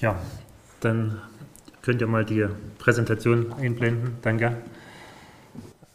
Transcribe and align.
Ja, 0.00 0.16
dann 0.80 1.22
könnt 1.80 2.02
ihr 2.02 2.06
mal 2.06 2.26
die 2.26 2.46
Präsentation 2.78 3.50
einblenden. 3.54 4.18
Danke. 4.20 4.58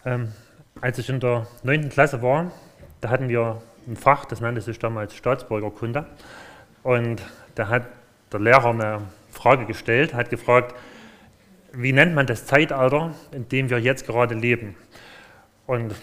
Ähm, 0.03 0.31
als 0.79 0.97
ich 0.97 1.07
in 1.09 1.19
der 1.19 1.45
9. 1.61 1.89
Klasse 1.89 2.23
war, 2.23 2.51
da 2.99 3.09
hatten 3.09 3.29
wir 3.29 3.61
ein 3.87 3.95
Fach, 3.95 4.25
das 4.25 4.41
nannte 4.41 4.61
sich 4.61 4.79
damals 4.79 5.15
Staatsbürgerkunde. 5.15 6.07
Und 6.81 7.21
da 7.53 7.67
hat 7.67 7.83
der 8.31 8.39
Lehrer 8.39 8.71
eine 8.71 9.01
Frage 9.29 9.67
gestellt, 9.67 10.15
hat 10.15 10.31
gefragt, 10.31 10.75
wie 11.71 11.93
nennt 11.93 12.15
man 12.15 12.25
das 12.25 12.47
Zeitalter, 12.47 13.13
in 13.31 13.47
dem 13.49 13.69
wir 13.69 13.79
jetzt 13.79 14.07
gerade 14.07 14.33
leben? 14.33 14.75
Und 15.67 15.93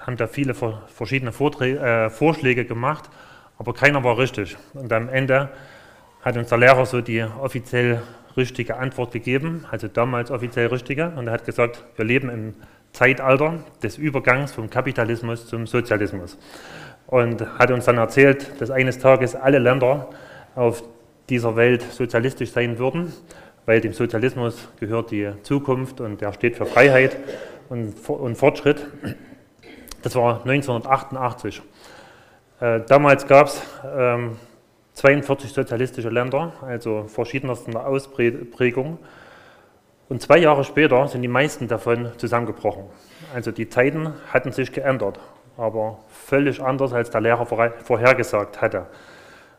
haben 0.00 0.16
da 0.16 0.26
viele 0.26 0.54
verschiedene 0.54 1.30
Vorträge, 1.30 1.78
äh, 1.78 2.10
Vorschläge 2.10 2.64
gemacht, 2.64 3.08
aber 3.56 3.72
keiner 3.72 4.02
war 4.02 4.18
richtig. 4.18 4.56
Und 4.74 4.92
am 4.92 5.08
Ende 5.08 5.50
hat 6.26 6.36
uns 6.36 6.48
der 6.48 6.58
Lehrer 6.58 6.84
so 6.86 7.00
die 7.00 7.22
offiziell 7.22 8.02
richtige 8.36 8.78
Antwort 8.78 9.12
gegeben, 9.12 9.64
also 9.70 9.86
damals 9.86 10.32
offiziell 10.32 10.66
richtige, 10.66 11.12
und 11.14 11.28
er 11.28 11.34
hat 11.34 11.44
gesagt, 11.44 11.84
wir 11.94 12.04
leben 12.04 12.28
im 12.28 12.54
Zeitalter 12.90 13.60
des 13.80 13.96
Übergangs 13.96 14.50
vom 14.50 14.68
Kapitalismus 14.68 15.46
zum 15.46 15.68
Sozialismus. 15.68 16.36
Und 17.06 17.46
hat 17.60 17.70
uns 17.70 17.84
dann 17.84 17.98
erzählt, 17.98 18.60
dass 18.60 18.72
eines 18.72 18.98
Tages 18.98 19.36
alle 19.36 19.60
Länder 19.60 20.10
auf 20.56 20.82
dieser 21.28 21.54
Welt 21.54 21.82
sozialistisch 21.82 22.50
sein 22.50 22.80
würden, 22.80 23.12
weil 23.64 23.80
dem 23.80 23.92
Sozialismus 23.92 24.68
gehört 24.80 25.12
die 25.12 25.30
Zukunft 25.44 26.00
und 26.00 26.20
der 26.22 26.32
steht 26.32 26.56
für 26.56 26.66
Freiheit 26.66 27.16
und, 27.68 27.94
und 28.08 28.34
Fortschritt. 28.34 28.84
Das 30.02 30.16
war 30.16 30.40
1988. 30.40 31.62
Äh, 32.58 32.80
damals 32.88 33.28
gab 33.28 33.46
es 33.46 33.62
ähm, 33.96 34.36
42 34.96 35.52
sozialistische 35.52 36.08
Länder, 36.08 36.54
also 36.62 37.04
verschiedensten 37.06 37.76
Ausprägungen. 37.76 38.98
Und 40.08 40.22
zwei 40.22 40.38
Jahre 40.38 40.64
später 40.64 41.06
sind 41.06 41.20
die 41.20 41.28
meisten 41.28 41.68
davon 41.68 42.12
zusammengebrochen. 42.16 42.84
Also 43.34 43.52
die 43.52 43.68
Zeiten 43.68 44.14
hatten 44.32 44.52
sich 44.52 44.72
geändert, 44.72 45.20
aber 45.58 45.98
völlig 46.08 46.62
anders, 46.62 46.94
als 46.94 47.10
der 47.10 47.20
Lehrer 47.20 47.44
vorhergesagt 47.44 48.62
hatte. 48.62 48.86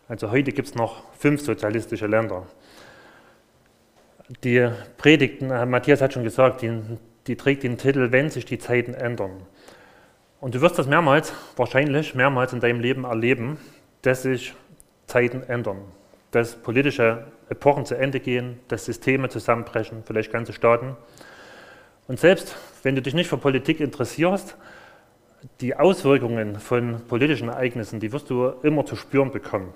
Also 0.09 0.31
heute 0.31 0.51
gibt 0.53 0.69
es 0.69 0.75
noch 0.75 1.03
fünf 1.19 1.41
sozialistische 1.41 2.07
Länder. 2.07 2.47
Die 4.43 4.67
Predigten, 4.97 5.49
Matthias 5.69 6.01
hat 6.01 6.13
schon 6.13 6.23
gesagt, 6.23 6.63
die, 6.63 6.81
die 7.27 7.35
trägt 7.35 7.61
den 7.61 7.77
Titel, 7.77 8.11
wenn 8.11 8.31
sich 8.31 8.45
die 8.45 8.57
Zeiten 8.57 8.95
ändern. 8.95 9.43
Und 10.41 10.55
du 10.55 10.61
wirst 10.61 10.79
das 10.79 10.87
mehrmals, 10.87 11.31
wahrscheinlich 11.55 12.15
mehrmals 12.15 12.53
in 12.53 12.59
deinem 12.59 12.79
Leben 12.79 13.03
erleben, 13.03 13.59
dass 14.01 14.23
sich 14.23 14.55
Zeiten 15.07 15.41
ändern, 15.43 15.79
dass 16.31 16.55
politische 16.55 17.25
Epochen 17.49 17.85
zu 17.85 17.95
Ende 17.95 18.19
gehen, 18.19 18.59
dass 18.67 18.85
Systeme 18.85 19.29
zusammenbrechen, 19.29 20.03
vielleicht 20.05 20.31
ganze 20.31 20.53
Staaten. 20.53 20.95
Und 22.07 22.19
selbst 22.19 22.55
wenn 22.83 22.95
du 22.95 23.01
dich 23.01 23.13
nicht 23.13 23.29
für 23.29 23.37
Politik 23.37 23.79
interessierst, 23.79 24.55
die 25.61 25.75
Auswirkungen 25.75 26.59
von 26.59 27.01
politischen 27.07 27.49
Ereignissen, 27.49 27.99
die 27.99 28.11
wirst 28.11 28.29
du 28.29 28.49
immer 28.63 28.85
zu 28.85 28.95
spüren 28.95 29.31
bekommen. 29.31 29.73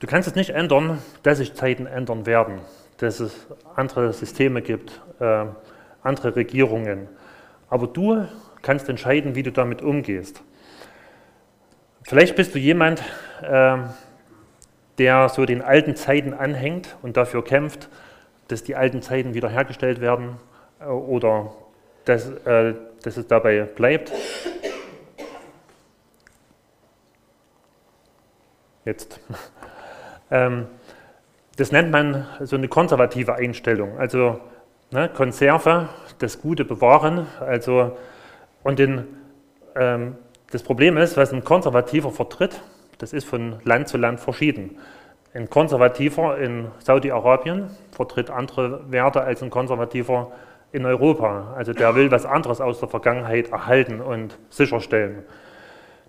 Du 0.00 0.06
kannst 0.06 0.28
es 0.28 0.34
nicht 0.34 0.50
ändern, 0.50 1.02
dass 1.22 1.38
sich 1.38 1.54
Zeiten 1.54 1.86
ändern 1.86 2.24
werden, 2.24 2.60
dass 2.98 3.20
es 3.20 3.46
andere 3.74 4.12
Systeme 4.12 4.62
gibt, 4.62 5.00
äh, 5.20 5.46
andere 6.02 6.36
Regierungen. 6.36 7.08
Aber 7.68 7.86
du 7.86 8.26
kannst 8.62 8.88
entscheiden, 8.88 9.34
wie 9.34 9.42
du 9.42 9.52
damit 9.52 9.82
umgehst. 9.82 10.42
Vielleicht 12.04 12.36
bist 12.36 12.54
du 12.54 12.58
jemand, 12.58 13.02
der 13.42 15.28
so 15.28 15.46
den 15.46 15.62
alten 15.62 15.96
Zeiten 15.96 16.34
anhängt 16.34 16.96
und 17.02 17.16
dafür 17.16 17.44
kämpft, 17.44 17.88
dass 18.48 18.64
die 18.64 18.74
alten 18.74 19.02
Zeiten 19.02 19.34
wiederhergestellt 19.34 20.00
werden 20.00 20.36
äh, 20.80 20.86
oder 20.86 21.52
dass, 22.04 22.28
äh, 22.28 22.74
dass 23.02 23.16
es 23.16 23.26
dabei 23.26 23.62
bleibt. 23.62 24.12
Jetzt. 28.84 29.20
Ähm, 30.30 30.66
das 31.56 31.72
nennt 31.72 31.90
man 31.90 32.26
so 32.40 32.54
eine 32.54 32.68
konservative 32.68 33.34
Einstellung. 33.34 33.98
Also 33.98 34.40
ne, 34.90 35.08
Konserve, 35.08 35.88
das 36.18 36.42
Gute 36.42 36.66
bewahren. 36.66 37.26
Also, 37.40 37.96
und 38.62 38.78
den, 38.78 39.06
ähm, 39.74 40.16
das 40.50 40.62
Problem 40.62 40.98
ist, 40.98 41.16
was 41.16 41.32
ein 41.32 41.44
Konservativer 41.44 42.10
vertritt, 42.10 42.60
das 42.98 43.12
ist 43.12 43.24
von 43.24 43.56
Land 43.64 43.88
zu 43.88 43.96
Land 43.96 44.20
verschieden. 44.20 44.76
Ein 45.34 45.48
Konservativer 45.50 46.38
in 46.38 46.68
Saudi-Arabien 46.78 47.70
vertritt 47.92 48.30
andere 48.30 48.90
Werte 48.90 49.22
als 49.22 49.42
ein 49.42 49.50
Konservativer 49.50 50.32
in 50.72 50.84
Europa. 50.84 51.54
Also 51.56 51.72
der 51.72 51.94
will 51.94 52.10
was 52.10 52.26
anderes 52.26 52.60
aus 52.60 52.80
der 52.80 52.88
Vergangenheit 52.88 53.50
erhalten 53.50 54.00
und 54.00 54.38
sicherstellen. 54.50 55.24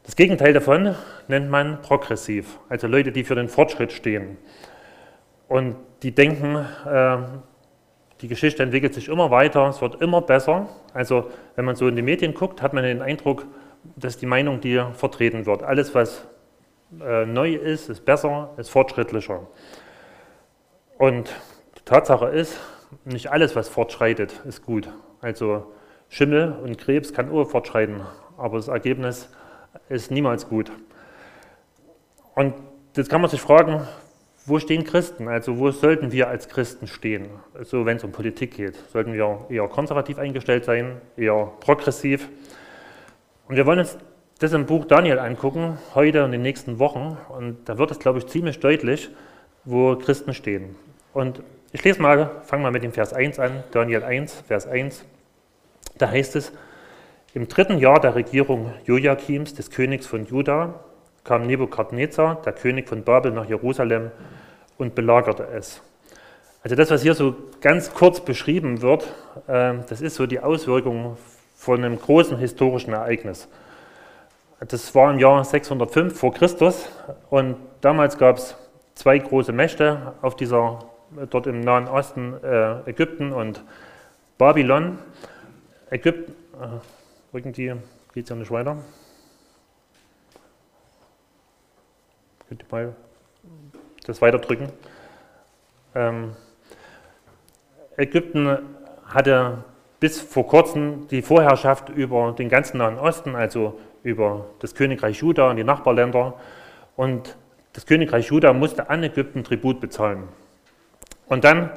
Das 0.04 0.16
Gegenteil 0.16 0.54
davon 0.54 0.96
nennt 1.28 1.50
man 1.50 1.82
progressiv, 1.82 2.58
also 2.70 2.88
Leute, 2.88 3.12
die 3.12 3.24
für 3.24 3.36
den 3.36 3.50
Fortschritt 3.50 3.92
stehen. 3.92 4.38
Und 5.48 5.76
die 6.02 6.12
denken, 6.16 6.56
äh, 6.56 7.18
die 8.22 8.28
Geschichte 8.28 8.64
entwickelt 8.64 8.94
sich 8.94 9.08
immer 9.08 9.32
weiter, 9.32 9.68
es 9.68 9.82
wird 9.82 10.02
immer 10.02 10.22
besser. 10.22 10.68
Also 10.94 11.30
wenn 11.56 11.66
man 11.66 11.76
so 11.76 11.88
in 11.88 11.96
die 11.96 12.02
Medien 12.02 12.34
guckt, 12.34 12.62
hat 12.62 12.74
man 12.74 12.84
den 12.84 13.02
Eindruck, 13.02 13.46
dass 13.96 14.18
die 14.18 14.26
Meinung, 14.26 14.62
die 14.62 14.82
vertreten 14.94 15.46
wird, 15.46 15.64
alles, 15.64 15.94
was 15.94 16.28
äh, 17.02 17.26
neu 17.26 17.54
ist, 17.54 17.90
ist 17.90 18.06
besser, 18.06 18.52
ist 18.58 18.70
fortschrittlicher. 18.70 19.48
Und 20.98 21.34
die 21.78 21.86
Tatsache 21.86 22.28
ist, 22.28 22.60
nicht 23.06 23.32
alles, 23.32 23.56
was 23.56 23.70
fortschreitet, 23.70 24.42
ist 24.46 24.66
gut. 24.66 24.90
Also 25.22 25.72
Schimmel 26.10 26.54
und 26.64 26.78
Krebs 26.78 27.14
kann 27.14 27.32
auch 27.32 27.46
fortschreiten, 27.46 28.02
aber 28.38 28.58
das 28.58 28.68
Ergebnis 28.68 29.30
ist 29.90 30.12
niemals 30.12 30.50
gut. 30.50 30.72
Und 32.36 32.56
jetzt 32.96 33.10
kann 33.10 33.22
man 33.22 33.30
sich 33.30 33.42
fragen, 33.42 33.88
wo 34.46 34.58
stehen 34.60 34.84
Christen? 34.84 35.28
Also 35.28 35.60
wo 35.60 35.70
sollten 35.72 36.12
wir 36.12 36.28
als 36.28 36.50
Christen 36.50 36.88
stehen? 36.88 37.28
Also 37.54 37.86
wenn 37.86 37.98
es 37.98 38.04
um 38.04 38.12
Politik 38.12 38.56
geht, 38.56 38.76
sollten 38.92 39.14
wir 39.14 39.46
eher 39.50 39.68
konservativ 39.68 40.18
eingestellt 40.18 40.66
sein, 40.66 41.00
eher 41.16 41.52
progressiv? 41.60 42.28
Und 43.48 43.56
wir 43.56 43.66
wollen 43.66 43.80
uns 43.80 43.98
das 44.40 44.54
im 44.54 44.66
Buch 44.66 44.86
Daniel 44.86 45.20
angucken, 45.20 45.78
heute 45.94 46.20
und 46.20 46.28
in 46.28 46.32
den 46.32 46.42
nächsten 46.42 46.80
Wochen. 46.80 47.18
Und 47.28 47.68
da 47.68 47.78
wird 47.78 47.92
es, 47.92 48.00
glaube 48.00 48.20
ich, 48.20 48.28
ziemlich 48.28 48.60
deutlich, 48.62 49.10
wo 49.66 49.98
Christen 49.98 50.34
stehen. 50.34 50.78
Und 51.14 51.44
ich 51.74 51.84
lese 51.84 52.02
mal, 52.02 52.32
fange 52.44 52.64
mal 52.64 52.72
mit 52.72 52.84
dem 52.84 52.94
Vers 52.94 53.14
1 53.14 53.38
an, 53.38 53.64
Daniel 53.72 54.04
1, 54.04 54.44
Vers 54.48 54.66
1. 54.66 55.04
Da 55.98 56.10
heißt 56.10 56.38
es, 56.38 56.54
im 57.34 57.50
dritten 57.50 57.80
Jahr 57.80 58.00
der 58.00 58.16
Regierung 58.16 58.74
Joachims, 58.86 59.54
des 59.54 59.72
Königs 59.72 60.08
von 60.08 60.26
Juda, 60.26 60.86
kam 61.26 61.46
Nebukadnezar, 61.46 62.42
der 62.42 62.54
König 62.54 62.88
von 62.88 63.04
Babel, 63.04 63.34
nach 63.34 63.48
Jerusalem 63.48 64.10
und 64.78 64.96
belagerte 64.96 65.44
es. 65.54 65.82
Also 66.64 66.78
das, 66.78 66.90
was 66.90 67.02
hier 67.02 67.14
so 67.14 67.36
ganz 67.60 67.94
kurz 67.94 68.22
beschrieben 68.22 68.82
wird, 68.82 69.14
ähm, 69.50 69.84
das 69.90 70.00
ist 70.00 70.16
so 70.16 70.26
die 70.26 70.40
Auswirkung 70.40 71.18
von 71.56 71.84
einem 71.84 72.00
großen 72.00 72.38
historischen 72.38 72.94
Ereignis. 72.94 73.50
Das 74.68 74.94
war 74.94 75.10
im 75.10 75.20
Jahr 75.20 75.44
605 75.46 76.20
vor 76.20 76.34
Christus 76.34 76.90
und 77.30 77.56
damals 77.80 78.18
gab 78.18 78.38
es 78.38 78.58
zwei 78.94 79.18
große 79.18 79.54
Mächte 79.54 80.16
auf 80.22 80.36
dieser, 80.36 80.80
dort 81.30 81.48
im 81.48 81.62
Nahen 81.62 81.88
Osten, 81.88 82.34
äh, 82.44 82.90
Ägypten 82.90 83.32
und 83.32 83.64
Babylon. 84.38 85.00
Ägypten, 85.90 86.34
äh, 86.62 86.68
irgendwie 87.32 87.74
geht 88.14 88.26
es 88.26 88.30
ja 88.30 88.36
nicht 88.36 88.52
weiter. 88.52 88.76
Könnt 92.50 92.64
ihr 92.64 92.68
mal 92.70 92.96
das 94.06 94.22
weiterdrücken? 94.22 94.70
Ähm, 95.96 96.36
Ägypten 97.96 98.60
hatte 99.06 99.64
bis 100.02 100.20
vor 100.20 100.46
kurzem 100.48 101.08
die 101.08 101.22
Vorherrschaft 101.22 101.88
über 101.88 102.34
den 102.34 102.50
ganzen 102.50 102.80
Nahen 102.80 102.98
Osten, 103.00 103.36
also 103.36 103.80
über 104.04 104.46
das 104.60 104.76
Königreich 104.76 105.18
Juda 105.18 105.50
und 105.50 105.58
die 105.58 105.64
Nachbarländer. 105.64 106.36
Und 106.96 107.38
das 107.74 107.86
Königreich 107.86 108.28
Juda 108.28 108.54
musste 108.54 108.90
an 108.90 109.04
Ägypten 109.04 109.44
Tribut 109.44 109.80
bezahlen. 109.80 110.24
Und 111.28 111.44
dann 111.44 111.72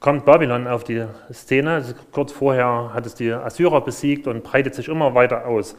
kommt 0.00 0.24
Babylon 0.24 0.66
auf 0.66 0.84
die 0.84 1.04
Szene. 1.32 1.84
Kurz 2.12 2.32
vorher 2.32 2.90
hat 2.92 3.06
es 3.06 3.14
die 3.14 3.32
Assyrer 3.32 3.80
besiegt 3.80 4.26
und 4.26 4.44
breitet 4.44 4.74
sich 4.74 4.88
immer 4.88 5.14
weiter 5.14 5.46
aus. 5.46 5.76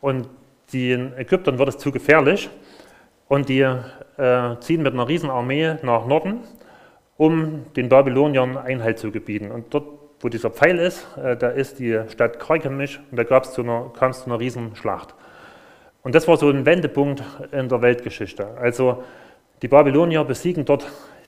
Und 0.00 0.28
den 0.72 1.16
Ägyptern 1.16 1.58
wird 1.58 1.68
es 1.68 1.78
zu 1.78 1.90
gefährlich 1.90 2.50
und 3.28 3.48
die 3.48 3.60
äh, 3.60 4.56
ziehen 4.60 4.82
mit 4.82 4.92
einer 4.92 5.08
Riesenarmee 5.08 5.76
nach 5.82 6.06
Norden, 6.06 6.40
um 7.16 7.64
den 7.74 7.88
Babyloniern 7.88 8.56
Einhalt 8.56 8.98
zu 8.98 9.10
gebieten. 9.10 9.50
Und 9.50 9.72
dort, 9.72 9.86
wo 10.20 10.28
dieser 10.28 10.50
Pfeil 10.50 10.78
ist, 10.78 11.06
äh, 11.16 11.36
da 11.36 11.48
ist 11.48 11.78
die 11.78 12.00
Stadt 12.08 12.38
Karkemisch 12.38 13.00
und 13.10 13.16
da 13.16 13.24
kam 13.24 13.42
es 13.42 13.52
zu 13.52 13.62
einer 13.62 14.40
Riesenschlacht. 14.40 15.14
Und 16.02 16.14
das 16.14 16.26
war 16.28 16.36
so 16.36 16.48
ein 16.48 16.64
Wendepunkt 16.64 17.22
in 17.52 17.68
der 17.68 17.82
Weltgeschichte. 17.82 18.46
Also 18.60 19.02
die 19.62 19.68
Babylonier 19.68 20.24
besiegen 20.24 20.64
dort 20.64 20.86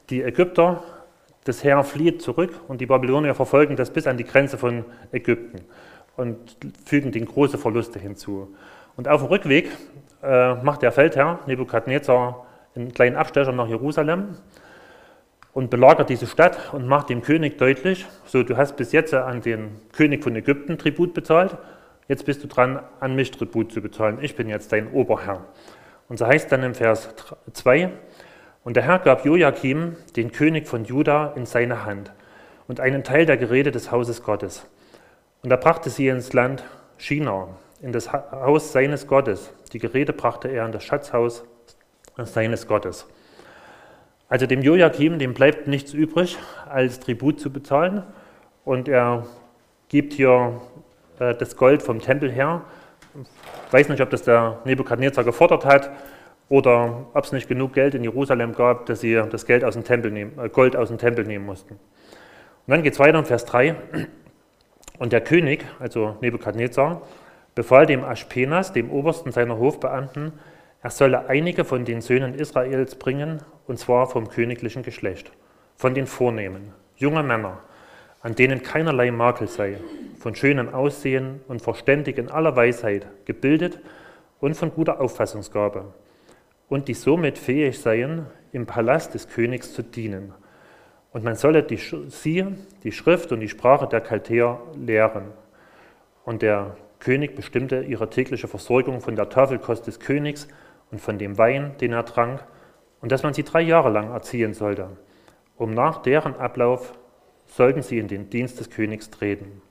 die 0.09 0.23
Ägypter, 0.23 0.83
das 1.45 1.65
Heer 1.65 1.83
flieht 1.85 2.23
zurück 2.23 2.61
und 2.69 2.81
die 2.81 2.87
Babylonier 2.87 3.35
verfolgen 3.35 3.77
das 3.77 3.91
bis 3.91 4.07
an 4.07 4.17
die 4.17 4.25
Grenze 4.25 4.59
von 4.59 4.85
Ägypten 5.13 5.63
und 6.17 6.57
fügen 6.85 7.13
den 7.13 7.25
große 7.25 7.59
Verluste 7.59 7.99
hinzu. 7.99 8.55
Und 8.97 9.09
auf 9.09 9.23
dem 9.23 9.29
Rückweg 9.29 9.71
äh, 10.23 10.55
macht 10.57 10.83
der 10.83 10.93
Feldherr 10.93 11.41
Nebukadnezar 11.47 12.47
einen 12.77 12.93
kleinen 12.93 13.17
Abstecher 13.17 13.53
nach 13.53 13.69
Jerusalem 13.69 14.37
und 15.53 15.71
belagert 15.71 16.09
diese 16.09 16.27
Stadt 16.27 16.73
und 16.73 16.87
macht 16.87 17.09
dem 17.09 17.23
König 17.23 17.59
deutlich, 17.59 18.07
so 18.25 18.43
du 18.43 18.57
hast 18.57 18.77
bis 18.77 18.93
jetzt 18.93 19.13
an 19.15 19.43
den 19.43 19.81
König 19.93 20.23
von 20.23 20.37
Ägypten 20.37 20.79
Tribut 20.79 21.15
bezahlt, 21.15 21.57
jetzt 22.09 22.25
bist 22.27 22.43
du 22.43 22.49
dran, 22.49 22.81
an 23.01 23.15
mich 23.15 23.31
Tribut 23.31 23.73
zu 23.73 23.81
bezahlen, 23.81 24.19
ich 24.21 24.37
bin 24.37 24.49
jetzt 24.49 24.73
dein 24.73 24.93
Oberherr. 24.93 25.45
Und 26.09 26.19
so 26.19 26.27
heißt 26.27 26.51
dann 26.53 26.63
im 26.63 26.75
Vers 26.75 27.15
2, 27.53 27.91
und 28.63 28.77
der 28.77 28.83
Herr 28.83 28.99
gab 28.99 29.25
Joachim, 29.25 29.97
den 30.17 30.33
König 30.33 30.69
von 30.69 30.85
Juda, 30.85 31.33
in 31.35 31.47
seine 31.47 31.85
Hand 31.85 32.13
und 32.69 32.79
einen 32.79 33.03
Teil 33.05 33.27
der 33.27 33.37
Geräte 33.37 33.71
des 33.71 33.91
Hauses 33.91 34.23
Gottes. 34.23 34.67
Und 35.43 35.51
er 35.51 35.57
brachte 35.57 35.89
sie 35.89 36.09
ins 36.09 36.33
Land 36.35 36.63
China, 36.99 37.49
in 37.81 37.93
das 37.93 38.13
Haus 38.13 38.73
seines 38.73 39.07
Gottes. 39.07 39.53
Die 39.73 39.79
Geräte 39.79 40.13
brachte 40.13 40.49
er 40.49 40.67
in 40.67 40.73
das 40.73 40.85
Schatzhaus 40.85 41.45
seines 42.19 42.67
Gottes. 42.69 43.07
Also 44.31 44.47
dem 44.47 44.63
Joachim, 44.63 45.19
dem 45.19 45.35
bleibt 45.35 45.67
nichts 45.67 45.93
übrig, 45.93 46.39
als 46.69 47.01
Tribut 47.01 47.41
zu 47.41 47.53
bezahlen. 47.53 48.05
Und 48.65 48.89
er 48.89 49.27
gibt 49.89 50.13
hier 50.13 50.61
äh, 51.19 51.35
das 51.35 51.57
Gold 51.57 51.83
vom 51.83 52.01
Tempel 52.01 52.31
her. 52.31 52.63
Ich 53.67 53.73
weiß 53.73 53.89
nicht, 53.89 54.01
ob 54.01 54.09
das 54.11 54.23
der 54.23 54.61
Nebukadnezar 54.65 55.25
gefordert 55.25 55.65
hat 55.65 55.91
oder 56.49 57.07
ob 57.13 57.25
es 57.25 57.33
nicht 57.33 57.49
genug 57.49 57.73
Geld 57.73 57.97
in 57.97 58.05
Jerusalem 58.05 58.55
gab, 58.55 58.87
dass 58.87 59.01
sie 59.01 59.21
das 59.31 59.47
Geld 59.47 59.65
aus 59.65 59.75
dem 59.75 59.83
Tempel 59.83 60.13
nehmen, 60.13 60.39
äh, 60.39 60.49
Gold 60.49 60.77
aus 60.77 60.91
dem 60.91 60.99
Tempel 60.99 61.25
nehmen 61.25 61.45
mussten. 61.45 61.75
Und 61.75 61.81
dann 62.69 62.85
geht 62.85 62.93
es 62.93 63.01
weiter 63.01 63.19
in 63.19 63.25
Vers 63.25 63.47
3. 63.47 63.75
Und 65.01 65.13
der 65.13 65.23
König, 65.23 65.65
also 65.81 66.17
Nebukadnezar, 66.21 67.03
befahl 67.57 67.85
dem 67.85 68.05
Aschpenas, 68.05 68.73
dem 68.73 68.93
Obersten 68.93 69.33
seiner 69.33 69.59
Hofbeamten, 69.59 70.35
er 70.83 70.91
solle 70.91 71.29
einige 71.29 71.65
von 71.65 71.85
den 71.85 72.01
Söhnen 72.01 72.35
Israels 72.35 72.95
bringen, 72.95 73.43
und 73.71 73.79
zwar 73.79 74.09
vom 74.09 74.29
königlichen 74.29 74.83
Geschlecht, 74.83 75.31
von 75.77 75.95
den 75.95 76.09
Vornehmen, 76.09 76.73
junge 76.97 77.23
Männer, 77.23 77.61
an 78.21 78.35
denen 78.35 78.65
keinerlei 78.65 79.13
Makel 79.13 79.47
sei, 79.47 79.79
von 80.19 80.35
schönem 80.35 80.75
Aussehen 80.75 81.41
und 81.47 81.63
verständig 81.63 82.19
in 82.19 82.29
aller 82.33 82.57
Weisheit, 82.57 83.07
gebildet 83.27 83.79
und 84.41 84.57
von 84.57 84.75
guter 84.75 85.01
Auffassungsgabe, 85.01 85.85
und 86.69 86.89
die 86.89 86.95
somit 86.95 87.39
fähig 87.39 87.79
seien, 87.79 88.27
im 88.51 88.67
Palast 88.67 89.15
des 89.15 89.29
Königs 89.29 89.73
zu 89.73 89.85
dienen. 89.85 90.35
Und 91.13 91.23
man 91.23 91.37
solle 91.37 91.63
die, 91.63 91.77
sie, 91.77 92.45
die 92.83 92.91
Schrift 92.91 93.31
und 93.31 93.39
die 93.39 93.49
Sprache 93.49 93.87
der 93.87 94.03
Chaldeer 94.03 94.61
lehren. 94.77 95.27
Und 96.25 96.43
der 96.43 96.77
König 96.99 97.37
bestimmte 97.37 97.83
ihre 97.83 98.11
tägliche 98.11 98.49
Versorgung 98.49 99.01
von 99.01 99.15
der 99.15 99.29
Tafelkost 99.29 99.87
des 99.87 100.01
Königs 100.01 100.49
und 100.91 101.01
von 101.01 101.19
dem 101.19 101.39
Wein, 101.39 101.77
den 101.81 101.93
er 101.93 102.05
trank, 102.05 102.45
und 103.01 103.13
dass 103.13 103.23
man 103.23 103.35
sie 103.35 103.45
drei 103.45 103.63
Jahre 103.63 103.91
lang 103.91 104.11
erziehen 104.11 104.55
sollte. 104.55 104.89
Um 105.57 105.75
nach 105.75 106.03
deren 106.03 106.37
Ablauf 106.37 106.93
sollten 107.47 107.83
sie 107.83 107.99
in 107.99 108.09
den 108.09 108.31
Dienst 108.31 108.61
des 108.61 108.71
Königs 108.71 109.11
treten. 109.11 109.63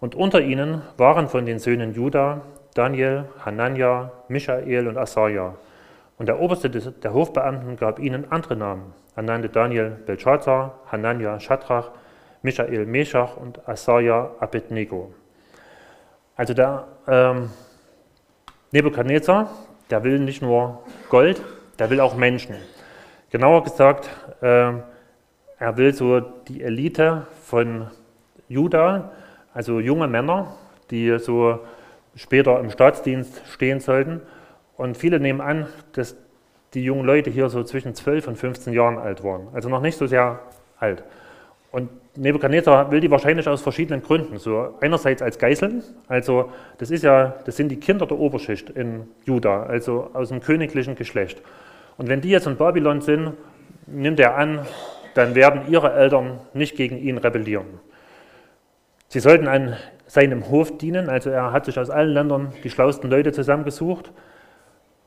Und 0.00 0.14
unter 0.14 0.40
ihnen 0.40 0.82
waren 0.96 1.28
von 1.28 1.46
den 1.46 1.58
Söhnen 1.58 1.94
Juda 1.94 2.42
Daniel, 2.74 3.24
Hanania, 3.44 4.12
Michael 4.28 4.86
und 4.86 4.96
Asaja. 4.96 5.54
Und 6.18 6.26
der 6.26 6.40
Oberste 6.40 6.70
der 6.70 7.12
Hofbeamten 7.12 7.76
gab 7.76 7.98
ihnen 7.98 8.30
andere 8.30 8.56
Namen. 8.56 8.92
Er 9.16 9.22
nannte 9.22 9.48
Daniel 9.48 9.90
Belshazzar, 10.06 10.78
Hanania 10.90 11.40
Shadrach, 11.40 11.90
Michael 12.42 12.86
Meshach 12.86 13.36
und 13.36 13.68
Asaja 13.68 14.30
Abednego. 14.38 15.12
Also 16.36 16.54
der 16.54 16.86
ähm, 17.08 17.50
Nebukadnezar, 18.70 19.50
der 19.90 20.04
will 20.04 20.20
nicht 20.20 20.42
nur 20.42 20.84
Gold, 21.08 21.42
der 21.80 21.90
will 21.90 22.00
auch 22.00 22.14
Menschen. 22.14 22.56
Genauer 23.30 23.64
gesagt, 23.64 24.08
äh, 24.42 24.72
er 25.58 25.76
will 25.76 25.94
so 25.94 26.20
die 26.20 26.62
Elite 26.62 27.26
von 27.42 27.86
Juda, 28.48 29.12
also 29.54 29.80
junge 29.80 30.06
Männer, 30.06 30.54
die 30.90 31.18
so 31.18 31.60
später 32.14 32.60
im 32.60 32.70
Staatsdienst 32.70 33.42
stehen 33.50 33.80
sollten. 33.80 34.20
Und 34.76 34.96
viele 34.96 35.20
nehmen 35.20 35.40
an, 35.40 35.66
dass 35.92 36.16
die 36.74 36.84
jungen 36.84 37.04
Leute 37.04 37.30
hier 37.30 37.48
so 37.48 37.64
zwischen 37.64 37.94
12 37.94 38.28
und 38.28 38.36
15 38.36 38.72
Jahren 38.72 38.98
alt 38.98 39.24
waren, 39.24 39.48
also 39.52 39.68
noch 39.68 39.80
nicht 39.80 39.96
so 39.96 40.06
sehr 40.06 40.40
alt. 40.78 41.02
Und 41.72 41.88
Nebukadnezar 42.16 42.90
will 42.90 43.00
die 43.00 43.10
wahrscheinlich 43.10 43.48
aus 43.48 43.62
verschiedenen 43.62 44.02
Gründen. 44.02 44.38
So 44.38 44.74
einerseits 44.80 45.22
als 45.22 45.38
Geiseln, 45.38 45.82
also 46.08 46.50
das 46.78 46.90
ist 46.90 47.04
ja, 47.04 47.36
das 47.44 47.56
sind 47.56 47.68
die 47.68 47.78
Kinder 47.78 48.06
der 48.06 48.18
Oberschicht 48.18 48.70
in 48.70 49.06
Juda, 49.24 49.62
also 49.62 50.10
aus 50.12 50.30
dem 50.30 50.40
königlichen 50.40 50.96
Geschlecht. 50.96 51.40
Und 52.00 52.08
wenn 52.08 52.22
die 52.22 52.30
jetzt 52.30 52.46
in 52.46 52.56
Babylon 52.56 53.02
sind, 53.02 53.34
nimmt 53.86 54.18
er 54.20 54.34
an, 54.38 54.66
dann 55.12 55.34
werden 55.34 55.64
ihre 55.68 55.92
Eltern 55.92 56.40
nicht 56.54 56.74
gegen 56.74 56.96
ihn 56.96 57.18
rebellieren. 57.18 57.66
Sie 59.08 59.20
sollten 59.20 59.46
an 59.46 59.76
seinem 60.06 60.48
Hof 60.48 60.78
dienen, 60.78 61.10
also 61.10 61.28
er 61.28 61.52
hat 61.52 61.66
sich 61.66 61.78
aus 61.78 61.90
allen 61.90 62.14
Ländern 62.14 62.54
die 62.64 62.70
schlauesten 62.70 63.10
Leute 63.10 63.32
zusammengesucht. 63.32 64.12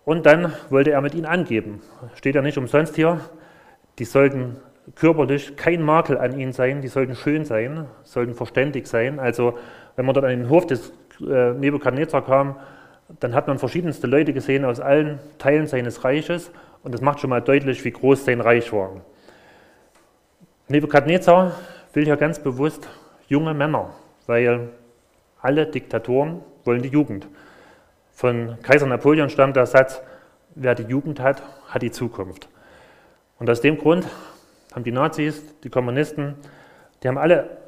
Und 0.06 0.28
dann 0.28 0.54
wollte 0.70 0.92
er 0.92 1.02
mit 1.02 1.16
ihnen 1.16 1.26
angeben. 1.26 1.82
Steht 2.14 2.36
ja 2.36 2.44
nicht 2.44 2.60
umsonst 2.60 2.96
hier. 2.96 3.22
Die 3.98 4.06
sollten 4.06 4.58
körperlich 4.94 5.56
kein 5.56 5.82
Makel 5.82 6.20
an 6.20 6.38
ihnen 6.38 6.54
sein, 6.54 6.82
die 6.82 6.90
sollten 6.90 7.16
schön 7.16 7.44
sein, 7.44 7.88
sollten 8.04 8.36
verständig 8.36 8.86
sein. 8.86 9.20
Also 9.20 9.58
wenn 9.96 10.06
man 10.06 10.14
dort 10.14 10.28
an 10.28 10.32
den 10.38 10.48
Hof 10.48 10.68
des 10.68 10.94
äh, 11.28 11.54
Nebukadnezar 11.54 12.24
kam, 12.24 12.58
dann 13.20 13.34
hat 13.34 13.48
man 13.48 13.58
verschiedenste 13.58 14.06
Leute 14.06 14.32
gesehen 14.32 14.64
aus 14.64 14.80
allen 14.80 15.18
Teilen 15.40 15.66
seines 15.66 16.04
Reiches 16.04 16.52
und 16.84 16.94
das 16.94 17.02
macht 17.02 17.20
schon 17.20 17.30
mal 17.30 17.42
deutlich, 17.42 17.84
wie 17.86 17.92
groß 17.92 18.26
sein 18.26 18.42
Reich 18.42 18.72
war. 18.74 19.02
Nebukadnezar 20.68 21.54
will 21.94 22.06
hier 22.06 22.18
ganz 22.18 22.40
bewusst 22.40 22.88
junge 23.28 23.54
Männer, 23.54 23.92
weil 24.28 24.70
alle 25.42 25.66
Diktatoren 25.66 26.42
wollen 26.64 26.82
die 26.82 26.90
Jugend. 26.90 27.28
Von 28.12 28.58
Kaiser 28.62 28.86
Napoleon 28.86 29.30
stammt 29.30 29.56
der 29.56 29.66
Satz, 29.66 30.02
wer 30.56 30.76
die 30.76 30.84
Jugend 30.84 31.20
hat, 31.20 31.42
hat 31.68 31.82
die 31.82 31.92
Zukunft. 31.92 32.48
Und 33.40 33.50
aus 33.50 33.62
dem 33.62 33.78
Grund 33.78 34.08
haben 34.74 34.84
die 34.84 34.92
Nazis, 34.92 35.44
die 35.64 35.70
Kommunisten, 35.70 36.36
die 37.02 37.08
haben 37.08 37.18
alle 37.18 37.64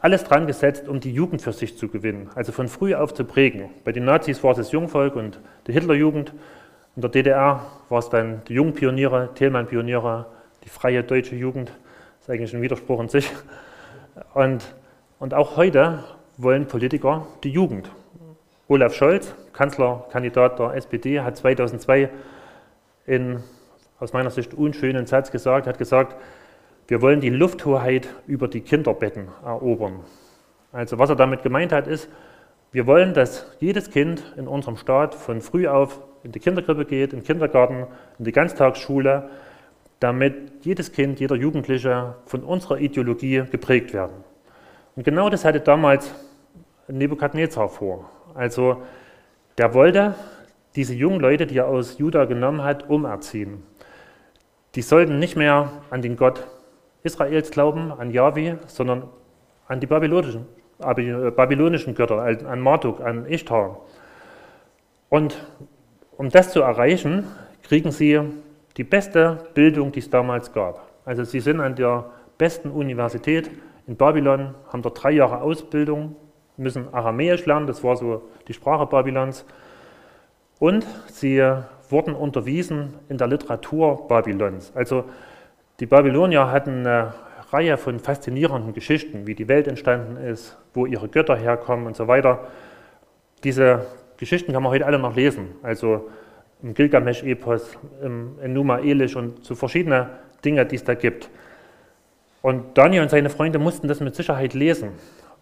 alles 0.00 0.24
dran 0.24 0.46
gesetzt, 0.46 0.88
um 0.88 1.00
die 1.00 1.12
Jugend 1.12 1.40
für 1.42 1.52
sich 1.52 1.78
zu 1.78 1.88
gewinnen, 1.88 2.30
also 2.34 2.52
von 2.52 2.68
früh 2.68 2.94
auf 2.94 3.14
zu 3.14 3.24
prägen. 3.24 3.70
Bei 3.84 3.92
den 3.92 4.04
Nazis 4.04 4.42
war 4.44 4.52
es 4.52 4.58
das 4.58 4.72
Jungvolk 4.72 5.16
und 5.16 5.40
die 5.66 5.72
Hitlerjugend. 5.72 6.34
In 6.94 7.00
der 7.00 7.10
DDR 7.10 7.64
war 7.88 7.98
es 8.00 8.10
dann 8.10 8.42
die 8.48 8.52
Jungpioniere, 8.52 9.30
Thälmann-Pioniere, 9.34 10.26
die 10.62 10.68
freie 10.68 11.02
deutsche 11.02 11.34
Jugend. 11.34 11.70
Das 11.70 12.28
ist 12.28 12.30
eigentlich 12.30 12.54
ein 12.54 12.60
Widerspruch 12.60 13.00
in 13.00 13.08
sich. 13.08 13.30
Und, 14.34 14.74
und 15.18 15.32
auch 15.32 15.56
heute 15.56 16.04
wollen 16.36 16.66
Politiker 16.66 17.26
die 17.44 17.50
Jugend. 17.50 17.90
Olaf 18.68 18.94
Scholz, 18.94 19.34
Kanzlerkandidat 19.54 20.58
der 20.58 20.74
SPD, 20.74 21.20
hat 21.20 21.38
2002 21.38 22.10
in 23.06 23.42
aus 23.98 24.12
meiner 24.12 24.30
Sicht 24.30 24.52
unschönen 24.52 25.06
Satz 25.06 25.30
gesagt, 25.30 25.66
hat 25.66 25.78
gesagt, 25.78 26.14
wir 26.88 27.00
wollen 27.00 27.22
die 27.22 27.30
Lufthoheit 27.30 28.06
über 28.26 28.48
die 28.48 28.60
Kinderbetten 28.60 29.28
erobern. 29.42 30.00
Also 30.72 30.98
was 30.98 31.08
er 31.08 31.16
damit 31.16 31.42
gemeint 31.42 31.72
hat, 31.72 31.86
ist, 31.86 32.10
wir 32.72 32.86
wollen, 32.86 33.12
dass 33.12 33.46
jedes 33.60 33.90
Kind 33.90 34.34
in 34.36 34.48
unserem 34.48 34.76
Staat 34.76 35.14
von 35.14 35.42
früh 35.42 35.68
auf 35.68 36.00
in 36.24 36.32
die 36.32 36.40
Kinderkrippe 36.40 36.84
geht, 36.84 37.12
in 37.12 37.20
den 37.20 37.26
Kindergarten, 37.26 37.86
in 38.18 38.24
die 38.24 38.32
Ganztagsschule, 38.32 39.28
damit 40.00 40.64
jedes 40.64 40.92
Kind, 40.92 41.20
jeder 41.20 41.36
Jugendliche 41.36 42.14
von 42.26 42.42
unserer 42.42 42.78
Ideologie 42.78 43.44
geprägt 43.50 43.92
werden. 43.92 44.24
Und 44.96 45.04
genau 45.04 45.28
das 45.28 45.44
hatte 45.44 45.60
damals 45.60 46.14
Nebukadnezar 46.88 47.68
vor. 47.68 48.10
Also 48.34 48.82
der 49.58 49.74
wollte 49.74 50.14
diese 50.74 50.94
jungen 50.94 51.20
Leute, 51.20 51.46
die 51.46 51.58
er 51.58 51.68
aus 51.68 51.98
Juda 51.98 52.24
genommen 52.24 52.62
hat, 52.62 52.88
umerziehen. 52.88 53.62
Die 54.74 54.82
sollten 54.82 55.18
nicht 55.18 55.36
mehr 55.36 55.70
an 55.90 56.00
den 56.00 56.16
Gott 56.16 56.46
Israels 57.02 57.50
glauben, 57.50 57.92
an 57.92 58.10
Yahweh, 58.10 58.56
sondern 58.66 59.08
an 59.68 59.80
die 59.80 59.86
babylonischen, 59.86 60.46
babylonischen 60.82 61.94
Götter, 61.94 62.18
an 62.20 62.60
Marduk, 62.60 63.00
an 63.00 63.26
Ishtar. 63.26 63.80
Und 65.08 65.46
um 66.16 66.28
das 66.30 66.52
zu 66.52 66.60
erreichen, 66.60 67.24
kriegen 67.62 67.90
sie 67.90 68.20
die 68.76 68.84
beste 68.84 69.38
Bildung, 69.54 69.92
die 69.92 70.00
es 70.00 70.10
damals 70.10 70.52
gab. 70.52 70.88
Also 71.04 71.24
sie 71.24 71.40
sind 71.40 71.60
an 71.60 71.74
der 71.74 72.06
besten 72.38 72.70
Universität 72.70 73.50
in 73.86 73.96
Babylon, 73.96 74.54
haben 74.72 74.82
dort 74.82 75.02
drei 75.02 75.12
Jahre 75.12 75.40
Ausbildung, 75.40 76.16
müssen 76.56 76.92
Aramäisch 76.92 77.44
lernen, 77.46 77.66
das 77.66 77.82
war 77.82 77.96
so 77.96 78.22
die 78.48 78.52
Sprache 78.52 78.86
Babylons. 78.86 79.44
Und 80.58 80.86
sie 81.06 81.42
wurden 81.88 82.14
unterwiesen 82.14 82.94
in 83.08 83.18
der 83.18 83.26
Literatur 83.26 84.06
Babylons. 84.06 84.72
Also 84.74 85.04
Die 85.80 85.86
Babylonier 85.86 86.50
hatten 86.52 86.86
eine 86.86 87.12
Reihe 87.52 87.76
von 87.76 87.98
faszinierenden 87.98 88.72
Geschichten, 88.72 89.26
wie 89.26 89.34
die 89.34 89.48
Welt 89.48 89.68
entstanden 89.68 90.16
ist, 90.16 90.56
wo 90.72 90.86
ihre 90.86 91.08
Götter 91.08 91.36
herkommen 91.36 91.86
und 91.86 91.96
so 91.96 92.08
weiter. 92.08 92.48
Diese 93.44 93.86
Geschichten 94.16 94.52
kann 94.52 94.62
man 94.62 94.72
heute 94.72 94.86
alle 94.86 94.98
noch 94.98 95.14
lesen, 95.14 95.48
also 95.62 96.08
im 96.62 96.74
Gilgamesch-Epos, 96.74 97.76
im 98.02 98.38
Enuma 98.40 98.78
Elish 98.78 99.16
und 99.16 99.44
so 99.44 99.54
verschiedene 99.54 100.10
Dinge, 100.44 100.64
die 100.64 100.76
es 100.76 100.84
da 100.84 100.94
gibt. 100.94 101.28
Und 102.40 102.78
Daniel 102.78 103.02
und 103.02 103.10
seine 103.10 103.30
Freunde 103.30 103.58
mussten 103.58 103.86
das 103.88 104.00
mit 104.00 104.14
Sicherheit 104.14 104.54
lesen, 104.54 104.90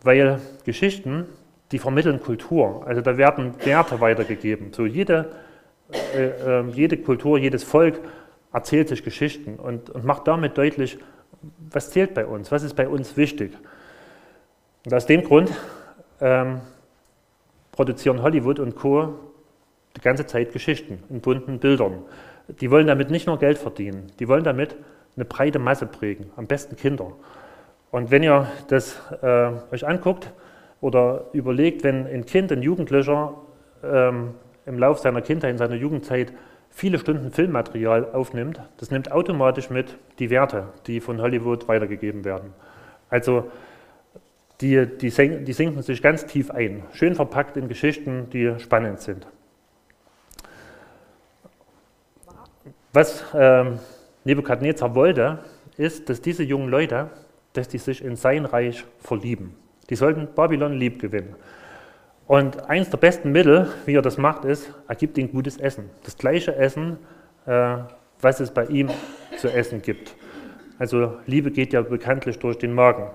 weil 0.02 0.40
Geschichten, 0.64 1.26
die 1.72 1.78
vermitteln 1.78 2.20
Kultur. 2.20 2.84
Also 2.86 3.00
da 3.00 3.16
werden 3.16 3.54
Werte 3.64 4.00
weitergegeben. 4.00 4.72
So 4.72 4.84
jede, 4.84 5.30
äh, 6.14 6.60
äh, 6.60 6.64
jede 6.70 6.96
Kultur, 6.96 7.38
jedes 7.38 7.62
Volk 7.62 8.00
erzählt 8.52 8.88
sich 8.88 9.04
Geschichten 9.04 9.56
und, 9.56 9.90
und 9.90 10.04
macht 10.04 10.26
damit 10.26 10.58
deutlich, 10.58 10.98
was 11.70 11.90
zählt 11.90 12.14
bei 12.14 12.26
uns, 12.26 12.50
was 12.50 12.62
ist 12.62 12.74
bei 12.74 12.88
uns 12.88 13.16
wichtig. 13.16 13.52
Und 14.84 14.94
aus 14.94 15.06
dem 15.06 15.22
Grund 15.22 15.50
ähm, 16.20 16.60
produzieren 17.72 18.22
Hollywood 18.22 18.58
und 18.58 18.76
Co. 18.76 19.14
die 19.96 20.00
ganze 20.00 20.26
Zeit 20.26 20.52
Geschichten 20.52 21.02
in 21.08 21.20
bunten 21.20 21.58
Bildern. 21.58 22.02
Die 22.60 22.70
wollen 22.70 22.86
damit 22.86 23.10
nicht 23.10 23.26
nur 23.26 23.38
Geld 23.38 23.58
verdienen, 23.58 24.10
die 24.18 24.28
wollen 24.28 24.44
damit 24.44 24.76
eine 25.16 25.24
breite 25.24 25.58
Masse 25.58 25.86
prägen, 25.86 26.30
am 26.36 26.46
besten 26.46 26.76
Kinder. 26.76 27.12
Und 27.90 28.10
wenn 28.10 28.22
ihr 28.22 28.50
das 28.68 29.00
äh, 29.22 29.50
euch 29.72 29.86
anguckt 29.86 30.32
oder 30.80 31.26
überlegt, 31.32 31.84
wenn 31.84 32.06
ein 32.06 32.24
Kind, 32.24 32.52
ein 32.52 32.62
Jugendlicher 32.62 33.34
ähm, 33.82 34.34
im 34.66 34.78
Laufe 34.78 35.00
seiner 35.00 35.22
Kindheit, 35.22 35.50
in 35.50 35.58
seiner 35.58 35.74
Jugendzeit 35.74 36.32
viele 36.70 36.98
Stunden 36.98 37.30
Filmmaterial 37.30 38.12
aufnimmt, 38.12 38.60
das 38.78 38.90
nimmt 38.90 39.12
automatisch 39.12 39.70
mit 39.70 39.96
die 40.18 40.30
Werte, 40.30 40.68
die 40.86 41.00
von 41.00 41.20
Hollywood 41.20 41.68
weitergegeben 41.68 42.24
werden. 42.24 42.52
Also 43.08 43.50
die, 44.60 44.86
die, 44.86 45.10
die 45.10 45.52
sinken 45.52 45.82
sich 45.82 46.02
ganz 46.02 46.26
tief 46.26 46.50
ein, 46.50 46.82
schön 46.92 47.14
verpackt 47.14 47.56
in 47.56 47.68
Geschichten, 47.68 48.28
die 48.30 48.58
spannend 48.58 49.00
sind. 49.00 49.26
Was 52.92 53.24
ähm, 53.34 53.78
Nebukadnezar 54.24 54.94
wollte, 54.94 55.38
ist, 55.76 56.08
dass 56.08 56.20
diese 56.20 56.42
jungen 56.42 56.68
Leute, 56.68 57.08
dass 57.52 57.68
die 57.68 57.78
sich 57.78 58.04
in 58.04 58.16
sein 58.16 58.44
Reich 58.44 58.84
verlieben. 58.98 59.54
Die 59.88 59.96
sollten 59.96 60.28
Babylon 60.34 60.74
lieb 60.74 61.00
gewinnen. 61.00 61.34
Und 62.30 62.70
eines 62.70 62.88
der 62.90 62.98
besten 62.98 63.32
Mittel, 63.32 63.66
wie 63.86 63.96
er 63.96 64.02
das 64.02 64.16
macht, 64.16 64.44
ist, 64.44 64.72
er 64.86 64.94
gibt 64.94 65.18
ihnen 65.18 65.32
gutes 65.32 65.56
Essen. 65.56 65.90
Das 66.04 66.16
gleiche 66.16 66.54
Essen, 66.54 66.96
äh, 67.44 67.78
was 68.20 68.38
es 68.38 68.52
bei 68.52 68.66
ihm 68.66 68.88
zu 69.36 69.48
essen 69.48 69.82
gibt. 69.82 70.14
Also 70.78 71.16
Liebe 71.26 71.50
geht 71.50 71.72
ja 71.72 71.82
bekanntlich 71.82 72.38
durch 72.38 72.56
den 72.56 72.72
Magen. 72.72 73.10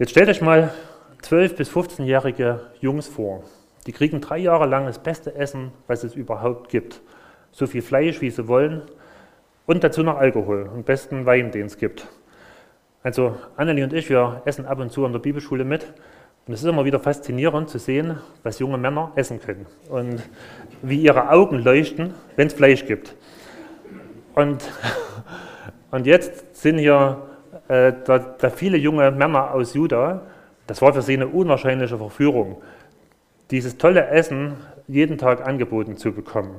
Jetzt 0.00 0.10
stellt 0.10 0.28
euch 0.30 0.40
mal 0.40 0.74
12- 1.22 1.54
bis 1.54 1.70
15-jährige 1.70 2.58
Jungs 2.80 3.06
vor. 3.06 3.44
Die 3.86 3.92
kriegen 3.92 4.20
drei 4.20 4.38
Jahre 4.38 4.66
lang 4.66 4.86
das 4.86 4.98
beste 4.98 5.36
Essen, 5.36 5.70
was 5.86 6.02
es 6.02 6.16
überhaupt 6.16 6.70
gibt. 6.70 7.02
So 7.52 7.68
viel 7.68 7.82
Fleisch, 7.82 8.20
wie 8.20 8.30
sie 8.30 8.48
wollen. 8.48 8.82
Und 9.64 9.84
dazu 9.84 10.02
noch 10.02 10.16
Alkohol, 10.16 10.70
am 10.74 10.82
besten 10.82 11.24
Wein, 11.24 11.52
den 11.52 11.66
es 11.66 11.78
gibt. 11.78 12.08
Also 13.04 13.36
Annelie 13.56 13.84
und 13.84 13.92
ich, 13.92 14.10
wir 14.10 14.42
essen 14.44 14.66
ab 14.66 14.80
und 14.80 14.90
zu 14.90 15.06
an 15.06 15.12
der 15.12 15.20
Bibelschule 15.20 15.64
mit. 15.64 15.94
Und 16.46 16.52
es 16.52 16.62
ist 16.62 16.68
immer 16.68 16.84
wieder 16.84 17.00
faszinierend 17.00 17.70
zu 17.70 17.78
sehen, 17.78 18.18
was 18.42 18.58
junge 18.58 18.76
Männer 18.76 19.12
essen 19.14 19.40
können 19.40 19.66
und 19.88 20.22
wie 20.82 21.00
ihre 21.00 21.30
Augen 21.30 21.58
leuchten, 21.58 22.12
wenn 22.36 22.48
es 22.48 22.52
Fleisch 22.52 22.84
gibt. 22.84 23.14
Und, 24.34 24.62
und 25.90 26.06
jetzt 26.06 26.54
sind 26.60 26.78
hier 26.78 27.22
äh, 27.68 27.94
da, 28.04 28.18
da, 28.18 28.50
viele 28.50 28.76
junge 28.76 29.10
Männer 29.10 29.54
aus 29.54 29.72
Juda, 29.72 30.22
das 30.66 30.82
war 30.82 30.92
für 30.92 31.00
sie 31.00 31.14
eine 31.14 31.28
unwahrscheinliche 31.28 31.96
Verführung, 31.96 32.60
dieses 33.50 33.78
tolle 33.78 34.06
Essen 34.08 34.56
jeden 34.86 35.16
Tag 35.16 35.46
angeboten 35.46 35.96
zu 35.96 36.12
bekommen. 36.12 36.56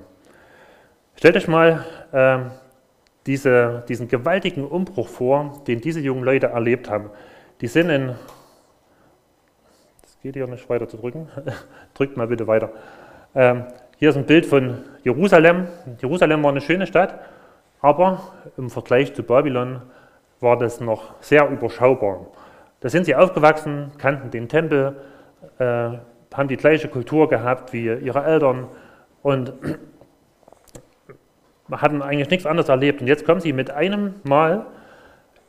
Stellt 1.16 1.38
euch 1.38 1.48
mal 1.48 1.86
äh, 2.12 2.40
diese, 3.28 3.84
diesen 3.88 4.08
gewaltigen 4.08 4.66
Umbruch 4.66 5.10
vor, 5.10 5.62
den 5.68 5.80
diese 5.80 6.00
jungen 6.00 6.24
Leute 6.24 6.48
erlebt 6.48 6.90
haben. 6.90 7.12
Die 7.62 7.68
sind 7.68 7.90
in 7.90 8.16
Geht 10.26 10.34
hier 10.34 10.48
nicht 10.48 10.68
weiter 10.72 10.90
zu 10.90 10.98
drücken? 10.98 11.30
Drückt 11.94 12.18
mal 12.18 12.26
bitte 12.26 12.48
weiter. 12.48 12.72
Ähm, 13.36 13.66
hier 13.98 14.10
ist 14.10 14.18
ein 14.18 14.26
Bild 14.26 14.48
von 14.48 14.80
Jerusalem. 15.04 15.68
Jerusalem 16.02 16.42
war 16.42 16.50
eine 16.50 16.62
schöne 16.62 16.88
Stadt, 16.88 17.20
aber 17.80 18.34
im 18.58 18.72
Vergleich 18.72 19.14
zu 19.14 19.22
Babylon 19.22 19.84
war 20.40 20.58
das 20.58 20.82
noch 20.82 21.14
sehr 21.20 21.48
überschaubar. 21.48 22.26
Da 22.80 22.90
sind 22.90 23.06
sie 23.06 23.16
aufgewachsen, 23.16 23.92
kannten 24.00 24.32
den 24.32 24.50
Tempel, 24.50 24.96
äh, 25.60 25.90
haben 26.34 26.48
die 26.48 26.58
gleiche 26.58 26.88
Kultur 26.88 27.30
gehabt 27.30 27.72
wie 27.72 27.86
ihre 27.86 28.24
Eltern 28.24 28.68
und 29.22 29.54
hatten 31.72 32.02
eigentlich 32.02 32.32
nichts 32.32 32.48
anderes 32.48 32.68
erlebt. 32.68 33.00
Und 33.00 33.06
jetzt 33.06 33.28
kommen 33.28 33.42
sie 33.42 33.54
mit 33.54 33.70
einem 33.70 34.16
Mal 34.24 34.66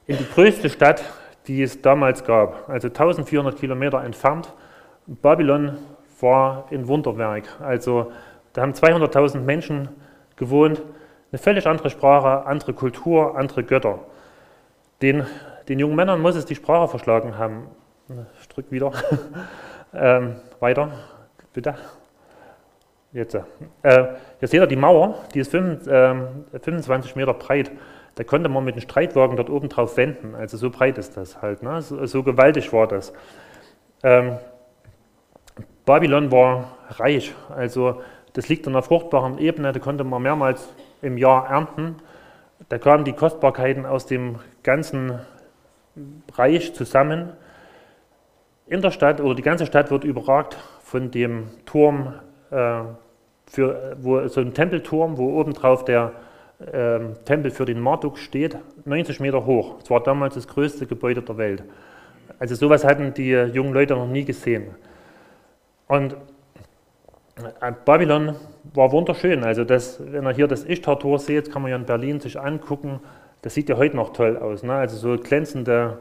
in 0.06 0.18
die 0.18 0.28
größte 0.34 0.68
Stadt, 0.68 1.02
die 1.46 1.62
es 1.62 1.80
damals 1.80 2.24
gab, 2.24 2.68
also 2.68 2.88
1400 2.88 3.56
Kilometer 3.56 4.04
entfernt 4.04 4.52
Babylon 5.06 5.78
war 6.20 6.66
ein 6.70 6.88
Wunderwerk. 6.88 7.44
Also 7.60 8.12
da 8.52 8.62
haben 8.62 8.72
200.000 8.72 9.40
Menschen 9.40 9.88
gewohnt, 10.36 10.82
eine 11.30 11.38
völlig 11.38 11.66
andere 11.66 11.90
Sprache, 11.90 12.46
andere 12.46 12.72
Kultur, 12.72 13.36
andere 13.36 13.64
Götter. 13.64 14.00
Den, 15.02 15.26
den 15.68 15.78
jungen 15.78 15.96
Männern 15.96 16.20
muss 16.20 16.36
es 16.36 16.46
die 16.46 16.54
Sprache 16.54 16.88
verschlagen 16.88 17.36
haben. 17.36 17.68
Ich 18.40 18.48
drücke 18.48 18.70
wieder. 18.70 18.92
ähm, 19.94 20.36
weiter, 20.60 20.90
bitte. 21.52 21.74
Jetzt. 23.12 23.34
Äh, 23.34 23.40
hier 24.38 24.48
seht 24.48 24.60
ihr 24.60 24.66
die 24.66 24.76
Mauer, 24.76 25.14
die 25.34 25.40
ist 25.40 25.50
5, 25.50 25.86
äh, 25.86 26.14
25 26.60 27.16
Meter 27.16 27.34
breit. 27.34 27.70
Da 28.14 28.24
konnte 28.24 28.48
man 28.48 28.64
mit 28.64 28.74
einem 28.74 28.82
Streitwagen 28.82 29.36
dort 29.36 29.50
oben 29.50 29.68
drauf 29.68 29.96
wenden. 29.96 30.34
Also 30.34 30.56
so 30.56 30.70
breit 30.70 30.96
ist 30.98 31.16
das 31.16 31.42
halt. 31.42 31.62
Ne? 31.62 31.82
So, 31.82 32.04
so 32.06 32.22
gewaltig 32.22 32.72
war 32.72 32.86
das. 32.86 33.12
Ähm, 34.02 34.38
Babylon 35.86 36.32
war 36.32 36.76
reich, 36.98 37.32
also 37.48 38.02
das 38.32 38.48
liegt 38.48 38.66
an 38.66 38.74
einer 38.74 38.82
fruchtbaren 38.82 39.38
Ebene, 39.38 39.72
da 39.72 39.78
konnte 39.78 40.02
man 40.02 40.20
mehrmals 40.20 40.68
im 41.00 41.16
Jahr 41.16 41.48
ernten. 41.48 41.94
Da 42.68 42.78
kamen 42.78 43.04
die 43.04 43.12
Kostbarkeiten 43.12 43.86
aus 43.86 44.04
dem 44.04 44.40
ganzen 44.64 45.20
Reich 46.34 46.74
zusammen. 46.74 47.32
In 48.66 48.82
der 48.82 48.90
Stadt 48.90 49.20
oder 49.20 49.36
die 49.36 49.42
ganze 49.42 49.64
Stadt 49.64 49.92
wird 49.92 50.02
überragt 50.02 50.56
von 50.82 51.12
dem 51.12 51.46
Turm, 51.66 52.14
äh, 52.50 52.80
für, 53.46 53.96
wo, 54.00 54.26
so 54.26 54.40
ein 54.40 54.54
Tempelturm, 54.54 55.16
wo 55.16 55.40
obendrauf 55.40 55.84
der 55.84 56.12
äh, 56.58 56.98
Tempel 57.24 57.52
für 57.52 57.64
den 57.64 57.78
Marduk 57.78 58.18
steht, 58.18 58.58
90 58.84 59.20
Meter 59.20 59.46
hoch. 59.46 59.76
Es 59.84 59.88
war 59.88 60.02
damals 60.02 60.34
das 60.34 60.48
größte 60.48 60.86
Gebäude 60.86 61.22
der 61.22 61.36
Welt. 61.36 61.62
Also 62.40 62.56
sowas 62.56 62.84
hatten 62.84 63.14
die 63.14 63.30
jungen 63.30 63.72
Leute 63.72 63.94
noch 63.94 64.08
nie 64.08 64.24
gesehen. 64.24 64.74
Und 65.88 66.16
äh, 67.60 67.72
Babylon 67.84 68.36
war 68.74 68.92
wunderschön. 68.92 69.44
Also 69.44 69.64
das, 69.64 70.00
wenn 70.00 70.24
ihr 70.24 70.32
hier 70.32 70.48
das 70.48 70.64
Ishtar-Tor 70.64 71.18
seht, 71.18 71.52
kann 71.52 71.62
man 71.62 71.70
ja 71.70 71.76
in 71.76 71.86
Berlin 71.86 72.20
sich 72.20 72.38
angucken. 72.38 73.00
Das 73.42 73.54
sieht 73.54 73.68
ja 73.68 73.76
heute 73.76 73.96
noch 73.96 74.12
toll 74.12 74.36
aus. 74.36 74.62
Ne? 74.62 74.74
Also 74.74 74.96
so 74.96 75.22
glänzende 75.22 75.98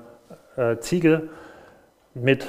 äh, 0.58 0.77
Ziegel 0.77 1.30
mit 2.13 2.48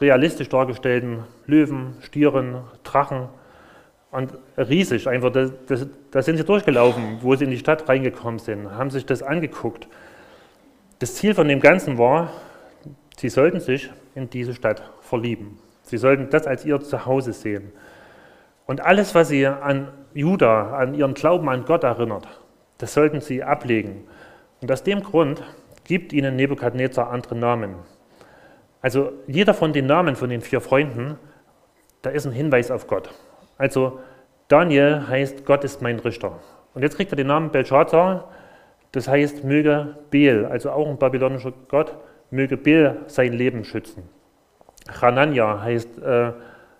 realistisch 0.00 0.48
dargestellten 0.48 1.24
Löwen, 1.46 1.96
Stieren, 2.00 2.62
Drachen 2.82 3.28
und 4.10 4.32
riesig. 4.56 5.08
Einfach, 5.08 5.30
da 5.30 6.22
sind 6.22 6.38
sie 6.38 6.44
durchgelaufen, 6.44 7.18
wo 7.20 7.34
sie 7.36 7.44
in 7.44 7.50
die 7.50 7.58
Stadt 7.58 7.88
reingekommen 7.88 8.38
sind, 8.38 8.70
haben 8.70 8.90
sich 8.90 9.04
das 9.06 9.22
angeguckt. 9.22 9.86
Das 10.98 11.14
Ziel 11.14 11.34
von 11.34 11.46
dem 11.46 11.60
Ganzen 11.60 11.98
war, 11.98 12.30
sie 13.18 13.28
sollten 13.28 13.60
sich 13.60 13.90
in 14.14 14.30
diese 14.30 14.54
Stadt 14.54 14.82
verlieben. 15.02 15.58
Sie 15.86 15.98
sollten 15.98 16.30
das 16.30 16.48
als 16.48 16.64
ihr 16.64 16.80
Zuhause 16.80 17.32
sehen. 17.32 17.72
Und 18.66 18.80
alles, 18.80 19.14
was 19.14 19.28
sie 19.28 19.46
an 19.46 19.92
Juda, 20.14 20.76
an 20.76 20.94
ihren 20.94 21.14
Glauben 21.14 21.48
an 21.48 21.64
Gott 21.64 21.84
erinnert, 21.84 22.26
das 22.78 22.92
sollten 22.92 23.20
sie 23.20 23.44
ablegen. 23.44 24.04
Und 24.60 24.72
aus 24.72 24.82
dem 24.82 25.04
Grund 25.04 25.44
gibt 25.84 26.12
ihnen 26.12 26.34
Nebukadnezar 26.34 27.10
andere 27.10 27.36
Namen. 27.36 27.76
Also 28.82 29.12
jeder 29.28 29.54
von 29.54 29.72
den 29.72 29.86
Namen 29.86 30.16
von 30.16 30.28
den 30.28 30.40
vier 30.40 30.60
Freunden, 30.60 31.18
da 32.02 32.10
ist 32.10 32.26
ein 32.26 32.32
Hinweis 32.32 32.72
auf 32.72 32.88
Gott. 32.88 33.10
Also 33.56 34.00
Daniel 34.48 35.06
heißt, 35.08 35.46
Gott 35.46 35.62
ist 35.62 35.82
mein 35.82 36.00
Richter. 36.00 36.40
Und 36.74 36.82
jetzt 36.82 36.96
kriegt 36.96 37.12
er 37.12 37.16
den 37.16 37.28
Namen 37.28 37.50
Belshazzar, 37.50 38.28
das 38.90 39.06
heißt, 39.06 39.44
möge 39.44 39.96
Bel, 40.10 40.46
also 40.46 40.70
auch 40.72 40.88
ein 40.88 40.98
babylonischer 40.98 41.52
Gott, 41.68 41.96
möge 42.30 42.56
Bel 42.56 43.02
sein 43.06 43.32
Leben 43.32 43.64
schützen. 43.64 44.08
Hanania 45.00 45.60
heißt, 45.60 45.98
äh, 45.98 46.32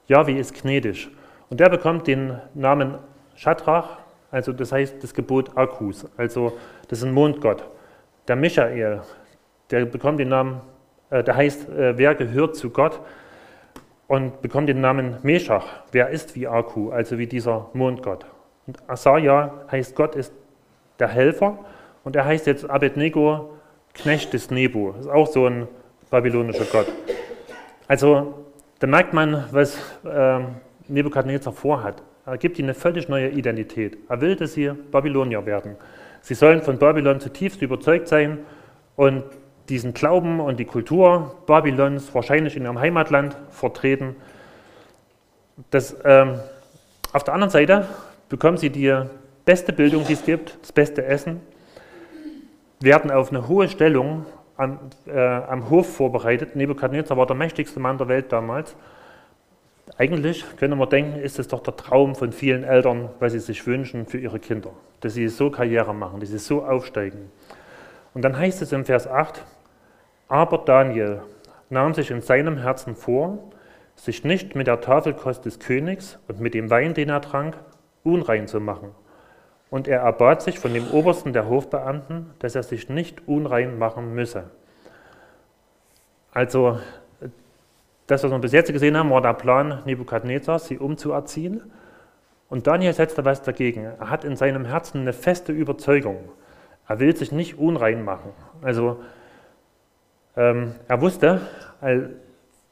Yahweh 0.06 0.38
ist 0.38 0.54
gnädig. 0.54 1.08
Und 1.50 1.60
der 1.60 1.68
bekommt 1.68 2.06
den 2.06 2.38
Namen 2.54 2.98
Shadrach, 3.34 3.98
also 4.30 4.52
das 4.52 4.72
heißt 4.72 5.02
das 5.02 5.14
Gebot 5.14 5.56
Akkus, 5.56 6.06
also 6.16 6.56
das 6.88 6.98
ist 6.98 7.04
ein 7.04 7.12
Mondgott. 7.12 7.64
Der 8.28 8.36
Michael, 8.36 9.02
der 9.70 9.84
bekommt 9.86 10.20
den 10.20 10.28
Namen, 10.28 10.60
äh, 11.10 11.22
der 11.22 11.36
heißt, 11.36 11.68
äh, 11.68 11.96
wer 11.96 12.14
gehört 12.14 12.56
zu 12.56 12.70
Gott 12.70 13.00
und 14.08 14.40
bekommt 14.42 14.68
den 14.68 14.80
Namen 14.80 15.18
Meshach, 15.22 15.64
wer 15.92 16.10
ist 16.10 16.34
wie 16.34 16.46
Akku, 16.46 16.90
also 16.90 17.18
wie 17.18 17.26
dieser 17.26 17.70
Mondgott. 17.72 18.26
Und 18.66 18.78
Asaja 18.88 19.52
heißt 19.70 19.94
Gott 19.94 20.16
ist 20.16 20.32
der 20.98 21.08
Helfer 21.08 21.58
und 22.04 22.16
er 22.16 22.25
heißt 22.25 22.46
jetzt 22.46 22.68
Abednego, 22.68 23.52
Knecht 23.94 24.32
des 24.32 24.50
Nebo. 24.50 24.94
Ist 25.00 25.08
auch 25.08 25.26
so 25.26 25.46
ein 25.46 25.68
babylonischer 26.10 26.66
Gott. 26.70 26.86
Also 27.88 28.47
da 28.78 28.87
merkt 28.87 29.12
man, 29.12 29.45
was 29.52 29.78
äh, 30.05 30.40
Nebukadnezar 30.88 31.52
vorhat. 31.52 32.02
Er 32.25 32.38
gibt 32.38 32.59
ihnen 32.59 32.71
eine 32.71 32.75
völlig 32.75 33.09
neue 33.09 33.28
Identität. 33.28 33.99
Er 34.09 34.21
will, 34.21 34.35
dass 34.37 34.55
sie 34.55 34.71
Babylonier 34.90 35.47
werden. 35.47 35.76
Sie 36.21 36.35
sollen 36.35 36.61
von 36.62 36.78
Babylon 36.78 37.21
zutiefst 37.21 37.62
überzeugt 37.62 38.09
sein 38.09 38.38
und 38.97 39.23
diesen 39.69 39.95
Glauben 39.95 40.40
und 40.40 40.59
die 40.59 40.64
Kultur 40.64 41.37
Babylons 41.47 42.14
wahrscheinlich 42.14 42.57
in 42.57 42.64
ihrem 42.64 42.81
Heimatland 42.81 43.37
vertreten. 43.50 44.16
Das, 45.71 45.97
ähm, 46.05 46.40
auf 47.12 47.25
der 47.25 47.35
anderen 47.35 47.50
Seite 47.50 47.87
bekommen 48.28 48.57
sie 48.57 48.71
die 48.71 48.93
beste 49.45 49.73
Bildung, 49.73 50.05
die 50.07 50.14
es 50.14 50.25
gibt, 50.25 50.59
das 50.61 50.73
beste 50.73 51.05
Essen, 51.05 51.40
werden 52.81 53.11
auf 53.11 53.31
eine 53.31 53.49
hohe 53.49 53.69
Stellung 53.69 54.26
am, 54.56 54.78
äh, 55.06 55.18
am 55.18 55.70
Hof 55.70 55.96
vorbereitet. 55.96 56.56
Nebukadnezar 56.56 57.16
war 57.16 57.26
der 57.26 57.36
mächtigste 57.36 57.80
Mann 57.80 57.98
der 57.98 58.08
Welt 58.08 58.32
damals. 58.32 58.76
Eigentlich 59.98 60.44
könnte 60.56 60.76
man 60.76 60.88
denken, 60.88 61.18
ist 61.18 61.38
es 61.38 61.48
doch 61.48 61.62
der 61.62 61.76
Traum 61.76 62.14
von 62.14 62.32
vielen 62.32 62.64
Eltern, 62.64 63.08
was 63.20 63.32
sie 63.32 63.38
sich 63.38 63.66
wünschen 63.66 64.06
für 64.06 64.18
ihre 64.18 64.38
Kinder, 64.40 64.70
dass 65.00 65.14
sie 65.14 65.28
so 65.28 65.50
Karriere 65.50 65.94
machen, 65.94 66.20
dass 66.20 66.30
sie 66.30 66.38
so 66.38 66.64
aufsteigen. 66.64 67.30
Und 68.12 68.22
dann 68.22 68.36
heißt 68.36 68.62
es 68.62 68.72
im 68.72 68.84
Vers 68.84 69.06
8, 69.06 69.44
aber 70.28 70.58
Daniel 70.58 71.22
nahm 71.70 71.94
sich 71.94 72.10
in 72.10 72.20
seinem 72.20 72.58
Herzen 72.58 72.96
vor, 72.96 73.38
sich 73.94 74.25
nicht 74.25 74.54
mit 74.54 74.66
der 74.66 74.80
Tafelkost 74.80 75.44
des 75.44 75.58
Königs 75.58 76.18
und 76.28 76.40
mit 76.40 76.54
dem 76.54 76.68
Wein, 76.70 76.94
den 76.94 77.08
er 77.08 77.20
trank, 77.20 77.56
unrein 78.04 78.48
zu 78.48 78.60
machen. 78.60 78.90
Und 79.70 79.88
er 79.88 80.00
erbat 80.00 80.42
sich 80.42 80.58
von 80.58 80.73
dem 80.73 80.90
Obersten 80.90 81.32
der 81.32 81.49
Hofbeamten, 81.49 82.30
dass 82.38 82.54
er 82.54 82.62
sich 82.62 82.88
nicht 82.88 83.26
unrein 83.26 83.78
machen 83.78 84.14
müsse. 84.14 84.44
Also, 86.32 86.78
das, 88.06 88.23
was 88.23 88.30
wir 88.30 88.38
bis 88.38 88.52
jetzt 88.52 88.73
gesehen 88.73 88.96
haben, 88.96 89.11
war 89.11 89.23
der 89.23 89.32
Plan 89.32 89.82
Nebukadnezars, 89.85 90.66
sie 90.66 90.78
umzuerziehen. 90.78 91.62
Und 92.49 92.66
Daniel 92.68 92.92
setzte 92.92 93.25
was 93.25 93.42
dagegen. 93.42 93.85
Er 93.85 94.11
hat 94.11 94.25
in 94.25 94.37
seinem 94.37 94.64
Herzen 94.64 95.00
eine 95.00 95.12
feste 95.12 95.52
Überzeugung. 95.52 96.28
Er 96.87 97.00
will 97.00 97.16
sich 97.16 97.32
nicht 97.32 97.58
unrein 97.58 98.04
machen. 98.04 98.30
Also, 98.62 99.00
ähm, 100.37 100.75
er 100.87 101.00
wusste, 101.00 101.40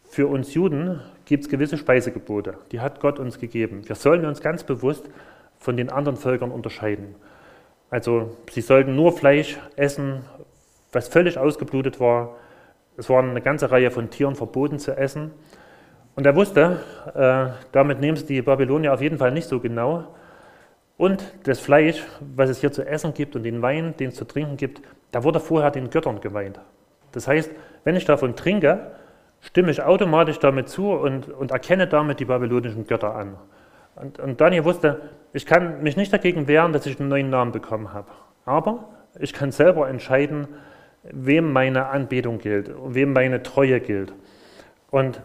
für 0.04 0.28
uns 0.28 0.54
Juden 0.54 1.00
gibt 1.24 1.44
es 1.44 1.50
gewisse 1.50 1.76
Speisegebote. 1.76 2.58
Die 2.70 2.80
hat 2.80 3.00
Gott 3.00 3.18
uns 3.18 3.40
gegeben. 3.40 3.88
Wir 3.88 3.96
sollen 3.96 4.24
uns 4.26 4.40
ganz 4.40 4.62
bewusst 4.62 5.08
von 5.64 5.78
den 5.78 5.88
anderen 5.88 6.18
Völkern 6.18 6.50
unterscheiden. 6.50 7.14
Also 7.88 8.36
sie 8.50 8.60
sollten 8.60 8.94
nur 8.94 9.12
Fleisch 9.12 9.58
essen, 9.76 10.22
was 10.92 11.08
völlig 11.08 11.38
ausgeblutet 11.38 12.00
war. 12.00 12.36
Es 12.98 13.08
waren 13.08 13.30
eine 13.30 13.40
ganze 13.40 13.70
Reihe 13.70 13.90
von 13.90 14.10
Tieren 14.10 14.34
verboten 14.34 14.78
zu 14.78 14.94
essen. 14.94 15.30
Und 16.16 16.26
er 16.26 16.36
wusste, 16.36 16.80
äh, 17.14 17.58
damit 17.72 17.98
nehmen 17.98 18.18
es 18.18 18.26
die 18.26 18.42
Babylonier 18.42 18.92
auf 18.92 19.00
jeden 19.00 19.16
Fall 19.16 19.32
nicht 19.32 19.48
so 19.48 19.58
genau. 19.58 20.04
Und 20.98 21.24
das 21.44 21.60
Fleisch, 21.60 22.04
was 22.36 22.50
es 22.50 22.60
hier 22.60 22.70
zu 22.70 22.86
essen 22.86 23.14
gibt 23.14 23.34
und 23.34 23.42
den 23.42 23.62
Wein, 23.62 23.94
den 23.96 24.10
es 24.10 24.16
zu 24.16 24.26
trinken 24.26 24.58
gibt, 24.58 24.82
da 25.12 25.24
wurde 25.24 25.40
vorher 25.40 25.70
den 25.70 25.88
Göttern 25.88 26.20
geweint. 26.20 26.60
Das 27.12 27.26
heißt, 27.26 27.50
wenn 27.84 27.96
ich 27.96 28.04
davon 28.04 28.36
trinke, 28.36 28.90
stimme 29.40 29.70
ich 29.70 29.82
automatisch 29.82 30.38
damit 30.40 30.68
zu 30.68 30.92
und, 30.92 31.30
und 31.30 31.52
erkenne 31.52 31.86
damit 31.86 32.20
die 32.20 32.26
babylonischen 32.26 32.86
Götter 32.86 33.14
an. 33.14 33.38
Und, 33.96 34.18
und 34.18 34.40
Daniel 34.40 34.64
wusste, 34.64 35.00
ich 35.34 35.46
kann 35.46 35.82
mich 35.82 35.96
nicht 35.96 36.12
dagegen 36.12 36.46
wehren, 36.46 36.72
dass 36.72 36.86
ich 36.86 36.98
einen 36.98 37.08
neuen 37.08 37.28
Namen 37.28 37.50
bekommen 37.50 37.92
habe. 37.92 38.06
Aber 38.46 38.88
ich 39.18 39.32
kann 39.32 39.50
selber 39.50 39.88
entscheiden, 39.88 40.46
wem 41.02 41.52
meine 41.52 41.86
Anbetung 41.86 42.38
gilt, 42.38 42.70
wem 42.86 43.12
meine 43.12 43.42
Treue 43.42 43.80
gilt. 43.80 44.14
Und 44.92 45.20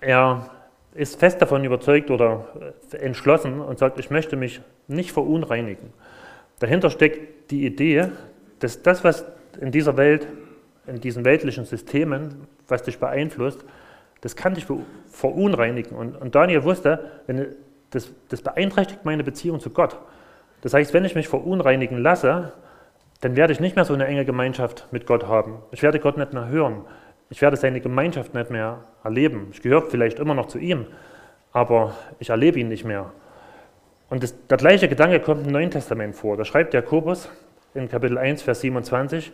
er 0.00 0.50
ist 0.94 1.18
fest 1.18 1.40
davon 1.40 1.64
überzeugt 1.64 2.10
oder 2.10 2.46
entschlossen 2.92 3.60
und 3.60 3.78
sagt, 3.78 3.98
ich 3.98 4.10
möchte 4.10 4.36
mich 4.36 4.60
nicht 4.86 5.12
verunreinigen. 5.12 5.94
Dahinter 6.58 6.90
steckt 6.90 7.50
die 7.50 7.64
Idee, 7.64 8.08
dass 8.58 8.82
das, 8.82 9.02
was 9.02 9.24
in 9.60 9.70
dieser 9.70 9.96
Welt, 9.96 10.26
in 10.86 11.00
diesen 11.00 11.24
weltlichen 11.24 11.64
Systemen, 11.64 12.46
was 12.68 12.82
dich 12.82 12.98
beeinflusst, 12.98 13.64
das 14.20 14.36
kann 14.36 14.54
dich 14.54 14.66
verunreinigen. 15.08 15.96
Und, 15.96 16.16
und 16.16 16.34
Daniel 16.34 16.64
wusste, 16.64 17.10
wenn, 17.26 17.54
das, 17.90 18.12
das 18.28 18.42
beeinträchtigt 18.42 19.04
meine 19.04 19.24
Beziehung 19.24 19.60
zu 19.60 19.70
Gott. 19.70 19.98
Das 20.62 20.74
heißt, 20.74 20.92
wenn 20.94 21.04
ich 21.04 21.14
mich 21.14 21.28
verunreinigen 21.28 21.98
lasse, 21.98 22.52
dann 23.20 23.36
werde 23.36 23.52
ich 23.52 23.60
nicht 23.60 23.76
mehr 23.76 23.84
so 23.84 23.94
eine 23.94 24.06
enge 24.06 24.24
Gemeinschaft 24.24 24.88
mit 24.90 25.06
Gott 25.06 25.26
haben. 25.26 25.62
Ich 25.70 25.82
werde 25.82 26.00
Gott 26.00 26.16
nicht 26.16 26.32
mehr 26.32 26.48
hören. 26.48 26.84
Ich 27.30 27.42
werde 27.42 27.56
seine 27.56 27.80
Gemeinschaft 27.80 28.34
nicht 28.34 28.50
mehr 28.50 28.84
erleben. 29.02 29.48
Ich 29.52 29.62
gehöre 29.62 29.82
vielleicht 29.82 30.18
immer 30.18 30.34
noch 30.34 30.46
zu 30.46 30.58
ihm, 30.58 30.86
aber 31.52 31.94
ich 32.18 32.30
erlebe 32.30 32.58
ihn 32.58 32.68
nicht 32.68 32.84
mehr. 32.84 33.12
Und 34.08 34.22
das, 34.22 34.34
der 34.46 34.58
gleiche 34.58 34.88
Gedanke 34.88 35.20
kommt 35.20 35.46
im 35.46 35.52
Neuen 35.52 35.70
Testament 35.70 36.14
vor. 36.14 36.36
Da 36.36 36.44
schreibt 36.44 36.74
Jakobus 36.74 37.28
in 37.74 37.88
Kapitel 37.88 38.18
1, 38.18 38.42
Vers 38.42 38.60
27, 38.60 39.32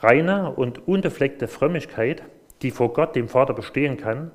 reine 0.00 0.50
und 0.50 0.86
unbefleckte 0.86 1.48
Frömmigkeit 1.48 2.22
die 2.62 2.70
vor 2.70 2.92
Gott, 2.92 3.16
dem 3.16 3.28
Vater, 3.28 3.54
bestehen 3.54 3.96
kann, 3.96 4.30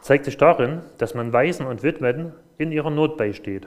zeigt 0.00 0.24
sich 0.24 0.36
darin, 0.36 0.80
dass 0.98 1.14
man 1.14 1.32
Waisen 1.32 1.66
und 1.66 1.82
Witwen 1.82 2.32
in 2.58 2.72
ihrer 2.72 2.90
Not 2.90 3.16
beisteht 3.16 3.66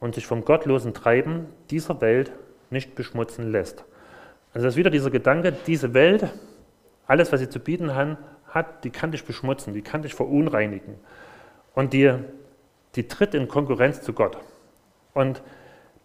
und 0.00 0.14
sich 0.14 0.26
vom 0.26 0.44
gottlosen 0.44 0.94
Treiben 0.94 1.46
dieser 1.70 2.00
Welt 2.00 2.32
nicht 2.70 2.94
beschmutzen 2.94 3.50
lässt. 3.50 3.84
Also 4.52 4.66
das 4.66 4.74
ist 4.74 4.78
wieder 4.78 4.90
dieser 4.90 5.10
Gedanke, 5.10 5.52
diese 5.66 5.94
Welt, 5.94 6.28
alles, 7.06 7.32
was 7.32 7.40
sie 7.40 7.48
zu 7.48 7.60
bieten 7.60 7.94
hat, 7.94 8.84
die 8.84 8.90
kann 8.90 9.12
dich 9.12 9.24
beschmutzen, 9.24 9.74
die 9.74 9.82
kann 9.82 10.02
dich 10.02 10.14
verunreinigen. 10.14 10.94
Und 11.74 11.92
die, 11.92 12.12
die 12.94 13.06
tritt 13.06 13.34
in 13.34 13.48
Konkurrenz 13.48 14.02
zu 14.02 14.12
Gott. 14.12 14.38
Und 15.12 15.42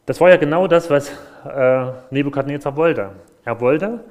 das 0.06 0.20
war 0.20 0.30
ja 0.30 0.38
genau 0.38 0.68
das, 0.68 0.90
was 0.90 1.12
äh, 1.46 1.92
Nebukadnezar 2.10 2.76
wollte. 2.76 3.12
Er 3.46 3.62
wollte, 3.62 4.04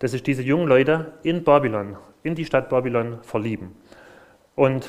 dass 0.00 0.10
sich 0.10 0.22
diese 0.22 0.42
jungen 0.42 0.66
Leute 0.66 1.12
in 1.22 1.44
Babylon, 1.44 1.96
in 2.22 2.34
die 2.34 2.44
Stadt 2.44 2.68
Babylon 2.68 3.18
verlieben 3.22 3.76
und 4.54 4.88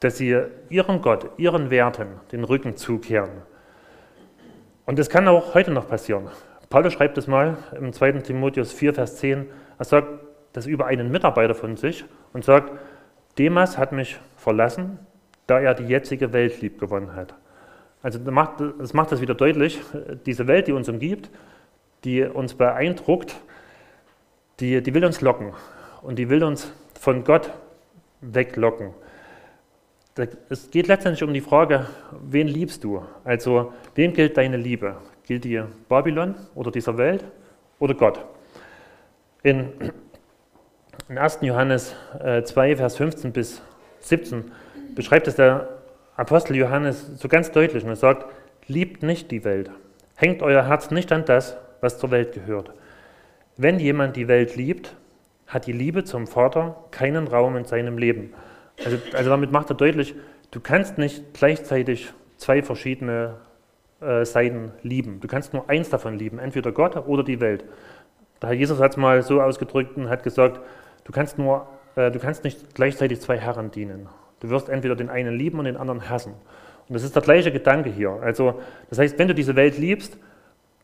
dass 0.00 0.18
sie 0.18 0.38
ihrem 0.68 1.00
Gott, 1.00 1.30
ihren 1.36 1.70
Werten 1.70 2.08
den 2.32 2.44
Rücken 2.44 2.76
zukehren. 2.76 3.30
Und 4.84 4.98
das 4.98 5.08
kann 5.08 5.26
auch 5.26 5.54
heute 5.54 5.70
noch 5.70 5.88
passieren. 5.88 6.28
Paulus 6.68 6.92
schreibt 6.92 7.16
es 7.18 7.26
mal 7.26 7.56
im 7.78 7.92
2. 7.92 8.12
Timotheus 8.12 8.72
4, 8.72 8.94
Vers 8.94 9.16
10. 9.16 9.46
Er 9.78 9.84
sagt 9.84 10.08
das 10.52 10.66
über 10.66 10.86
einen 10.86 11.10
Mitarbeiter 11.10 11.54
von 11.54 11.76
sich 11.76 12.04
und 12.32 12.44
sagt, 12.44 12.72
Demas 13.38 13.78
hat 13.78 13.92
mich 13.92 14.18
verlassen, 14.36 14.98
da 15.46 15.60
er 15.60 15.74
die 15.74 15.84
jetzige 15.84 16.32
Welt 16.32 16.60
lieb 16.60 16.78
gewonnen 16.80 17.14
hat. 17.14 17.34
Also 18.02 18.18
das 18.18 18.32
macht, 18.32 18.60
das 18.78 18.94
macht 18.94 19.12
das 19.12 19.20
wieder 19.20 19.34
deutlich, 19.34 19.80
diese 20.26 20.46
Welt, 20.46 20.68
die 20.68 20.72
uns 20.72 20.88
umgibt, 20.88 21.30
die 22.04 22.22
uns 22.22 22.54
beeindruckt, 22.54 23.36
die, 24.60 24.82
die 24.82 24.94
will 24.94 25.04
uns 25.04 25.20
locken 25.20 25.52
und 26.02 26.18
die 26.18 26.28
will 26.30 26.44
uns 26.44 26.72
von 26.98 27.24
Gott 27.24 27.50
weglocken. 28.20 28.94
Es 30.48 30.70
geht 30.70 30.86
letztendlich 30.86 31.22
um 31.22 31.34
die 31.34 31.42
Frage, 31.42 31.86
wen 32.26 32.48
liebst 32.48 32.82
du? 32.84 33.02
Also, 33.22 33.74
wem 33.94 34.14
gilt 34.14 34.38
deine 34.38 34.56
Liebe? 34.56 34.96
Gilt 35.24 35.44
dir 35.44 35.68
Babylon 35.90 36.34
oder 36.54 36.70
dieser 36.70 36.96
Welt 36.96 37.22
oder 37.78 37.94
Gott? 37.94 38.24
In, 39.42 39.72
in 41.10 41.18
1. 41.18 41.40
Johannes 41.42 41.94
2, 42.18 42.70
äh, 42.70 42.76
Vers 42.76 42.96
15 42.96 43.32
bis 43.32 43.60
17 44.00 44.50
beschreibt 44.94 45.28
es 45.28 45.36
der 45.36 45.68
Apostel 46.16 46.56
Johannes 46.56 47.18
so 47.18 47.28
ganz 47.28 47.50
deutlich 47.50 47.84
und 47.84 47.90
er 47.90 47.96
sagt, 47.96 48.24
liebt 48.68 49.02
nicht 49.02 49.30
die 49.30 49.44
Welt, 49.44 49.70
hängt 50.14 50.42
euer 50.42 50.66
Herz 50.66 50.90
nicht 50.90 51.12
an 51.12 51.26
das, 51.26 51.58
was 51.82 51.98
zur 51.98 52.10
Welt 52.10 52.32
gehört. 52.32 52.70
Wenn 53.58 53.78
jemand 53.78 54.16
die 54.16 54.28
Welt 54.28 54.56
liebt, 54.56 54.96
hat 55.46 55.66
die 55.66 55.72
Liebe 55.72 56.04
zum 56.04 56.26
Vater 56.26 56.84
keinen 56.90 57.28
Raum 57.28 57.56
in 57.56 57.66
seinem 57.66 57.98
Leben. 57.98 58.32
Also, 58.84 58.98
also 59.12 59.30
damit 59.30 59.52
macht 59.52 59.70
er 59.70 59.76
deutlich, 59.76 60.14
du 60.50 60.60
kannst 60.60 60.98
nicht 60.98 61.34
gleichzeitig 61.34 62.12
zwei 62.36 62.62
verschiedene 62.62 63.36
äh, 64.00 64.24
Seiten 64.24 64.72
lieben. 64.82 65.20
Du 65.20 65.28
kannst 65.28 65.54
nur 65.54 65.68
eins 65.68 65.88
davon 65.88 66.18
lieben, 66.18 66.38
entweder 66.38 66.72
Gott 66.72 66.96
oder 67.06 67.24
die 67.24 67.40
Welt. 67.40 67.64
Der 68.42 68.50
Herr 68.50 68.56
Jesus 68.56 68.78
hat 68.80 68.92
es 68.92 68.96
mal 68.96 69.22
so 69.22 69.40
ausgedrückt 69.40 69.96
und 69.96 70.10
hat 70.10 70.22
gesagt, 70.22 70.60
du 71.04 71.12
kannst, 71.12 71.38
nur, 71.38 71.66
äh, 71.94 72.10
du 72.10 72.18
kannst 72.18 72.44
nicht 72.44 72.74
gleichzeitig 72.74 73.20
zwei 73.20 73.38
Herren 73.38 73.70
dienen. 73.70 74.08
Du 74.40 74.50
wirst 74.50 74.68
entweder 74.68 74.96
den 74.96 75.08
einen 75.08 75.34
lieben 75.34 75.58
und 75.58 75.64
den 75.64 75.78
anderen 75.78 76.10
hassen. 76.10 76.34
Und 76.88 76.94
das 76.94 77.02
ist 77.02 77.16
der 77.16 77.22
gleiche 77.22 77.50
Gedanke 77.50 77.90
hier. 77.90 78.10
Also, 78.10 78.60
das 78.90 78.98
heißt, 78.98 79.18
wenn 79.18 79.28
du 79.28 79.34
diese 79.34 79.56
Welt 79.56 79.78
liebst, 79.78 80.18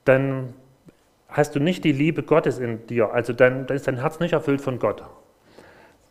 dann 0.05 0.55
hast 1.29 1.55
du 1.55 1.61
nicht 1.61 1.85
die 1.85 1.93
Liebe 1.93 2.23
Gottes 2.23 2.59
in 2.59 2.87
dir. 2.87 3.13
Also 3.13 3.33
dann, 3.33 3.67
dann 3.67 3.77
ist 3.77 3.87
dein 3.87 4.01
Herz 4.01 4.21
nicht 4.21 4.33
erfüllt 4.33 4.61
von 4.61 4.79
Gott. 4.79 5.03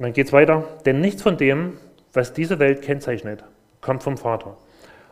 Und 0.01 0.05
dann 0.05 0.13
geht 0.13 0.25
es 0.25 0.33
weiter. 0.33 0.63
Denn 0.83 0.99
nichts 0.99 1.21
von 1.21 1.37
dem, 1.37 1.77
was 2.11 2.33
diese 2.33 2.57
Welt 2.57 2.81
kennzeichnet, 2.81 3.43
kommt 3.81 4.01
vom 4.01 4.17
Vater. 4.17 4.57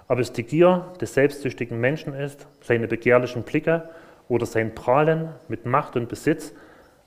Ob 0.08 0.18
es 0.18 0.34
die 0.34 0.42
Gier 0.42 0.84
des 1.00 1.14
selbstsüchtigen 1.14 1.80
Menschen 1.80 2.16
ist, 2.16 2.48
seine 2.62 2.88
begehrlichen 2.88 3.44
Blicke 3.44 3.88
oder 4.30 4.48
sein 4.48 4.74
Prahlen 4.74 5.30
mit 5.48 5.68
Macht 5.68 5.96
und 5.96 6.10
Besitz, 6.10 6.56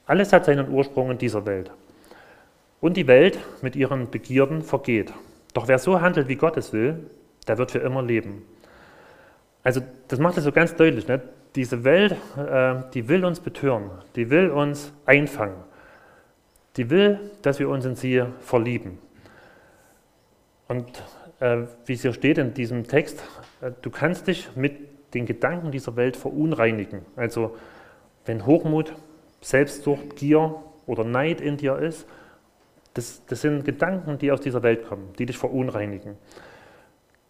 alles 0.07 0.33
hat 0.33 0.45
seinen 0.45 0.71
Ursprung 0.71 1.11
in 1.11 1.19
dieser 1.19 1.45
Welt. 1.45 1.73
Und 2.81 2.97
die 2.97 3.09
Welt 3.09 3.41
mit 3.63 3.75
ihren 3.75 4.13
Begierden 4.13 4.63
vergeht. 4.63 5.13
Doch 5.53 5.67
wer 5.67 5.81
so 5.81 6.01
handelt, 6.01 6.29
wie 6.29 6.37
Gott 6.37 6.57
es 6.57 6.73
will, 6.73 7.01
der 7.49 7.59
wird 7.59 7.73
für 7.73 7.81
immer 7.81 8.05
leben. 8.05 8.45
Also 9.65 9.81
das 10.07 10.21
macht 10.21 10.39
es 10.39 10.45
so 10.45 10.53
ganz 10.53 10.77
deutlich. 10.77 11.09
Ne? 11.09 11.21
Diese 11.57 11.83
Welt, 11.83 12.13
äh, 12.37 12.75
die 12.95 13.09
will 13.09 13.25
uns 13.25 13.41
betören, 13.41 13.91
die 14.15 14.31
will 14.31 14.51
uns 14.51 14.93
einfangen, 15.05 15.57
die 16.77 16.91
will, 16.91 17.19
dass 17.43 17.59
wir 17.59 17.69
uns 17.69 17.85
in 17.85 17.97
sie 17.97 18.23
verlieben. 18.41 18.99
Und 20.69 21.03
äh, 21.41 21.59
wie 21.87 21.93
es 21.93 22.03
hier 22.03 22.13
steht 22.13 22.39
in 22.39 22.55
diesem 22.55 22.87
Text, 22.87 23.23
äh, 23.61 23.73
du 23.83 23.91
kannst 23.91 24.27
dich 24.27 24.49
mit 24.57 25.15
den 25.15 25.27
Gedanken 25.27 25.71
dieser 25.71 25.97
Welt 25.97 26.17
verunreinigen. 26.17 27.03
Also 27.17 27.57
wenn 28.25 28.47
Hochmut, 28.47 28.95
Selbstsucht, 29.41 30.17
Gier 30.17 30.63
oder 30.87 31.05
Neid 31.05 31.41
in 31.41 31.57
dir 31.57 31.77
ist, 31.77 32.07
das, 32.95 33.23
das 33.27 33.41
sind 33.41 33.65
Gedanken, 33.65 34.19
die 34.19 34.31
aus 34.31 34.41
dieser 34.41 34.63
Welt 34.63 34.87
kommen, 34.87 35.13
die 35.19 35.27
dich 35.27 35.39
verunreinigen. 35.39 36.17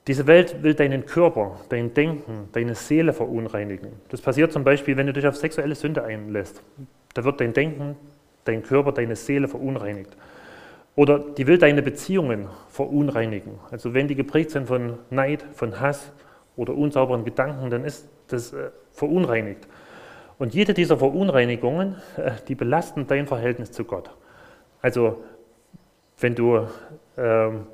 Diese 0.09 0.27
Welt 0.27 0.65
will 0.65 0.75
deinen 0.75 1.07
Körper, 1.07 1.61
dein 1.69 1.95
Denken, 1.95 2.49
deine 2.53 2.75
Seele 2.75 3.13
verunreinigen. 3.13 3.93
Das 4.09 4.21
passiert 4.21 4.53
zum 4.53 4.65
Beispiel, 4.65 4.97
wenn 4.97 5.07
du 5.07 5.13
dich 5.13 5.27
auf 5.27 5.37
sexuelle 5.37 5.77
Sünde 5.77 6.03
einlässt. 6.03 6.61
Da 7.15 7.23
wird 7.23 7.41
dein 7.41 7.53
Denken, 7.53 7.97
dein 8.45 8.63
Körper, 8.63 8.93
deine 8.93 9.17
Seele 9.17 9.49
verunreinigt. 9.49 10.17
Oder 10.95 11.19
die 11.19 11.47
will 11.47 11.59
deine 11.59 11.83
Beziehungen 11.83 12.49
verunreinigen. 12.69 13.59
Also 13.71 13.95
wenn 13.95 14.09
die 14.09 14.15
geprägt 14.15 14.51
sind 14.51 14.69
von 14.69 14.99
Neid, 15.11 15.45
von 15.55 15.81
Hass 15.81 16.13
oder 16.57 16.75
unsauberen 16.75 17.25
Gedanken, 17.25 17.71
dann 17.71 17.85
ist 17.85 18.09
das 18.29 18.53
äh, 18.53 18.71
verunreinigt. 18.93 19.67
Und 20.39 20.55
jede 20.55 20.75
dieser 20.75 20.99
Verunreinigungen, 20.99 21.97
äh, 22.17 22.33
die 22.49 22.55
belasten 22.55 23.07
dein 23.07 23.27
Verhältnis 23.27 23.73
zu 23.73 23.85
Gott. 23.85 24.11
Also 24.83 25.23
wenn 26.19 26.35
du 26.35 26.67
ähm, 27.17 27.67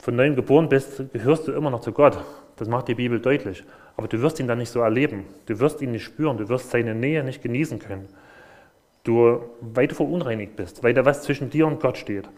von 0.00 0.16
neuem 0.16 0.34
geboren 0.34 0.68
bist, 0.68 1.12
gehörst 1.12 1.46
du 1.46 1.52
immer 1.52 1.70
noch 1.70 1.80
zu 1.80 1.92
Gott. 1.92 2.18
Das 2.56 2.68
macht 2.68 2.88
die 2.88 2.94
Bibel 2.94 3.20
deutlich. 3.20 3.64
Aber 3.96 4.08
du 4.08 4.20
wirst 4.22 4.40
ihn 4.40 4.48
dann 4.48 4.58
nicht 4.58 4.70
so 4.70 4.80
erleben. 4.80 5.24
Du 5.46 5.58
wirst 5.60 5.80
ihn 5.80 5.92
nicht 5.92 6.04
spüren. 6.04 6.36
Du 6.36 6.48
wirst 6.48 6.70
seine 6.70 6.94
Nähe 6.94 7.22
nicht 7.22 7.42
genießen 7.42 7.78
können. 7.78 8.08
Du, 9.04 9.40
weil 9.60 9.86
du 9.86 9.94
verunreinigt 9.94 10.56
bist, 10.56 10.82
weil 10.82 10.94
da 10.94 11.04
was 11.04 11.22
zwischen 11.22 11.50
dir 11.50 11.66
und 11.66 11.80
Gott 11.80 11.98
steht. 11.98 12.28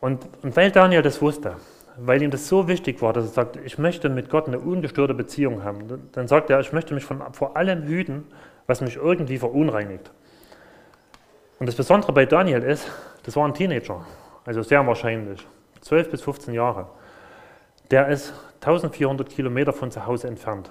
Und, 0.00 0.26
und 0.42 0.56
weil 0.56 0.70
Daniel 0.70 1.02
das 1.02 1.22
wusste, 1.22 1.56
weil 1.96 2.22
ihm 2.22 2.30
das 2.30 2.48
so 2.48 2.68
wichtig 2.68 3.00
war, 3.02 3.12
dass 3.12 3.26
er 3.26 3.30
sagt, 3.30 3.56
ich 3.64 3.78
möchte 3.78 4.08
mit 4.08 4.30
Gott 4.30 4.48
eine 4.48 4.58
ungestörte 4.58 5.14
Beziehung 5.14 5.62
haben, 5.62 6.08
dann 6.12 6.28
sagt 6.28 6.50
er, 6.50 6.60
ich 6.60 6.72
möchte 6.72 6.94
mich 6.94 7.04
von, 7.04 7.22
vor 7.32 7.56
allem 7.56 7.84
hüten, 7.84 8.24
was 8.66 8.80
mich 8.80 8.96
irgendwie 8.96 9.38
verunreinigt. 9.38 10.10
Und 11.58 11.66
das 11.66 11.74
Besondere 11.74 12.12
bei 12.12 12.26
Daniel 12.26 12.62
ist, 12.62 12.90
das 13.24 13.36
war 13.36 13.46
ein 13.46 13.54
Teenager, 13.54 14.04
also 14.44 14.62
sehr 14.62 14.86
wahrscheinlich. 14.86 15.46
12 15.82 16.10
bis 16.10 16.22
15 16.22 16.54
Jahre, 16.54 16.86
der 17.90 18.08
ist 18.08 18.32
1400 18.60 19.28
Kilometer 19.28 19.72
von 19.72 19.90
zu 19.90 20.06
Hause 20.06 20.28
entfernt. 20.28 20.70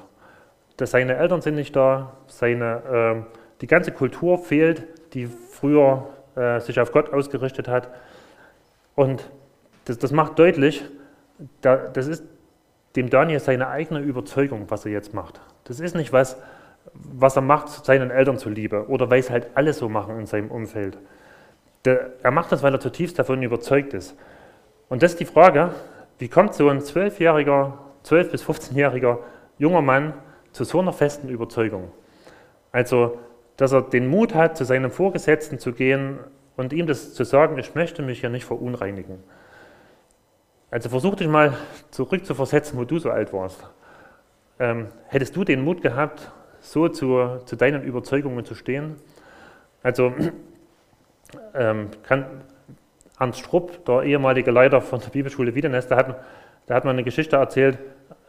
Seine 0.81 1.15
Eltern 1.17 1.41
sind 1.41 1.55
nicht 1.55 1.75
da, 1.75 2.13
seine, 2.27 3.25
äh, 3.27 3.39
die 3.61 3.67
ganze 3.67 3.91
Kultur 3.91 4.37
fehlt, 4.37 4.83
die 5.13 5.27
früher 5.27 6.07
äh, 6.35 6.59
sich 6.59 6.79
auf 6.79 6.91
Gott 6.91 7.11
ausgerichtet 7.11 7.67
hat. 7.67 7.89
Und 8.95 9.29
das, 9.85 9.97
das 9.97 10.11
macht 10.11 10.39
deutlich, 10.39 10.83
da, 11.61 11.75
das 11.75 12.07
ist 12.07 12.23
dem 12.95 13.09
Daniel 13.09 13.39
seine 13.39 13.67
eigene 13.69 13.99
Überzeugung, 13.99 14.65
was 14.69 14.85
er 14.85 14.91
jetzt 14.91 15.13
macht. 15.13 15.39
Das 15.65 15.79
ist 15.79 15.95
nicht 15.95 16.11
was, 16.11 16.37
was 16.93 17.35
er 17.35 17.41
macht 17.41 17.85
seinen 17.85 18.11
Eltern 18.11 18.37
zuliebe 18.37 18.87
oder 18.87 19.09
weil 19.09 19.19
es 19.19 19.29
halt 19.29 19.47
alle 19.55 19.73
so 19.73 19.89
machen 19.89 20.19
in 20.19 20.25
seinem 20.25 20.51
Umfeld. 20.51 20.97
Der, 21.85 22.11
er 22.23 22.31
macht 22.31 22.51
das, 22.51 22.63
weil 22.63 22.73
er 22.73 22.79
zutiefst 22.79 23.17
davon 23.19 23.41
überzeugt 23.41 23.93
ist. 23.93 24.17
Und 24.89 25.03
das 25.03 25.11
ist 25.11 25.19
die 25.19 25.25
Frage, 25.25 25.71
wie 26.17 26.27
kommt 26.27 26.53
so 26.53 26.67
ein 26.67 26.81
zwölfjähriger, 26.81 27.77
zwölf 28.03 28.31
bis 28.31 28.43
15-jähriger 28.43 29.19
junger 29.57 29.81
Mann 29.81 30.13
zu 30.51 30.63
so 30.63 30.79
einer 30.79 30.91
festen 30.91 31.29
Überzeugung? 31.29 31.91
Also, 32.71 33.17
dass 33.59 33.73
er 33.73 33.81
den 33.81 34.07
Mut 34.07 34.35
hat, 34.35 34.55
zu 34.55 34.63
seinem 34.63 34.89
Vorgesetzten 34.89 35.59
zu 35.59 35.73
gehen 35.73 36.19
und 36.55 36.71
ihm 36.71 36.87
das 36.87 37.13
zu 37.13 37.25
sagen, 37.25 37.57
ich 37.57 37.75
möchte 37.75 38.01
mich 38.01 38.21
ja 38.21 38.29
nicht 38.29 38.45
verunreinigen. 38.45 39.21
Also 40.71 40.87
versuch 40.87 41.15
dich 41.15 41.27
mal 41.27 41.57
zurückzuversetzen, 41.91 42.79
wo 42.79 42.85
du 42.85 42.99
so 42.99 43.11
alt 43.11 43.33
warst. 43.33 43.69
Ähm, 44.59 44.87
hättest 45.07 45.35
du 45.35 45.43
den 45.43 45.61
Mut 45.61 45.81
gehabt, 45.81 46.31
so 46.61 46.87
zu, 46.87 47.41
zu 47.43 47.57
deinen 47.57 47.83
Überzeugungen 47.83 48.45
zu 48.45 48.55
stehen? 48.55 48.95
Also 49.83 50.13
ähm, 51.53 51.89
kann, 52.03 52.27
Hans 53.19 53.39
Strupp, 53.39 53.83
der 53.83 54.03
ehemalige 54.03 54.51
Leiter 54.51 54.79
von 54.79 55.01
der 55.01 55.09
Bibelschule 55.09 55.53
Wiedenest, 55.53 55.89
der 55.89 55.97
hat, 55.97 56.23
der 56.69 56.77
hat 56.77 56.85
mal 56.85 56.91
eine 56.91 57.03
Geschichte 57.03 57.35
erzählt, 57.35 57.77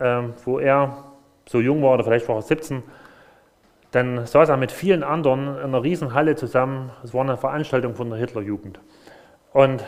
ähm, 0.01 0.35
wo 0.45 0.59
er 0.59 1.05
so 1.49 1.61
jung 1.61 1.81
war, 1.85 1.95
oder 1.95 2.03
vielleicht 2.03 2.29
war 2.29 2.35
er 2.35 2.43
17, 2.43 2.83
dann 3.93 4.27
saß 4.27 4.49
er 4.49 4.57
mit 4.57 4.73
vielen 4.73 5.03
anderen 5.03 5.57
in 5.57 5.65
einer 5.65 5.83
riesen 5.83 6.15
Halle 6.15 6.37
zusammen. 6.37 6.91
Es 7.03 7.13
war 7.13 7.23
eine 7.23 7.37
Veranstaltung 7.37 7.95
von 7.95 8.11
der 8.11 8.19
Hitlerjugend. 8.19 8.81
Und 9.53 9.85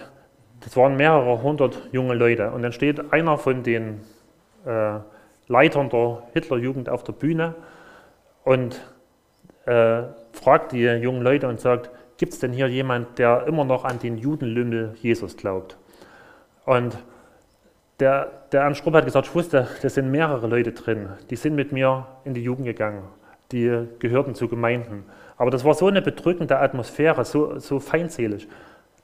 das 0.60 0.76
waren 0.76 0.96
mehrere 0.96 1.42
hundert 1.42 1.88
junge 1.92 2.14
Leute. 2.14 2.50
Und 2.50 2.62
dann 2.62 2.72
steht 2.72 3.12
einer 3.12 3.38
von 3.38 3.62
den 3.62 4.00
äh, 4.64 4.98
Leitern 5.48 5.88
der 5.88 6.22
Hitlerjugend 6.32 6.88
auf 6.88 7.04
der 7.04 7.12
Bühne 7.12 7.54
und 8.44 8.80
äh, 9.66 10.02
fragt 10.32 10.72
die 10.72 10.82
jungen 10.82 11.22
Leute 11.22 11.48
und 11.48 11.60
sagt, 11.60 11.90
gibt 12.16 12.32
es 12.32 12.38
denn 12.40 12.52
hier 12.52 12.68
jemand, 12.68 13.18
der 13.18 13.46
immer 13.46 13.64
noch 13.64 13.84
an 13.84 13.98
den 13.98 14.18
Judenlümmel 14.18 14.94
Jesus 15.00 15.36
glaubt? 15.36 15.76
Und 16.64 16.96
der, 18.00 18.30
der 18.50 18.62
Ernst 18.62 18.80
Strupp 18.80 18.94
hat 18.94 19.04
gesagt, 19.04 19.28
ich 19.28 19.34
wusste, 19.34 19.68
da 19.80 19.88
sind 19.88 20.10
mehrere 20.10 20.46
Leute 20.46 20.72
drin, 20.72 21.10
die 21.30 21.36
sind 21.36 21.54
mit 21.54 21.72
mir 21.72 22.06
in 22.24 22.34
die 22.34 22.42
Jugend 22.42 22.66
gegangen, 22.66 23.04
die 23.52 23.86
gehörten 23.98 24.34
zu 24.34 24.48
Gemeinden. 24.48 25.04
Aber 25.36 25.50
das 25.50 25.64
war 25.64 25.74
so 25.74 25.86
eine 25.86 26.02
bedrückende 26.02 26.58
Atmosphäre, 26.58 27.24
so, 27.24 27.58
so 27.58 27.80
feindselig. 27.80 28.48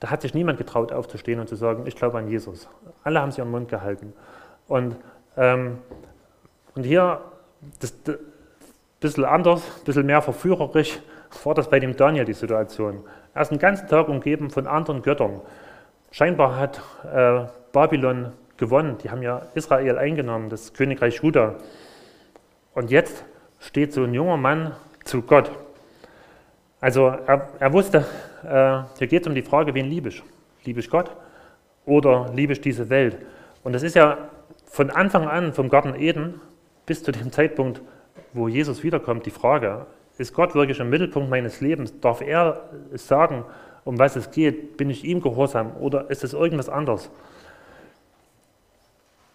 Da 0.00 0.11
hat 0.11 0.22
sich 0.22 0.34
niemand 0.34 0.58
getraut 0.58 0.92
aufzustehen 0.92 1.40
und 1.40 1.48
zu 1.48 1.56
sagen, 1.56 1.84
ich 1.87 1.96
glaube 1.96 2.18
an 2.18 2.28
Jesus. 2.28 2.68
Alle 3.02 3.20
haben 3.20 3.30
sich 3.30 3.38
ihren 3.38 3.50
Mund 3.50 3.68
gehalten. 3.68 4.12
Und, 4.68 4.96
ähm, 5.37 5.78
und 6.74 6.84
hier, 6.84 7.20
das 7.80 7.94
bisschen 9.00 9.24
anders, 9.24 9.62
ein 9.78 9.84
bisschen 9.84 10.06
mehr 10.06 10.22
verführerisch, 10.22 11.00
war 11.44 11.54
das 11.54 11.68
bei 11.68 11.78
dem 11.80 11.96
Daniel 11.96 12.24
die 12.24 12.32
Situation. 12.32 13.04
Er 13.34 13.42
ist 13.42 13.50
den 13.50 13.58
ganzen 13.58 13.88
Tag 13.88 14.08
umgeben 14.08 14.50
von 14.50 14.66
anderen 14.66 15.02
Göttern. 15.02 15.40
Scheinbar 16.11 16.56
hat 16.56 16.80
äh, 17.12 17.46
Babylon 17.72 18.32
gewonnen. 18.56 18.98
Die 18.98 19.11
haben 19.11 19.22
ja 19.22 19.42
Israel 19.54 19.98
eingenommen, 19.98 20.48
das 20.48 20.72
Königreich 20.72 21.22
Juda. 21.22 21.56
Und 22.74 22.90
jetzt 22.90 23.24
steht 23.60 23.92
so 23.92 24.04
ein 24.04 24.14
junger 24.14 24.36
Mann 24.36 24.72
zu 25.04 25.22
Gott. 25.22 25.50
Also 26.80 27.06
er, 27.06 27.48
er 27.58 27.72
wusste, 27.72 28.06
äh, 28.44 28.82
hier 28.98 29.06
geht 29.06 29.22
es 29.22 29.28
um 29.28 29.34
die 29.34 29.42
Frage, 29.42 29.74
wen 29.74 29.86
liebe 29.86 30.10
ich? 30.10 30.22
Liebe 30.64 30.80
ich 30.80 30.90
Gott 30.90 31.10
oder 31.84 32.30
liebe 32.34 32.52
ich 32.52 32.60
diese 32.60 32.88
Welt? 32.88 33.16
Und 33.64 33.72
das 33.72 33.82
ist 33.82 33.96
ja 33.96 34.28
von 34.66 34.90
Anfang 34.90 35.26
an 35.26 35.52
vom 35.52 35.68
Garten 35.68 35.94
Eden 35.94 36.40
bis 36.86 37.02
zu 37.02 37.12
dem 37.12 37.32
Zeitpunkt, 37.32 37.82
wo 38.32 38.48
Jesus 38.48 38.82
wiederkommt, 38.82 39.26
die 39.26 39.30
Frage, 39.30 39.86
ist 40.18 40.34
Gott 40.34 40.54
wirklich 40.54 40.80
im 40.80 40.90
Mittelpunkt 40.90 41.30
meines 41.30 41.60
Lebens? 41.60 42.00
Darf 42.00 42.20
er 42.20 42.68
sagen, 42.94 43.44
um 43.84 43.98
was 43.98 44.16
es 44.16 44.30
geht? 44.30 44.76
Bin 44.76 44.90
ich 44.90 45.04
ihm 45.04 45.20
gehorsam 45.20 45.76
oder 45.78 46.10
ist 46.10 46.24
es 46.24 46.32
irgendwas 46.32 46.68
anderes? 46.68 47.10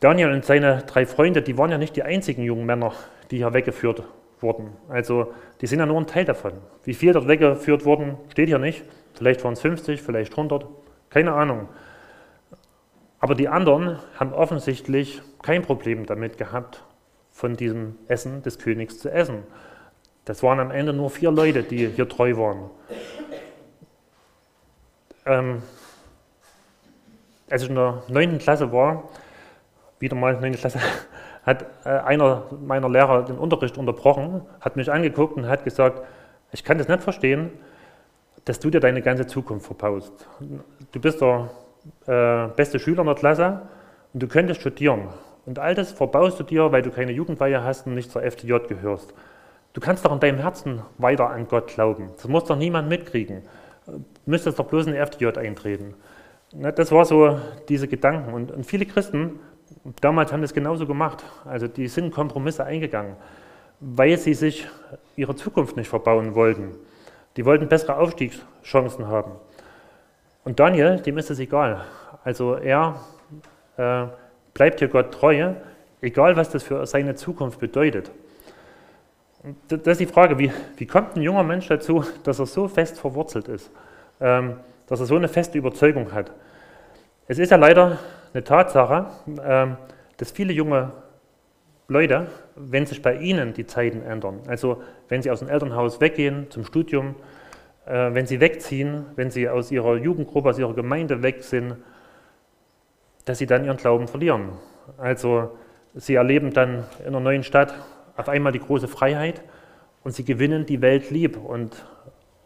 Daniel 0.03 0.33
und 0.33 0.43
seine 0.43 0.83
drei 0.85 1.05
Freunde, 1.05 1.41
die 1.41 1.57
waren 1.57 1.71
ja 1.71 1.77
nicht 1.77 1.95
die 1.95 2.03
einzigen 2.03 2.43
jungen 2.43 2.65
Männer, 2.65 2.91
die 3.31 3.37
hier 3.37 3.53
weggeführt 3.53 4.03
wurden. 4.41 4.73
Also 4.89 5.33
die 5.61 5.67
sind 5.67 5.79
ja 5.79 5.85
nur 5.85 5.97
ein 5.97 6.07
Teil 6.07 6.25
davon. 6.25 6.51
Wie 6.83 6.93
viel 6.93 7.13
dort 7.13 7.29
weggeführt 7.29 7.85
wurden, 7.85 8.17
steht 8.27 8.49
hier 8.49 8.59
nicht. 8.59 8.83
Vielleicht 9.13 9.41
waren 9.45 9.53
es 9.53 9.61
50, 9.61 10.01
vielleicht 10.01 10.33
100, 10.33 10.65
keine 11.09 11.31
Ahnung. 11.31 11.69
Aber 13.21 13.33
die 13.33 13.47
anderen 13.47 13.97
haben 14.19 14.33
offensichtlich 14.33 15.21
kein 15.41 15.61
Problem 15.61 16.05
damit 16.05 16.37
gehabt, 16.37 16.83
von 17.31 17.55
diesem 17.55 17.95
Essen 18.09 18.43
des 18.43 18.59
Königs 18.59 18.99
zu 18.99 19.09
essen. 19.09 19.43
Das 20.25 20.43
waren 20.43 20.59
am 20.59 20.71
Ende 20.71 20.91
nur 20.91 21.11
vier 21.11 21.31
Leute, 21.31 21.63
die 21.63 21.87
hier 21.87 22.09
treu 22.09 22.35
waren. 22.35 22.69
Ähm, 25.25 25.63
als 27.49 27.63
ich 27.63 27.69
in 27.69 27.75
der 27.75 28.03
neunten 28.09 28.39
Klasse 28.39 28.73
war, 28.73 29.09
wieder 30.03 30.15
mal 30.15 30.43
in 30.43 30.53
Klasse, 30.53 30.79
hat 31.43 31.65
äh, 31.85 31.89
einer 31.89 32.43
meiner 32.63 32.89
Lehrer 32.89 33.23
den 33.23 33.37
Unterricht 33.37 33.77
unterbrochen, 33.77 34.41
hat 34.61 34.75
mich 34.75 34.91
angeguckt 34.91 35.35
und 35.35 35.47
hat 35.47 35.63
gesagt, 35.63 36.01
ich 36.51 36.63
kann 36.63 36.77
das 36.77 36.87
nicht 36.87 37.01
verstehen, 37.01 37.49
dass 38.45 38.59
du 38.59 38.69
dir 38.69 38.79
deine 38.79 39.01
ganze 39.01 39.25
Zukunft 39.25 39.65
verpaust. 39.65 40.27
Du 40.91 40.99
bist 40.99 41.21
der 41.21 41.49
äh, 42.05 42.47
beste 42.55 42.79
Schüler 42.79 43.01
in 43.01 43.07
der 43.07 43.15
Klasse 43.15 43.61
und 44.13 44.21
du 44.21 44.27
könntest 44.27 44.61
studieren. 44.61 45.07
Und 45.45 45.59
all 45.59 45.75
das 45.75 45.91
verbaust 45.91 46.39
du 46.39 46.43
dir, 46.43 46.71
weil 46.71 46.81
du 46.81 46.91
keine 46.91 47.11
Jugendweihe 47.11 47.63
hast 47.63 47.87
und 47.87 47.95
nicht 47.95 48.11
zur 48.11 48.23
FDJ 48.23 48.67
gehörst. 48.67 49.13
Du 49.73 49.81
kannst 49.81 50.05
doch 50.05 50.13
in 50.13 50.19
deinem 50.19 50.37
Herzen 50.37 50.81
weiter 50.97 51.29
an 51.29 51.47
Gott 51.47 51.67
glauben. 51.67 52.09
Das 52.15 52.27
muss 52.27 52.45
doch 52.45 52.55
niemand 52.55 52.87
mitkriegen. 52.87 53.41
Du 53.85 54.03
müsstest 54.25 54.59
doch 54.59 54.67
bloß 54.67 54.87
in 54.87 54.93
die 54.93 54.99
FDJ 54.99 55.37
eintreten. 55.37 55.95
Das 56.51 56.91
war 56.91 57.05
so 57.05 57.39
diese 57.67 57.87
Gedanken. 57.87 58.33
Und 58.33 58.65
viele 58.65 58.85
Christen 58.85 59.39
damals 60.01 60.31
haben 60.31 60.41
das 60.41 60.53
genauso 60.53 60.85
gemacht. 60.85 61.23
Also 61.45 61.67
die 61.67 61.87
sind 61.87 62.11
Kompromisse 62.11 62.63
eingegangen, 62.63 63.15
weil 63.79 64.17
sie 64.17 64.33
sich 64.33 64.67
ihre 65.15 65.35
Zukunft 65.35 65.77
nicht 65.77 65.89
verbauen 65.89 66.35
wollten. 66.35 66.75
Die 67.35 67.45
wollten 67.45 67.67
bessere 67.67 67.97
Aufstiegschancen 67.97 69.07
haben. 69.07 69.31
Und 70.43 70.59
Daniel, 70.59 70.99
dem 70.99 71.17
ist 71.17 71.31
es 71.31 71.39
egal. 71.39 71.83
Also 72.23 72.55
er 72.55 72.99
äh, 73.77 74.05
bleibt 74.53 74.79
hier 74.79 74.87
Gott 74.87 75.13
treu, 75.13 75.53
egal 76.01 76.35
was 76.35 76.49
das 76.49 76.63
für 76.63 76.85
seine 76.85 77.15
Zukunft 77.15 77.59
bedeutet. 77.59 78.11
Das 79.67 79.81
ist 79.87 79.99
die 79.99 80.05
Frage, 80.05 80.39
wie, 80.39 80.51
wie 80.77 80.85
kommt 80.85 81.15
ein 81.15 81.21
junger 81.21 81.43
Mensch 81.43 81.67
dazu, 81.67 82.05
dass 82.23 82.39
er 82.39 82.45
so 82.45 82.67
fest 82.67 82.99
verwurzelt 82.99 83.49
ist, 83.49 83.71
ähm, 84.21 84.57
dass 84.87 85.01
er 85.01 85.05
so 85.05 85.15
eine 85.15 85.27
feste 85.27 85.57
Überzeugung 85.57 86.13
hat. 86.13 86.31
Es 87.27 87.39
ist 87.39 87.49
ja 87.49 87.57
leider 87.57 87.99
eine 88.33 88.43
Tatsache, 88.43 89.07
ähm, 89.43 89.77
dass 90.17 90.31
viele 90.31 90.53
junge 90.53 90.91
Leute, 91.87 92.27
wenn 92.55 92.85
sich 92.85 93.01
bei 93.01 93.17
ihnen 93.17 93.53
die 93.53 93.65
Zeiten 93.65 94.01
ändern, 94.01 94.41
also 94.47 94.81
wenn 95.09 95.21
sie 95.21 95.29
aus 95.29 95.39
dem 95.39 95.49
Elternhaus 95.49 96.01
weggehen 96.01 96.49
zum 96.49 96.63
Studium, 96.65 97.15
äh, 97.85 98.13
wenn 98.13 98.25
sie 98.25 98.39
wegziehen, 98.39 99.05
wenn 99.15 99.31
sie 99.31 99.49
aus 99.49 99.71
ihrer 99.71 99.97
Jugendgruppe, 99.97 100.49
aus 100.49 100.59
ihrer 100.59 100.73
Gemeinde 100.73 101.21
weg 101.21 101.43
sind, 101.43 101.77
dass 103.25 103.37
sie 103.37 103.45
dann 103.45 103.65
ihren 103.65 103.77
Glauben 103.77 104.07
verlieren. 104.07 104.49
Also 104.97 105.57
sie 105.93 106.15
erleben 106.15 106.51
dann 106.51 106.85
in 106.99 107.07
einer 107.07 107.19
neuen 107.19 107.43
Stadt 107.43 107.73
auf 108.15 108.29
einmal 108.29 108.51
die 108.51 108.59
große 108.59 108.87
Freiheit 108.87 109.41
und 110.03 110.13
sie 110.13 110.25
gewinnen 110.25 110.65
die 110.65 110.81
Welt 110.81 111.09
lieb 111.09 111.37
und, 111.37 111.85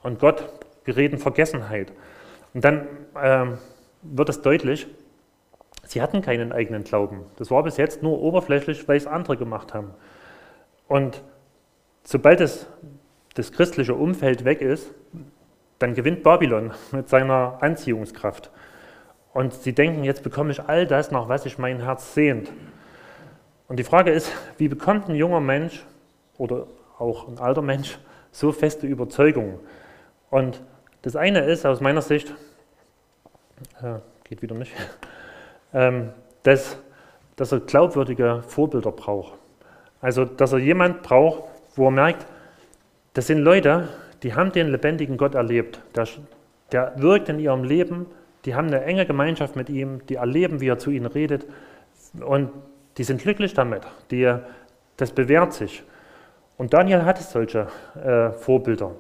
und 0.04 0.20
Gott 0.20 0.50
gerät 0.84 1.14
in 1.14 1.20
Vergessenheit. 1.20 1.92
Und 2.54 2.64
dann 2.64 2.88
äh, 3.16 3.46
wird 4.02 4.30
es 4.30 4.42
deutlich, 4.42 4.88
sie 5.88 6.02
hatten 6.02 6.22
keinen 6.22 6.52
eigenen 6.52 6.84
Glauben. 6.84 7.26
Das 7.38 7.52
war 7.52 7.64
bis 7.64 7.78
jetzt 7.78 8.04
nur 8.04 8.22
oberflächlich, 8.22 8.88
weil 8.88 8.98
es 8.98 9.08
andere 9.08 9.38
gemacht 9.38 9.74
haben. 9.74 9.92
Und 10.88 11.24
sobald 12.04 12.42
es, 12.42 12.68
das 13.36 13.52
christliche 13.52 13.94
Umfeld 13.94 14.46
weg 14.46 14.62
ist, 14.62 14.92
dann 15.80 15.94
gewinnt 15.94 16.24
Babylon 16.24 16.72
mit 16.92 17.08
seiner 17.08 17.58
Anziehungskraft. 17.62 18.50
Und 19.34 19.54
sie 19.54 19.74
denken, 19.74 20.04
jetzt 20.04 20.24
bekomme 20.24 20.52
ich 20.52 20.62
all 20.64 20.88
das, 20.88 21.12
nach 21.12 21.30
was 21.30 21.44
sich 21.44 21.58
mein 21.60 21.82
Herz 21.82 22.16
sehnt. 22.16 22.52
Und 23.68 23.78
die 23.78 23.84
Frage 23.84 24.12
ist, 24.12 24.32
wie 24.58 24.68
bekommt 24.68 25.10
ein 25.10 25.16
junger 25.16 25.42
Mensch 25.42 25.86
oder 26.38 26.68
auch 26.98 27.28
ein 27.28 27.38
alter 27.38 27.62
Mensch 27.62 28.00
so 28.32 28.52
feste 28.52 28.88
Überzeugungen? 28.88 29.60
Und 30.32 30.62
das 31.04 31.16
eine 31.16 31.42
ist 31.42 31.66
aus 31.66 31.82
meiner 31.82 32.02
Sicht, 32.02 32.34
äh, 33.82 34.00
geht 34.24 34.42
wieder 34.42 34.56
nicht, 34.56 34.72
dass, 35.72 36.78
dass 37.36 37.52
er 37.52 37.60
glaubwürdige 37.60 38.44
Vorbilder 38.48 38.92
braucht. 38.92 39.34
Also, 40.02 40.26
dass 40.26 40.54
er 40.54 40.60
jemand 40.60 41.04
braucht, 41.04 41.44
wo 41.76 41.88
er 41.88 41.92
merkt, 41.92 42.26
das 43.14 43.28
sind 43.28 43.40
Leute, 43.40 43.90
die 44.24 44.34
haben 44.34 44.52
den 44.52 44.68
lebendigen 44.70 45.18
Gott 45.18 45.36
erlebt. 45.36 45.82
Der, 45.96 46.08
der 46.72 46.94
wirkt 46.98 47.30
in 47.30 47.40
ihrem 47.40 47.64
Leben, 47.64 48.06
die 48.46 48.56
haben 48.56 48.68
eine 48.68 48.84
enge 48.84 49.06
Gemeinschaft 49.06 49.56
mit 49.56 49.70
ihm, 49.70 50.06
die 50.08 50.16
erleben, 50.16 50.62
wie 50.62 50.70
er 50.70 50.78
zu 50.78 50.92
ihnen 50.92 51.08
redet 51.08 51.46
und 52.26 52.52
die 52.98 53.04
sind 53.04 53.22
glücklich 53.22 53.54
damit. 53.54 53.84
Die, 54.12 54.34
das 54.98 55.12
bewährt 55.12 55.54
sich. 55.54 55.84
Und 56.58 56.74
Daniel 56.74 57.04
hatte 57.04 57.22
solche 57.22 57.68
äh, 57.96 58.32
Vorbilder. 58.32 58.92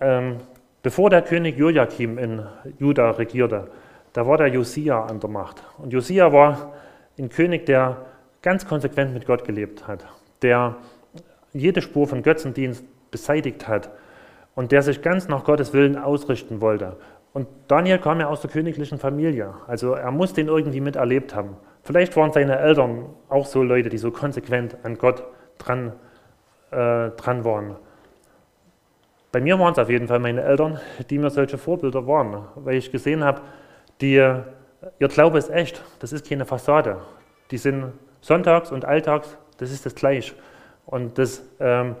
Ähm, 0.00 0.38
bevor 0.82 1.10
der 1.10 1.22
König 1.22 1.58
Joachim 1.58 2.18
in 2.18 2.42
Juda 2.78 3.12
regierte, 3.12 3.68
da 4.12 4.26
war 4.26 4.38
der 4.38 4.48
Josia 4.48 5.04
an 5.04 5.20
der 5.20 5.30
Macht. 5.30 5.62
Und 5.78 5.92
Josia 5.92 6.32
war 6.32 6.72
ein 7.18 7.28
König, 7.28 7.66
der 7.66 8.06
ganz 8.42 8.66
konsequent 8.66 9.14
mit 9.14 9.26
Gott 9.26 9.44
gelebt 9.44 9.86
hat, 9.86 10.06
der 10.42 10.76
jede 11.52 11.82
Spur 11.82 12.06
von 12.06 12.22
Götzendienst 12.22 12.84
beseitigt 13.10 13.68
hat 13.68 13.90
und 14.54 14.72
der 14.72 14.82
sich 14.82 15.02
ganz 15.02 15.28
nach 15.28 15.44
Gottes 15.44 15.72
Willen 15.72 15.96
ausrichten 15.96 16.60
wollte. 16.60 16.96
Und 17.32 17.46
Daniel 17.68 17.98
kam 17.98 18.20
ja 18.20 18.26
aus 18.26 18.40
der 18.40 18.50
königlichen 18.50 18.98
Familie, 18.98 19.54
also 19.66 19.92
er 19.92 20.10
muss 20.10 20.32
den 20.32 20.48
irgendwie 20.48 20.80
miterlebt 20.80 21.34
haben. 21.34 21.56
Vielleicht 21.82 22.16
waren 22.16 22.32
seine 22.32 22.58
Eltern 22.58 23.06
auch 23.28 23.46
so 23.46 23.62
Leute, 23.62 23.88
die 23.88 23.98
so 23.98 24.10
konsequent 24.10 24.76
an 24.82 24.98
Gott 24.98 25.24
dran, 25.58 25.92
äh, 26.70 27.10
dran 27.10 27.44
waren. 27.44 27.76
Bei 29.32 29.40
mir 29.40 29.58
waren 29.60 29.72
es 29.72 29.78
auf 29.78 29.88
jeden 29.88 30.08
Fall 30.08 30.18
meine 30.18 30.42
Eltern, 30.42 30.80
die 31.08 31.18
mir 31.18 31.30
solche 31.30 31.56
Vorbilder 31.56 32.06
waren, 32.06 32.46
weil 32.56 32.74
ich 32.74 32.90
gesehen 32.90 33.22
habe, 33.22 33.42
die, 34.00 34.14
ihr 34.14 35.08
Glaube 35.08 35.38
ist 35.38 35.50
echt, 35.50 35.82
das 35.98 36.12
ist 36.12 36.28
keine 36.28 36.44
Fassade. 36.44 36.98
Die 37.50 37.58
sind 37.58 37.92
sonntags 38.20 38.70
und 38.72 38.84
alltags, 38.84 39.36
das 39.58 39.70
ist 39.70 39.86
das 39.86 39.94
gleich. 39.94 40.34
Und 40.86 41.18
das, 41.18 41.42
ähm, 41.60 41.96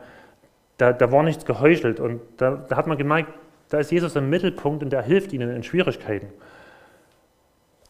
da, 0.76 0.92
da 0.92 1.12
war 1.12 1.22
nichts 1.22 1.44
geheuchelt. 1.44 2.00
Und 2.00 2.20
da, 2.36 2.64
da 2.68 2.76
hat 2.76 2.86
man 2.86 2.98
gemerkt, 2.98 3.32
da 3.68 3.78
ist 3.78 3.92
Jesus 3.92 4.16
im 4.16 4.30
Mittelpunkt 4.30 4.82
und 4.82 4.90
der 4.90 5.02
hilft 5.02 5.32
ihnen 5.32 5.54
in 5.54 5.62
Schwierigkeiten. 5.62 6.28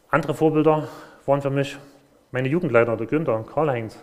Andere 0.09 0.33
Vorbilder 0.33 0.87
waren 1.25 1.41
für 1.41 1.49
mich 1.49 1.77
meine 2.31 2.49
Jugendleiter, 2.49 2.97
der 2.97 3.07
Günther, 3.07 3.43
Karl-Heinz. 3.51 3.97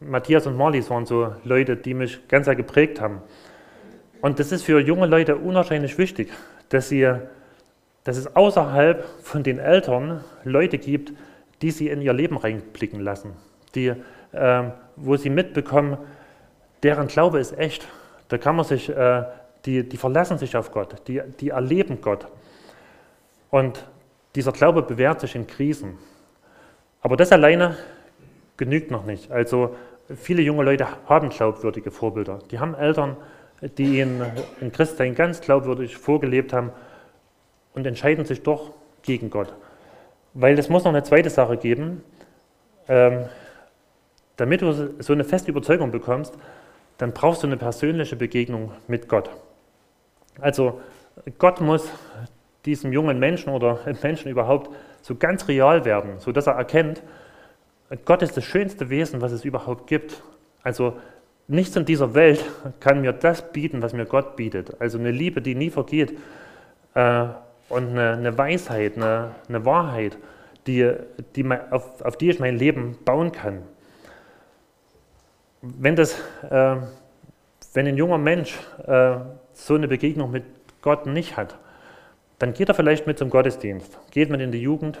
Matthias 0.00 0.46
und 0.46 0.56
Marlies 0.56 0.90
waren 0.90 1.06
so 1.06 1.34
Leute, 1.44 1.76
die 1.76 1.94
mich 1.94 2.28
ganz 2.28 2.46
sehr 2.46 2.56
geprägt 2.56 3.00
haben. 3.00 3.22
Und 4.20 4.38
das 4.38 4.52
ist 4.52 4.62
für 4.62 4.80
junge 4.80 5.06
Leute 5.06 5.36
unwahrscheinlich 5.36 5.98
wichtig, 5.98 6.32
dass 6.68 6.88
sie 6.88 7.08
dass 8.06 8.16
es 8.16 8.36
außerhalb 8.36 9.04
von 9.20 9.42
den 9.42 9.58
Eltern 9.58 10.22
Leute 10.44 10.78
gibt, 10.78 11.12
die 11.60 11.72
sie 11.72 11.88
in 11.88 12.00
ihr 12.00 12.12
Leben 12.12 12.36
reinblicken 12.36 13.00
lassen, 13.00 13.32
die, 13.74 13.94
äh, 14.30 14.62
wo 14.94 15.16
sie 15.16 15.28
mitbekommen, 15.28 15.98
deren 16.84 17.08
Glaube 17.08 17.40
ist 17.40 17.58
echt. 17.58 17.84
Da 18.28 18.38
kann 18.38 18.54
man 18.54 18.64
sich, 18.64 18.88
äh, 18.88 19.24
die, 19.64 19.88
die 19.88 19.96
verlassen 19.96 20.38
sich 20.38 20.56
auf 20.56 20.70
Gott, 20.70 21.08
die, 21.08 21.20
die 21.40 21.48
erleben 21.48 22.00
Gott. 22.00 22.28
Und 23.50 23.84
dieser 24.36 24.52
Glaube 24.52 24.82
bewährt 24.82 25.20
sich 25.20 25.34
in 25.34 25.48
Krisen. 25.48 25.98
Aber 27.00 27.16
das 27.16 27.32
alleine 27.32 27.76
genügt 28.56 28.92
noch 28.92 29.04
nicht. 29.04 29.32
Also 29.32 29.74
viele 30.14 30.42
junge 30.42 30.62
Leute 30.62 30.86
haben 31.08 31.30
glaubwürdige 31.30 31.90
Vorbilder. 31.90 32.38
Die 32.52 32.60
haben 32.60 32.76
Eltern, 32.76 33.16
die 33.78 33.98
ihnen 33.98 34.24
in 34.60 34.70
Christsein 34.70 35.16
ganz 35.16 35.40
glaubwürdig 35.40 35.96
vorgelebt 35.96 36.52
haben 36.52 36.70
und 37.76 37.86
entscheiden 37.86 38.24
sich 38.24 38.42
doch 38.42 38.72
gegen 39.02 39.30
Gott. 39.30 39.54
Weil 40.34 40.58
es 40.58 40.68
muss 40.68 40.82
noch 40.82 40.92
eine 40.92 41.04
zweite 41.04 41.30
Sache 41.30 41.56
geben. 41.56 42.02
Ähm, 42.88 43.26
damit 44.36 44.62
du 44.62 44.72
so 45.00 45.12
eine 45.12 45.24
feste 45.24 45.50
Überzeugung 45.50 45.92
bekommst, 45.92 46.34
dann 46.98 47.12
brauchst 47.12 47.42
du 47.42 47.46
eine 47.46 47.56
persönliche 47.56 48.16
Begegnung 48.16 48.72
mit 48.88 49.08
Gott. 49.08 49.30
Also 50.40 50.80
Gott 51.38 51.60
muss 51.60 51.88
diesem 52.64 52.92
jungen 52.92 53.18
Menschen 53.18 53.52
oder 53.52 53.80
Menschen 54.02 54.30
überhaupt 54.30 54.70
so 55.02 55.14
ganz 55.14 55.46
real 55.48 55.84
werden, 55.84 56.18
sodass 56.18 56.46
er 56.46 56.54
erkennt, 56.54 57.02
Gott 58.04 58.22
ist 58.22 58.36
das 58.36 58.44
schönste 58.44 58.90
Wesen, 58.90 59.20
was 59.20 59.32
es 59.32 59.44
überhaupt 59.44 59.86
gibt. 59.86 60.22
Also 60.62 60.96
nichts 61.46 61.76
in 61.76 61.84
dieser 61.84 62.14
Welt 62.14 62.44
kann 62.80 63.02
mir 63.02 63.12
das 63.12 63.52
bieten, 63.52 63.82
was 63.82 63.92
mir 63.92 64.06
Gott 64.06 64.34
bietet. 64.36 64.80
Also 64.80 64.98
eine 64.98 65.10
Liebe, 65.10 65.40
die 65.40 65.54
nie 65.54 65.70
vergeht. 65.70 66.18
Äh, 66.94 67.26
und 67.68 67.90
eine, 67.90 68.12
eine 68.12 68.38
Weisheit, 68.38 68.96
eine, 68.96 69.32
eine, 69.48 69.64
Wahrheit, 69.64 70.18
die, 70.66 70.92
die, 71.34 71.44
auf, 71.70 72.02
auf, 72.02 72.16
die 72.16 72.30
ich 72.30 72.38
mein 72.38 72.56
Leben 72.56 72.98
bauen 73.04 73.32
kann. 73.32 73.62
Wenn, 75.62 75.96
das, 75.96 76.14
äh, 76.48 76.76
wenn 77.74 77.86
ein 77.86 77.96
junger 77.96 78.18
Mensch 78.18 78.58
äh, 78.86 79.16
so 79.52 79.74
eine 79.74 79.88
Begegnung 79.88 80.30
mit 80.30 80.44
Gott 80.82 81.06
nicht 81.06 81.36
hat, 81.36 81.56
dann 82.38 82.52
geht 82.52 82.68
er 82.68 82.74
vielleicht 82.74 83.06
mit 83.06 83.18
zum 83.18 83.30
Gottesdienst, 83.30 83.98
geht 84.10 84.30
mit 84.30 84.40
in 84.40 84.52
die 84.52 84.60
Jugend, 84.60 85.00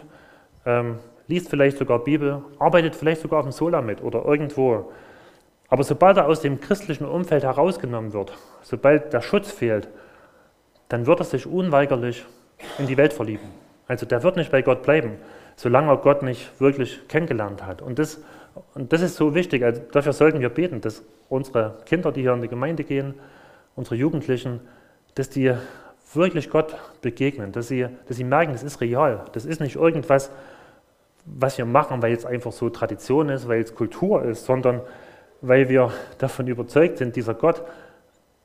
ähm, 0.64 0.98
liest 1.28 1.50
vielleicht 1.50 1.78
sogar 1.78 2.02
Bibel, 2.02 2.42
arbeitet 2.58 2.96
vielleicht 2.96 3.20
sogar 3.20 3.40
auf 3.40 3.46
dem 3.46 3.52
Sola 3.52 3.82
mit 3.82 4.02
oder 4.02 4.24
irgendwo. 4.24 4.90
Aber 5.68 5.84
sobald 5.84 6.16
er 6.16 6.26
aus 6.26 6.40
dem 6.40 6.60
christlichen 6.60 7.04
Umfeld 7.04 7.44
herausgenommen 7.44 8.12
wird, 8.12 8.32
sobald 8.62 9.12
der 9.12 9.20
Schutz 9.20 9.50
fehlt, 9.50 9.88
dann 10.88 11.06
wird 11.06 11.20
er 11.20 11.24
sich 11.24 11.46
unweigerlich 11.46 12.24
in 12.78 12.86
die 12.86 12.96
Welt 12.96 13.12
verlieben. 13.12 13.48
Also 13.88 14.06
der 14.06 14.22
wird 14.22 14.36
nicht 14.36 14.50
bei 14.50 14.62
Gott 14.62 14.82
bleiben. 14.82 15.18
solange 15.56 15.90
er 15.90 15.96
Gott 15.96 16.22
nicht 16.22 16.60
wirklich 16.60 17.08
kennengelernt 17.08 17.64
hat. 17.66 17.82
Und 17.82 17.98
das, 17.98 18.20
und 18.74 18.92
das 18.92 19.00
ist 19.00 19.16
so 19.16 19.34
wichtig. 19.34 19.64
Also 19.64 19.80
dafür 19.90 20.12
sollten 20.12 20.40
wir 20.40 20.50
beten, 20.50 20.80
dass 20.80 21.02
unsere 21.28 21.78
Kinder, 21.86 22.12
die 22.12 22.20
hier 22.20 22.34
in 22.34 22.42
die 22.42 22.48
Gemeinde 22.48 22.84
gehen, 22.84 23.14
unsere 23.74 23.96
Jugendlichen, 23.96 24.60
dass 25.14 25.30
die 25.30 25.54
wirklich 26.12 26.50
Gott 26.50 26.76
begegnen, 27.00 27.52
dass 27.52 27.68
sie, 27.68 27.86
dass 28.06 28.16
sie 28.16 28.24
merken, 28.24 28.52
das 28.52 28.62
ist 28.62 28.80
real. 28.80 29.24
Das 29.32 29.44
ist 29.44 29.60
nicht 29.60 29.76
irgendwas, 29.76 30.30
was 31.24 31.58
wir 31.58 31.64
machen, 31.64 32.02
weil 32.02 32.12
es 32.12 32.24
einfach 32.24 32.52
so 32.52 32.70
Tradition 32.70 33.30
ist, 33.30 33.48
weil 33.48 33.62
es 33.62 33.74
Kultur 33.74 34.22
ist, 34.22 34.44
sondern 34.44 34.80
weil 35.40 35.68
wir 35.68 35.90
davon 36.18 36.46
überzeugt 36.46 36.98
sind, 36.98 37.16
dieser 37.16 37.34
Gott, 37.34 37.62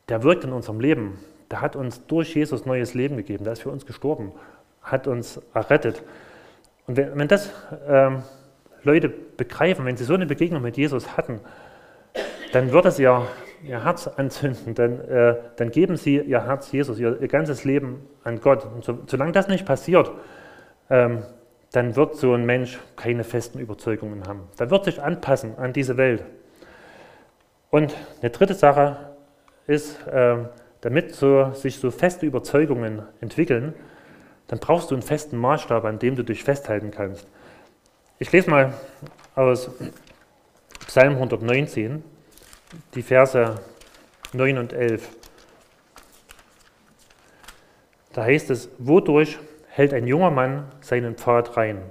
der 0.10 0.24
wirkt 0.24 0.43
in 0.43 0.52
unserem 0.52 0.80
Leben. 0.80 1.19
Der 1.52 1.62
hat 1.62 1.76
uns 1.76 2.06
durch 2.08 2.34
Jesus 2.34 2.66
neues 2.66 2.94
Leben 2.94 3.18
gegeben. 3.18 3.44
Der 3.44 3.54
ist 3.54 3.62
für 3.62 3.70
uns 3.70 3.86
gestorben, 3.86 4.32
hat 4.82 5.08
uns 5.08 5.42
errettet. 5.54 6.02
Und 6.88 6.98
wenn, 6.98 7.18
wenn 7.18 7.28
das 7.28 7.52
ähm, 7.88 8.24
Leute 8.84 9.10
begreifen, 9.10 9.86
wenn 9.86 9.98
sie 9.98 10.06
so 10.06 10.14
eine 10.14 10.26
Begegnung 10.26 10.62
mit 10.62 10.78
Jesus 10.78 11.18
hatten, 11.18 11.42
dann 12.54 12.72
wird 12.72 12.86
es 12.86 13.00
ihr, 13.00 13.28
ihr 13.64 13.84
Herz 13.84 14.08
anzünden, 14.08 14.76
dann, 14.76 15.00
äh, 15.02 15.36
dann 15.58 15.72
geben 15.72 15.98
sie 15.98 16.18
ihr 16.18 16.46
Herz 16.46 16.72
Jesus, 16.72 17.00
ihr, 17.00 17.22
ihr 17.22 17.28
ganzes 17.28 17.64
Leben 17.64 18.08
an 18.24 18.42
Gott. 18.42 18.66
Und 18.66 18.84
so, 18.84 19.00
solange 19.06 19.34
das 19.34 19.48
nicht 19.48 19.66
passiert, 19.66 20.12
ähm, 20.90 21.24
dann 21.72 21.96
wird 21.96 22.16
so 22.16 22.34
ein 22.34 22.46
Mensch 22.46 22.80
keine 22.96 23.24
festen 23.24 23.60
Überzeugungen 23.60 24.28
haben. 24.28 24.48
Dann 24.58 24.70
wird 24.70 24.86
sich 24.86 25.02
anpassen 25.02 25.58
an 25.58 25.74
diese 25.74 25.96
Welt. 25.98 26.24
Und 27.70 27.96
eine 28.22 28.30
dritte 28.30 28.54
Sache 28.54 28.98
ist, 29.68 30.06
äh, 30.08 30.38
damit 30.82 31.15
so, 31.15 31.54
sich 31.54 31.78
so 31.78 31.91
feste 31.91 32.26
Überzeugungen 32.26 33.04
entwickeln, 33.22 33.74
dann 34.48 34.60
brauchst 34.60 34.91
du 34.91 34.96
einen 34.96 35.04
festen 35.04 35.38
Maßstab, 35.38 35.86
an 35.86 36.00
dem 36.00 36.15
du 36.15 36.24
dich 36.24 36.44
festhalten 36.44 36.91
kannst. 36.91 37.28
Ich 38.20 38.32
lese 38.32 38.50
mal 38.50 38.74
aus 39.36 39.72
Psalm 40.88 41.13
119, 41.13 42.04
die 42.94 43.02
Verse 43.02 43.56
9 44.34 44.58
und 44.58 44.74
11. 44.74 45.10
Da 48.13 48.24
heißt 48.24 48.50
es, 48.50 48.70
wodurch 48.78 49.39
hält 49.70 49.94
ein 49.94 50.06
junger 50.06 50.32
Mann 50.32 50.65
seinen 50.82 51.15
Pfad 51.15 51.56
rein, 51.56 51.82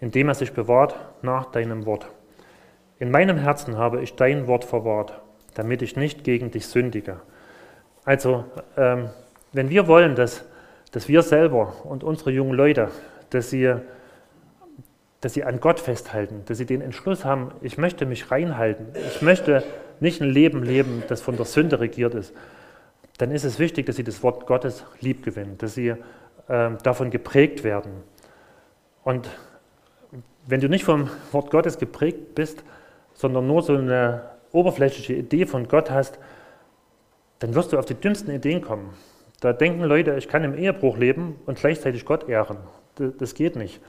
indem 0.00 0.28
er 0.28 0.34
sich 0.34 0.52
bewahrt 0.52 0.96
nach 1.22 1.46
deinem 1.46 1.84
Wort. 1.84 2.08
In 2.98 3.10
meinem 3.10 3.36
Herzen 3.36 3.76
habe 3.76 4.02
ich 4.02 4.16
dein 4.16 4.46
Wort 4.46 4.64
verwahrt, 4.64 5.20
damit 5.54 5.82
ich 5.82 5.96
nicht 5.96 6.24
gegen 6.24 6.50
dich 6.50 6.66
sündige. 6.66 7.20
Also, 8.08 8.46
ähm, 8.78 9.10
wenn 9.52 9.68
wir 9.68 9.86
wollen, 9.86 10.14
dass, 10.14 10.42
dass 10.92 11.08
wir 11.08 11.20
selber 11.20 11.74
und 11.84 12.02
unsere 12.02 12.30
jungen 12.30 12.54
Leute, 12.54 12.88
dass 13.28 13.50
sie, 13.50 13.70
dass 15.20 15.34
sie 15.34 15.44
an 15.44 15.60
Gott 15.60 15.78
festhalten, 15.78 16.40
dass 16.46 16.56
sie 16.56 16.64
den 16.64 16.80
Entschluss 16.80 17.26
haben, 17.26 17.50
ich 17.60 17.76
möchte 17.76 18.06
mich 18.06 18.30
reinhalten, 18.30 18.86
ich 18.94 19.20
möchte 19.20 19.62
nicht 20.00 20.22
ein 20.22 20.30
Leben 20.30 20.62
leben, 20.62 21.02
das 21.08 21.20
von 21.20 21.36
der 21.36 21.44
Sünde 21.44 21.80
regiert 21.80 22.14
ist, 22.14 22.32
dann 23.18 23.30
ist 23.30 23.44
es 23.44 23.58
wichtig, 23.58 23.84
dass 23.84 23.96
sie 23.96 24.04
das 24.04 24.22
Wort 24.22 24.46
Gottes 24.46 24.86
lieb 25.02 25.22
gewinnen, 25.22 25.58
dass 25.58 25.74
sie 25.74 25.88
äh, 25.88 25.96
davon 26.82 27.10
geprägt 27.10 27.62
werden. 27.62 27.92
Und 29.04 29.28
wenn 30.46 30.62
du 30.62 30.70
nicht 30.70 30.84
vom 30.86 31.10
Wort 31.30 31.50
Gottes 31.50 31.76
geprägt 31.76 32.34
bist, 32.34 32.64
sondern 33.12 33.46
nur 33.46 33.60
so 33.60 33.74
eine 33.74 34.22
oberflächliche 34.52 35.12
Idee 35.12 35.44
von 35.44 35.68
Gott 35.68 35.90
hast, 35.90 36.18
dann 37.38 37.54
wirst 37.54 37.72
du 37.72 37.78
auf 37.78 37.86
die 37.86 37.94
dümmsten 37.94 38.34
Ideen 38.34 38.62
kommen. 38.62 38.94
Da 39.40 39.52
denken 39.52 39.82
Leute, 39.82 40.14
ich 40.16 40.28
kann 40.28 40.44
im 40.44 40.56
Ehebruch 40.56 40.96
leben 40.96 41.36
und 41.46 41.58
gleichzeitig 41.58 42.04
Gott 42.04 42.28
ehren. 42.28 42.58
Das 42.96 43.34
geht 43.34 43.54
nicht. 43.54 43.80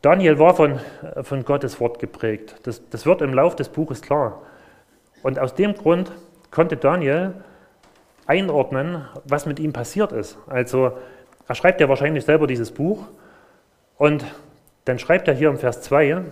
Daniel 0.00 0.38
war 0.38 0.54
von, 0.54 0.80
von 1.22 1.44
Gottes 1.44 1.78
Wort 1.78 1.98
geprägt. 1.98 2.56
Das, 2.64 2.88
das 2.88 3.06
wird 3.06 3.22
im 3.22 3.34
Lauf 3.34 3.54
des 3.54 3.68
Buches 3.68 4.02
klar. 4.02 4.42
Und 5.22 5.38
aus 5.38 5.54
dem 5.54 5.74
Grund 5.74 6.10
konnte 6.50 6.76
Daniel 6.76 7.34
einordnen, 8.26 9.06
was 9.24 9.46
mit 9.46 9.60
ihm 9.60 9.72
passiert 9.72 10.10
ist. 10.10 10.38
Also 10.48 10.92
er 11.46 11.54
schreibt 11.54 11.80
ja 11.80 11.88
wahrscheinlich 11.88 12.24
selber 12.24 12.46
dieses 12.46 12.72
Buch 12.72 13.06
und 13.96 14.24
dann 14.84 14.98
schreibt 14.98 15.28
er 15.28 15.34
hier 15.34 15.48
im 15.48 15.58
Vers 15.58 15.82
2, 15.82 16.24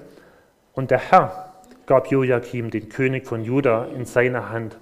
und 0.73 0.91
der 0.91 0.99
Herr 0.99 1.53
gab 1.87 2.11
Joachim, 2.11 2.71
den 2.71 2.89
König 2.89 3.27
von 3.27 3.45
Juda, 3.45 3.87
in 3.95 4.07
seine 4.07 4.51
Hand 4.51 4.79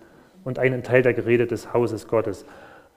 und 0.48 0.58
einen 0.58 0.82
Teil 0.82 1.02
der 1.02 1.12
Geräte 1.12 1.46
des 1.46 1.74
Hauses 1.74 2.08
Gottes. 2.08 2.46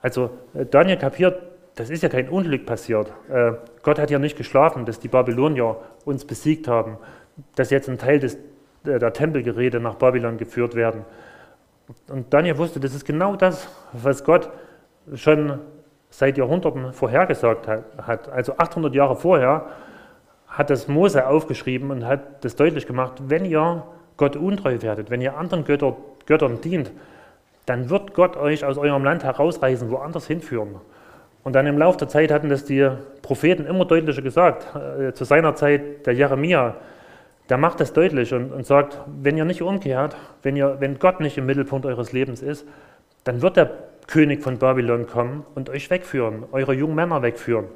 Also 0.00 0.30
äh, 0.54 0.64
Daniel 0.64 0.96
kapiert, 0.96 1.42
das 1.74 1.90
ist 1.90 2.02
ja 2.02 2.08
kein 2.08 2.30
Unglück 2.30 2.64
passiert. 2.64 3.12
Äh, 3.28 3.52
Gott 3.82 3.98
hat 3.98 4.10
ja 4.10 4.18
nicht 4.18 4.38
geschlafen, 4.38 4.86
dass 4.86 5.00
die 5.00 5.08
Babylonier 5.08 5.76
uns 6.06 6.24
besiegt 6.24 6.66
haben, 6.66 6.96
dass 7.54 7.68
jetzt 7.68 7.90
ein 7.90 7.98
Teil 7.98 8.20
des, 8.20 8.38
der 8.84 9.12
Tempelgeräte 9.12 9.80
nach 9.80 9.96
Babylon 9.96 10.38
geführt 10.38 10.74
werden. 10.74 11.04
Und 12.08 12.32
Daniel 12.32 12.56
wusste, 12.56 12.80
das 12.80 12.94
ist 12.94 13.04
genau 13.04 13.36
das, 13.36 13.68
was 13.92 14.24
Gott 14.24 14.48
schon 15.14 15.58
seit 16.08 16.38
Jahrhunderten 16.38 16.94
vorhergesagt 16.94 17.68
hat. 17.68 18.30
Also 18.30 18.56
800 18.56 18.94
Jahre 18.94 19.16
vorher 19.16 19.66
hat 20.46 20.70
das 20.70 20.88
Mose 20.88 21.26
aufgeschrieben 21.26 21.90
und 21.90 22.06
hat 22.06 22.46
das 22.46 22.56
deutlich 22.56 22.86
gemacht, 22.86 23.22
wenn 23.26 23.44
ihr 23.44 23.82
Gott 24.16 24.36
untreu 24.36 24.80
werdet, 24.80 25.10
wenn 25.10 25.20
ihr 25.20 25.36
anderen 25.36 25.64
Götter, 25.64 25.96
Göttern 26.24 26.62
dient, 26.62 26.92
dann 27.66 27.90
wird 27.90 28.14
Gott 28.14 28.36
euch 28.36 28.64
aus 28.64 28.78
eurem 28.78 29.04
Land 29.04 29.24
herausreißen, 29.24 29.90
woanders 29.90 30.26
hinführen. 30.26 30.76
Und 31.44 31.54
dann 31.54 31.66
im 31.66 31.78
Laufe 31.78 31.98
der 31.98 32.08
Zeit 32.08 32.30
hatten 32.30 32.48
das 32.48 32.64
die 32.64 32.88
Propheten 33.22 33.66
immer 33.66 33.84
deutlicher 33.84 34.22
gesagt. 34.22 34.66
Äh, 34.76 35.12
zu 35.12 35.24
seiner 35.24 35.54
Zeit 35.54 36.06
der 36.06 36.14
Jeremia, 36.14 36.76
der 37.48 37.58
macht 37.58 37.80
das 37.80 37.92
deutlich 37.92 38.32
und, 38.32 38.52
und 38.52 38.66
sagt, 38.66 38.98
wenn 39.06 39.36
ihr 39.36 39.44
nicht 39.44 39.62
umkehrt, 39.62 40.16
wenn, 40.42 40.56
ihr, 40.56 40.76
wenn 40.78 40.98
Gott 40.98 41.20
nicht 41.20 41.38
im 41.38 41.46
Mittelpunkt 41.46 41.86
eures 41.86 42.12
Lebens 42.12 42.42
ist, 42.42 42.66
dann 43.24 43.42
wird 43.42 43.56
der 43.56 43.70
König 44.06 44.42
von 44.42 44.58
Babylon 44.58 45.06
kommen 45.06 45.44
und 45.54 45.70
euch 45.70 45.90
wegführen, 45.90 46.44
eure 46.52 46.74
jungen 46.74 46.94
Männer 46.94 47.22
wegführen. 47.22 47.66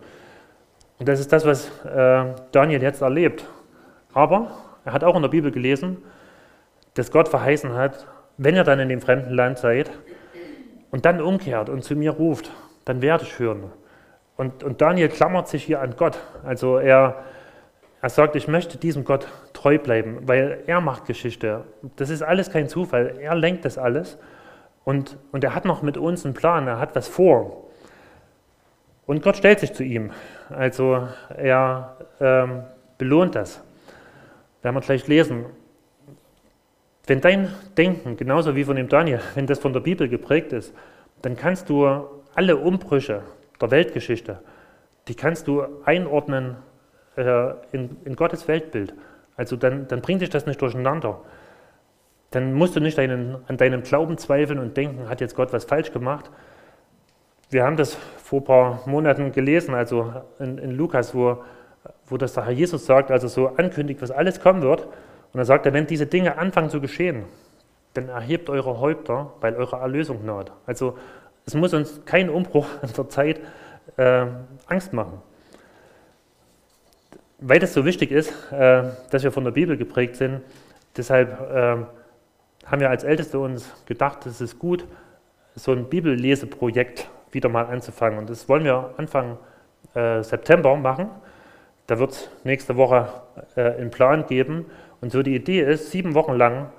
Und 0.98 1.08
das 1.08 1.20
ist 1.20 1.32
das, 1.32 1.44
was 1.44 1.68
äh, 1.84 2.24
Daniel 2.52 2.82
jetzt 2.82 3.02
erlebt. 3.02 3.44
Aber 4.14 4.50
er 4.84 4.92
hat 4.92 5.04
auch 5.04 5.14
in 5.16 5.22
der 5.22 5.28
Bibel 5.28 5.50
gelesen, 5.50 5.98
dass 6.94 7.10
Gott 7.10 7.28
verheißen 7.28 7.74
hat, 7.74 8.06
wenn 8.38 8.54
ihr 8.54 8.64
dann 8.64 8.80
in 8.80 8.88
dem 8.88 9.00
fremden 9.00 9.32
Land 9.32 9.58
seid 9.58 9.90
und 10.90 11.04
dann 11.04 11.20
umkehrt 11.20 11.68
und 11.68 11.82
zu 11.82 11.96
mir 11.96 12.12
ruft, 12.12 12.50
dann 12.84 13.02
werde 13.02 13.24
ich 13.24 13.38
hören. 13.38 13.70
Und, 14.36 14.62
und 14.62 14.80
Daniel 14.80 15.08
klammert 15.08 15.48
sich 15.48 15.64
hier 15.64 15.80
an 15.80 15.94
Gott. 15.96 16.18
Also 16.44 16.78
er, 16.78 17.24
er 18.02 18.10
sagt, 18.10 18.36
ich 18.36 18.48
möchte 18.48 18.76
diesem 18.76 19.04
Gott 19.04 19.26
treu 19.52 19.78
bleiben, 19.78 20.18
weil 20.22 20.62
er 20.66 20.80
macht 20.80 21.06
Geschichte. 21.06 21.64
Das 21.96 22.10
ist 22.10 22.22
alles 22.22 22.50
kein 22.50 22.68
Zufall. 22.68 23.18
Er 23.20 23.34
lenkt 23.34 23.64
das 23.64 23.78
alles. 23.78 24.18
Und, 24.84 25.16
und 25.32 25.42
er 25.42 25.54
hat 25.54 25.64
noch 25.64 25.82
mit 25.82 25.96
uns 25.96 26.24
einen 26.24 26.34
Plan, 26.34 26.68
er 26.68 26.78
hat 26.78 26.94
was 26.94 27.08
vor. 27.08 27.64
Und 29.06 29.22
Gott 29.22 29.36
stellt 29.36 29.60
sich 29.60 29.72
zu 29.72 29.82
ihm. 29.82 30.12
Also 30.50 31.08
er 31.36 31.96
ähm, 32.20 32.62
belohnt 32.98 33.34
das. 33.34 33.62
Werden 34.62 34.76
wir 34.76 34.80
gleich 34.80 35.06
lesen. 35.06 35.46
Wenn 37.06 37.20
dein 37.20 37.52
Denken, 37.76 38.16
genauso 38.16 38.56
wie 38.56 38.64
von 38.64 38.76
dem 38.76 38.88
Daniel, 38.88 39.20
wenn 39.34 39.46
das 39.46 39.58
von 39.58 39.72
der 39.72 39.80
Bibel 39.80 40.08
geprägt 40.08 40.52
ist, 40.52 40.74
dann 41.22 41.36
kannst 41.36 41.68
du 41.68 41.86
alle 42.34 42.56
Umbrüche 42.56 43.22
der 43.60 43.70
Weltgeschichte, 43.70 44.40
die 45.08 45.14
kannst 45.14 45.48
du 45.48 45.64
einordnen 45.84 46.56
äh, 47.16 47.50
in, 47.72 47.96
in, 48.04 48.16
Gottes 48.16 48.48
Weltbild. 48.48 48.92
Also 49.36 49.56
dann, 49.56 49.88
dann 49.88 50.02
bringt 50.02 50.20
dich 50.20 50.30
das 50.30 50.46
nicht 50.46 50.60
durcheinander. 50.60 51.20
Dann 52.32 52.52
musst 52.52 52.76
du 52.76 52.80
nicht 52.80 52.98
deinen, 52.98 53.36
an 53.46 53.56
deinem 53.56 53.82
Glauben 53.82 54.18
zweifeln 54.18 54.58
und 54.58 54.76
denken, 54.76 55.08
hat 55.08 55.20
jetzt 55.20 55.36
Gott 55.36 55.52
was 55.52 55.64
falsch 55.64 55.92
gemacht. 55.92 56.30
Wir 57.50 57.64
haben 57.64 57.76
das 57.76 57.96
vor 58.22 58.40
ein 58.40 58.44
paar 58.44 58.82
Monaten 58.86 59.30
gelesen, 59.32 59.74
also 59.74 60.12
in, 60.40 60.58
in 60.58 60.72
Lukas, 60.72 61.14
wo, 61.14 61.44
wo 62.06 62.16
das 62.16 62.34
der 62.34 62.46
Herr 62.46 62.52
Jesus 62.52 62.84
sagt, 62.84 63.10
also 63.10 63.28
so 63.28 63.48
ankündigt, 63.56 64.02
was 64.02 64.10
alles 64.10 64.40
kommen 64.40 64.62
wird. 64.62 64.88
Und 65.36 65.40
dann 65.40 65.46
sagt 65.48 65.66
er, 65.66 65.74
wenn 65.74 65.86
diese 65.86 66.06
Dinge 66.06 66.38
anfangen 66.38 66.70
zu 66.70 66.80
geschehen, 66.80 67.24
dann 67.92 68.08
erhebt 68.08 68.48
eure 68.48 68.80
Häupter, 68.80 69.34
weil 69.42 69.54
eure 69.54 69.76
Erlösung 69.76 70.24
naht. 70.24 70.50
Also 70.64 70.96
es 71.44 71.52
muss 71.52 71.74
uns 71.74 72.06
kein 72.06 72.30
Umbruch 72.30 72.66
an 72.80 72.88
der 72.96 73.08
Zeit 73.10 73.40
äh, 73.98 74.24
Angst 74.66 74.94
machen. 74.94 75.20
Weil 77.38 77.62
es 77.62 77.74
so 77.74 77.84
wichtig 77.84 78.12
ist, 78.12 78.32
äh, 78.50 78.84
dass 79.10 79.24
wir 79.24 79.30
von 79.30 79.44
der 79.44 79.50
Bibel 79.50 79.76
geprägt 79.76 80.16
sind, 80.16 80.40
deshalb 80.96 81.38
äh, 81.38 81.84
haben 82.64 82.80
wir 82.80 82.88
als 82.88 83.04
Älteste 83.04 83.38
uns 83.38 83.70
gedacht, 83.84 84.24
es 84.24 84.40
ist 84.40 84.58
gut, 84.58 84.86
so 85.54 85.72
ein 85.72 85.90
Bibelleseprojekt 85.90 87.10
wieder 87.32 87.50
mal 87.50 87.66
anzufangen. 87.66 88.18
Und 88.20 88.30
das 88.30 88.48
wollen 88.48 88.64
wir 88.64 88.94
Anfang 88.96 89.36
äh, 89.92 90.22
September 90.22 90.76
machen. 90.76 91.10
Da 91.88 91.98
wird 91.98 92.12
es 92.12 92.30
nächste 92.42 92.78
Woche 92.78 93.10
äh, 93.54 93.74
einen 93.74 93.90
Plan 93.90 94.24
geben. 94.26 94.64
Und 95.06 95.12
so 95.12 95.22
die 95.22 95.36
Idee 95.36 95.60
ist, 95.60 95.92
sieben 95.92 96.16
Wochen 96.16 96.32
lang 96.32 96.72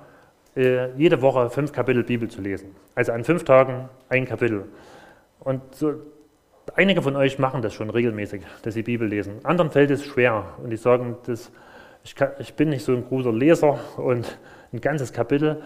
äh, 0.54 0.90
jede 0.98 1.22
Woche 1.22 1.48
fünf 1.48 1.72
Kapitel 1.72 2.04
Bibel 2.04 2.28
zu 2.28 2.42
lesen. 2.42 2.76
Also 2.94 3.12
an 3.12 3.24
fünf 3.24 3.42
Tagen 3.42 3.88
ein 4.10 4.26
Kapitel. 4.26 4.66
Und 5.40 5.62
so, 5.74 5.94
Einige 6.76 7.00
von 7.00 7.16
euch 7.16 7.38
machen 7.38 7.62
das 7.62 7.72
schon 7.72 7.88
regelmäßig, 7.88 8.42
dass 8.60 8.74
sie 8.74 8.82
Bibel 8.82 9.08
lesen. 9.08 9.36
Anderen 9.44 9.70
fällt 9.70 9.90
es 9.90 10.04
schwer 10.04 10.44
und 10.62 10.68
die 10.68 10.76
sagen, 10.76 11.16
das, 11.24 11.50
ich, 12.04 12.14
kann, 12.14 12.32
ich 12.38 12.52
bin 12.52 12.68
nicht 12.68 12.84
so 12.84 12.92
ein 12.92 13.02
großer 13.02 13.32
Leser 13.32 13.78
und 13.96 14.38
ein 14.74 14.82
ganzes 14.82 15.14
Kapitel, 15.14 15.62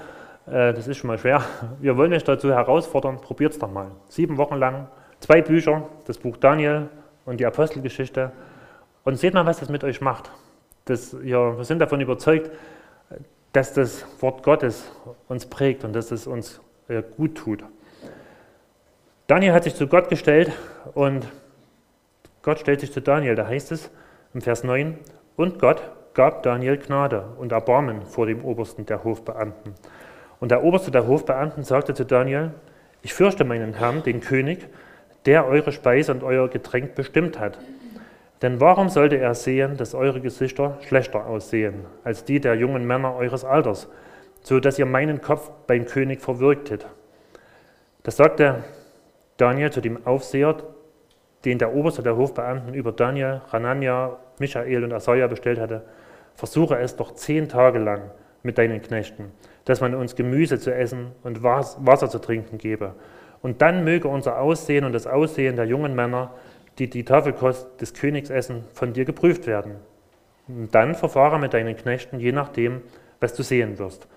äh, 0.46 0.72
das 0.72 0.86
ist 0.86 0.98
schon 0.98 1.08
mal 1.08 1.18
schwer. 1.18 1.42
Wir 1.80 1.96
wollen 1.96 2.12
euch 2.12 2.22
dazu 2.22 2.52
herausfordern, 2.52 3.20
probiert 3.20 3.54
es 3.54 3.58
doch 3.58 3.72
mal. 3.72 3.90
Sieben 4.06 4.36
Wochen 4.36 4.54
lang, 4.54 4.86
zwei 5.18 5.42
Bücher, 5.42 5.88
das 6.06 6.16
Buch 6.16 6.36
Daniel 6.36 6.90
und 7.24 7.40
die 7.40 7.46
Apostelgeschichte 7.46 8.30
und 9.02 9.16
seht 9.16 9.34
mal, 9.34 9.46
was 9.46 9.58
das 9.58 9.68
mit 9.68 9.82
euch 9.82 10.00
macht. 10.00 10.30
Das, 10.84 11.16
ja, 11.22 11.56
wir 11.56 11.64
sind 11.64 11.78
davon 11.78 12.00
überzeugt, 12.00 12.50
dass 13.52 13.72
das 13.72 14.04
Wort 14.20 14.42
Gottes 14.42 14.90
uns 15.28 15.46
prägt 15.46 15.84
und 15.84 15.92
dass 15.92 16.10
es 16.10 16.26
uns 16.26 16.60
äh, 16.88 17.02
gut 17.16 17.36
tut. 17.36 17.64
Daniel 19.26 19.52
hat 19.52 19.64
sich 19.64 19.74
zu 19.74 19.86
Gott 19.86 20.08
gestellt 20.08 20.50
und 20.94 21.26
Gott 22.42 22.58
stellt 22.58 22.80
sich 22.80 22.92
zu 22.92 23.00
Daniel. 23.00 23.34
Da 23.34 23.46
heißt 23.46 23.72
es 23.72 23.90
im 24.34 24.40
Vers 24.40 24.64
9, 24.64 24.98
und 25.36 25.58
Gott 25.58 25.82
gab 26.14 26.42
Daniel 26.42 26.76
Gnade 26.76 27.24
und 27.38 27.52
Erbarmen 27.52 28.02
vor 28.02 28.26
dem 28.26 28.44
Obersten 28.44 28.84
der 28.84 29.04
Hofbeamten. 29.04 29.74
Und 30.40 30.50
der 30.50 30.62
Oberste 30.64 30.90
der 30.90 31.06
Hofbeamten 31.06 31.62
sagte 31.62 31.94
zu 31.94 32.04
Daniel, 32.04 32.52
ich 33.02 33.14
fürchte 33.14 33.44
meinen 33.44 33.74
Herrn, 33.74 34.02
den 34.02 34.20
König, 34.20 34.68
der 35.24 35.46
eure 35.46 35.72
Speise 35.72 36.12
und 36.12 36.22
euer 36.22 36.48
Getränk 36.48 36.94
bestimmt 36.94 37.38
hat. 37.38 37.58
Denn 38.42 38.60
warum 38.60 38.88
sollte 38.88 39.16
er 39.18 39.34
sehen, 39.34 39.76
dass 39.76 39.94
eure 39.94 40.20
Gesichter 40.20 40.78
schlechter 40.86 41.26
aussehen 41.26 41.86
als 42.02 42.24
die 42.24 42.40
der 42.40 42.56
jungen 42.56 42.84
Männer 42.84 43.14
eures 43.14 43.44
Alters, 43.44 43.88
so 44.42 44.58
dass 44.58 44.78
ihr 44.80 44.86
meinen 44.86 45.20
Kopf 45.20 45.50
beim 45.68 45.86
König 45.86 46.20
verwirktet? 46.20 46.86
Das 48.02 48.16
sagte 48.16 48.64
Daniel 49.36 49.70
zu 49.70 49.80
dem 49.80 50.04
Aufseher, 50.06 50.56
den 51.44 51.58
der 51.58 51.72
Oberste 51.72 52.02
der 52.02 52.16
Hofbeamten 52.16 52.74
über 52.74 52.92
Daniel, 52.92 53.42
Hanania, 53.52 54.18
Michael 54.38 54.84
und 54.84 54.92
Asaja 54.92 55.26
bestellt 55.26 55.60
hatte. 55.60 55.82
Versuche 56.34 56.78
es 56.78 56.96
doch 56.96 57.14
zehn 57.14 57.48
Tage 57.48 57.78
lang 57.78 58.10
mit 58.42 58.58
deinen 58.58 58.82
Knechten, 58.82 59.32
dass 59.64 59.80
man 59.80 59.94
uns 59.94 60.16
Gemüse 60.16 60.58
zu 60.58 60.74
essen 60.74 61.12
und 61.22 61.42
Wasser 61.42 62.08
zu 62.08 62.18
trinken 62.18 62.58
gebe. 62.58 62.94
Und 63.40 63.60
dann 63.62 63.84
möge 63.84 64.08
unser 64.08 64.40
Aussehen 64.40 64.84
und 64.84 64.92
das 64.92 65.06
Aussehen 65.06 65.56
der 65.56 65.66
jungen 65.66 65.94
Männer 65.94 66.32
die 66.78 66.88
die 66.88 67.04
Tafelkost 67.04 67.80
des 67.80 67.94
Königs 67.94 68.30
essen, 68.30 68.64
von 68.72 68.92
dir 68.92 69.04
geprüft 69.04 69.46
werden. 69.46 69.76
Und 70.48 70.74
dann 70.74 70.94
verfahre 70.94 71.38
mit 71.38 71.54
deinen 71.54 71.76
Knechten, 71.76 72.18
je 72.18 72.32
nachdem, 72.32 72.82
was 73.20 73.34
du 73.34 73.42
sehen 73.42 73.78
wirst. 73.78 74.08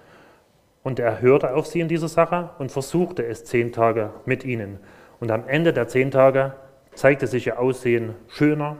Und 0.83 0.99
er 0.99 1.21
hörte 1.21 1.55
auf 1.55 1.67
sie 1.67 1.79
in 1.79 1.87
dieser 1.87 2.07
Sache 2.07 2.51
und 2.59 2.71
versuchte 2.71 3.25
es 3.25 3.45
zehn 3.45 3.71
Tage 3.71 4.11
mit 4.25 4.43
ihnen. 4.43 4.79
Und 5.19 5.31
am 5.31 5.47
Ende 5.47 5.73
der 5.73 5.87
zehn 5.87 6.11
Tage 6.11 6.53
zeigte 6.93 7.27
sich 7.27 7.47
ihr 7.47 7.59
Aussehen 7.59 8.15
schöner 8.27 8.77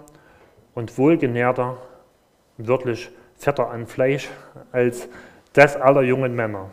und 0.74 0.98
wohlgenährter, 0.98 1.78
wörtlich 2.58 3.10
fetter 3.36 3.70
an 3.70 3.88
Fleisch, 3.88 4.30
als 4.72 5.08
das 5.54 5.76
aller 5.76 6.02
jungen 6.02 6.36
Männer, 6.36 6.70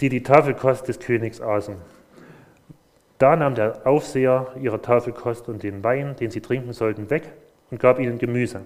die 0.00 0.08
die 0.08 0.22
Tafelkost 0.22 0.86
des 0.88 1.00
Königs 1.00 1.40
aßen. 1.40 1.76
Da 3.22 3.36
nahm 3.36 3.54
der 3.54 3.86
Aufseher 3.86 4.48
ihre 4.60 4.82
Tafelkost 4.82 5.48
und 5.48 5.62
den 5.62 5.84
Wein, 5.84 6.16
den 6.16 6.32
sie 6.32 6.40
trinken 6.40 6.72
sollten, 6.72 7.08
weg 7.08 7.30
und 7.70 7.78
gab 7.78 8.00
ihnen 8.00 8.18
Gemüse. 8.18 8.62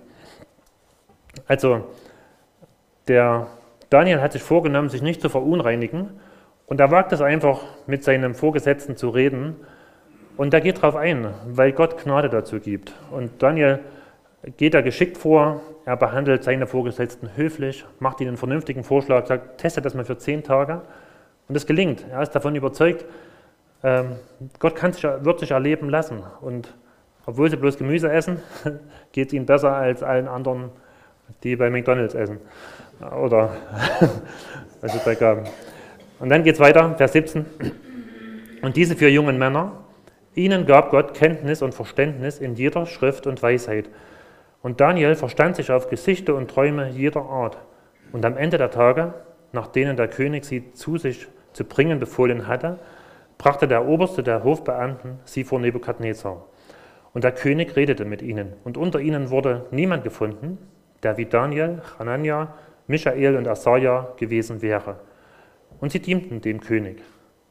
Also 1.46 1.84
der 3.06 3.48
Daniel 3.90 4.22
hat 4.22 4.32
sich 4.32 4.42
vorgenommen, 4.42 4.88
sich 4.88 5.02
nicht 5.02 5.20
zu 5.20 5.28
verunreinigen 5.28 6.08
und 6.64 6.80
er 6.80 6.90
wagt 6.90 7.12
es 7.12 7.20
einfach, 7.20 7.60
mit 7.86 8.02
seinem 8.02 8.34
Vorgesetzten 8.34 8.96
zu 8.96 9.10
reden 9.10 9.56
und 10.38 10.54
er 10.54 10.62
geht 10.62 10.78
darauf 10.78 10.96
ein, 10.96 11.34
weil 11.48 11.72
Gott 11.72 12.02
Gnade 12.02 12.30
dazu 12.30 12.58
gibt. 12.58 12.94
Und 13.10 13.42
Daniel 13.42 13.80
geht 14.56 14.72
da 14.72 14.80
geschickt 14.80 15.18
vor, 15.18 15.60
er 15.84 15.98
behandelt 15.98 16.44
seine 16.44 16.66
Vorgesetzten 16.66 17.36
höflich, 17.36 17.84
macht 17.98 18.22
ihnen 18.22 18.28
einen 18.28 18.36
vernünftigen 18.38 18.84
Vorschlag, 18.84 19.26
sagt, 19.26 19.58
teste 19.58 19.82
das 19.82 19.92
mal 19.92 20.06
für 20.06 20.16
zehn 20.16 20.42
Tage 20.42 20.80
und 21.46 21.54
es 21.56 21.66
gelingt. 21.66 22.06
Er 22.10 22.22
ist 22.22 22.30
davon 22.30 22.56
überzeugt, 22.56 23.04
ähm, 23.82 24.16
Gott 24.58 24.78
sich, 24.94 25.02
wird 25.02 25.40
sich 25.40 25.50
erleben 25.50 25.88
lassen. 25.88 26.22
Und 26.40 26.74
obwohl 27.26 27.50
sie 27.50 27.56
bloß 27.56 27.76
Gemüse 27.78 28.10
essen, 28.10 28.40
geht 29.12 29.28
es 29.28 29.32
ihnen 29.34 29.46
besser 29.46 29.74
als 29.74 30.02
allen 30.02 30.28
anderen, 30.28 30.70
die 31.42 31.56
bei 31.56 31.70
McDonalds 31.70 32.14
essen. 32.14 32.38
Oder 33.00 33.56
also 34.82 35.00
bei 35.04 35.14
Gaben. 35.14 35.44
Und 36.18 36.30
dann 36.30 36.44
geht 36.44 36.54
es 36.54 36.60
weiter, 36.60 36.94
Vers 36.96 37.12
17. 37.12 37.44
Und 38.62 38.76
diese 38.76 38.96
vier 38.96 39.10
jungen 39.10 39.38
Männer, 39.38 39.72
ihnen 40.34 40.66
gab 40.66 40.90
Gott 40.90 41.14
Kenntnis 41.14 41.62
und 41.62 41.74
Verständnis 41.74 42.38
in 42.38 42.54
jeder 42.54 42.86
Schrift 42.86 43.26
und 43.26 43.42
Weisheit. 43.42 43.88
Und 44.62 44.80
Daniel 44.80 45.14
verstand 45.14 45.56
sich 45.56 45.70
auf 45.70 45.88
Gesichter 45.90 46.34
und 46.34 46.50
Träume 46.50 46.88
jeder 46.90 47.22
Art. 47.22 47.58
Und 48.12 48.24
am 48.24 48.36
Ende 48.36 48.58
der 48.58 48.70
Tage, 48.70 49.14
nach 49.52 49.66
denen 49.68 49.96
der 49.96 50.08
König 50.08 50.44
sie 50.44 50.72
zu 50.72 50.96
sich 50.96 51.28
zu 51.52 51.64
bringen 51.64 52.00
befohlen 52.00 52.46
hatte, 52.46 52.78
brachte 53.38 53.68
der 53.68 53.86
Oberste 53.86 54.22
der 54.22 54.44
Hofbeamten 54.44 55.18
sie 55.24 55.44
vor 55.44 55.60
Nebukadnezar. 55.60 56.44
Und 57.12 57.24
der 57.24 57.32
König 57.32 57.76
redete 57.76 58.04
mit 58.04 58.22
ihnen. 58.22 58.52
Und 58.64 58.76
unter 58.76 59.00
ihnen 59.00 59.30
wurde 59.30 59.66
niemand 59.70 60.04
gefunden, 60.04 60.58
der 61.02 61.16
wie 61.16 61.26
Daniel, 61.26 61.80
Hanania, 61.98 62.54
Michael 62.86 63.36
und 63.36 63.48
Asaja 63.48 64.08
gewesen 64.16 64.62
wäre. 64.62 64.96
Und 65.80 65.92
sie 65.92 66.00
dienten 66.00 66.40
dem 66.40 66.60
König. 66.60 67.02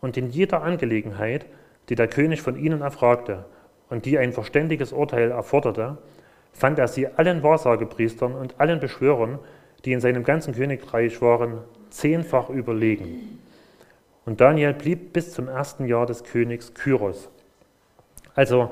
Und 0.01 0.17
in 0.17 0.29
jeder 0.29 0.61
Angelegenheit, 0.63 1.45
die 1.89 1.95
der 1.95 2.07
König 2.07 2.41
von 2.41 2.57
ihnen 2.57 2.81
erfragte 2.81 3.45
und 3.89 4.05
die 4.05 4.17
ein 4.17 4.33
verständiges 4.33 4.93
Urteil 4.93 5.31
erforderte, 5.31 5.97
fand 6.51 6.79
er 6.79 6.88
sie 6.88 7.07
allen 7.07 7.43
Wahrsagepriestern 7.43 8.33
und 8.33 8.59
allen 8.59 8.79
Beschwörern, 8.79 9.39
die 9.83 9.93
in 9.93 9.99
seinem 9.99 10.23
ganzen 10.23 10.53
Königreich 10.53 11.21
waren, 11.21 11.59
zehnfach 11.89 12.49
überlegen. 12.49 13.39
Und 14.26 14.41
Daniel 14.41 14.73
blieb 14.73 15.13
bis 15.13 15.34
zum 15.34 15.47
ersten 15.47 15.86
Jahr 15.86 16.05
des 16.05 16.23
Königs 16.23 16.73
Kyros. 16.73 17.30
Also 18.34 18.71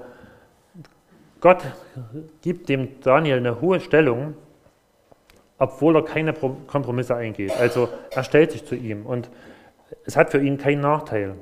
Gott 1.39 1.63
gibt 2.41 2.69
dem 2.69 2.99
Daniel 3.01 3.37
eine 3.37 3.61
hohe 3.61 3.79
Stellung, 3.79 4.35
obwohl 5.57 5.95
er 5.95 6.05
keine 6.05 6.33
Kompromisse 6.33 7.15
eingeht. 7.15 7.55
Also 7.59 7.89
er 8.11 8.23
stellt 8.23 8.51
sich 8.51 8.65
zu 8.65 8.75
ihm 8.75 9.05
und 9.05 9.29
es 10.05 10.17
hat 10.17 10.31
für 10.31 10.41
ihn 10.41 10.57
keinen 10.57 10.81
Nachteil. 10.81 11.35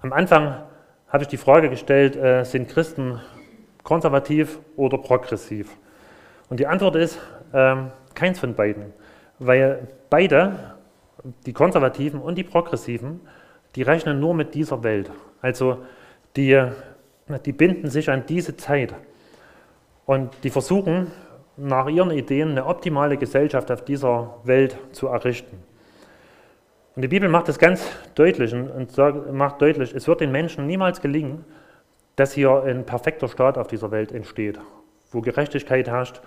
Am 0.00 0.12
Anfang 0.12 0.62
habe 1.08 1.22
ich 1.22 1.28
die 1.28 1.36
Frage 1.36 1.68
gestellt, 1.68 2.14
äh, 2.16 2.44
sind 2.44 2.68
Christen 2.68 3.20
konservativ 3.82 4.60
oder 4.76 4.98
progressiv? 4.98 5.76
Und 6.48 6.60
die 6.60 6.66
Antwort 6.66 6.96
ist 6.96 7.18
äh, 7.52 7.76
keins 8.14 8.38
von 8.38 8.54
beiden, 8.54 8.92
weil 9.38 9.88
beide 10.10 10.75
die 11.44 11.52
Konservativen 11.52 12.20
und 12.20 12.36
die 12.36 12.44
Progressiven, 12.44 13.20
die 13.74 13.82
rechnen 13.82 14.20
nur 14.20 14.34
mit 14.34 14.54
dieser 14.54 14.82
Welt. 14.82 15.10
Also 15.42 15.78
die, 16.36 16.60
die 17.44 17.52
binden 17.52 17.90
sich 17.90 18.10
an 18.10 18.24
diese 18.26 18.56
Zeit 18.56 18.94
und 20.06 20.32
die 20.42 20.50
versuchen 20.50 21.10
nach 21.56 21.88
ihren 21.88 22.10
Ideen 22.10 22.50
eine 22.50 22.66
optimale 22.66 23.16
Gesellschaft 23.16 23.70
auf 23.70 23.84
dieser 23.84 24.36
Welt 24.44 24.76
zu 24.92 25.08
errichten. 25.08 25.58
Und 26.94 27.02
die 27.02 27.08
Bibel 27.08 27.28
macht 27.28 27.48
das 27.48 27.58
ganz 27.58 27.86
deutlich 28.14 28.54
und 28.54 28.96
macht 29.32 29.60
deutlich, 29.60 29.94
es 29.94 30.08
wird 30.08 30.20
den 30.20 30.32
Menschen 30.32 30.66
niemals 30.66 31.00
gelingen, 31.00 31.44
dass 32.16 32.32
hier 32.32 32.62
ein 32.62 32.86
perfekter 32.86 33.28
Staat 33.28 33.58
auf 33.58 33.66
dieser 33.66 33.90
Welt 33.90 34.12
entsteht, 34.12 34.58
wo 35.10 35.20
Gerechtigkeit 35.20 35.88
herrscht, 35.88 36.22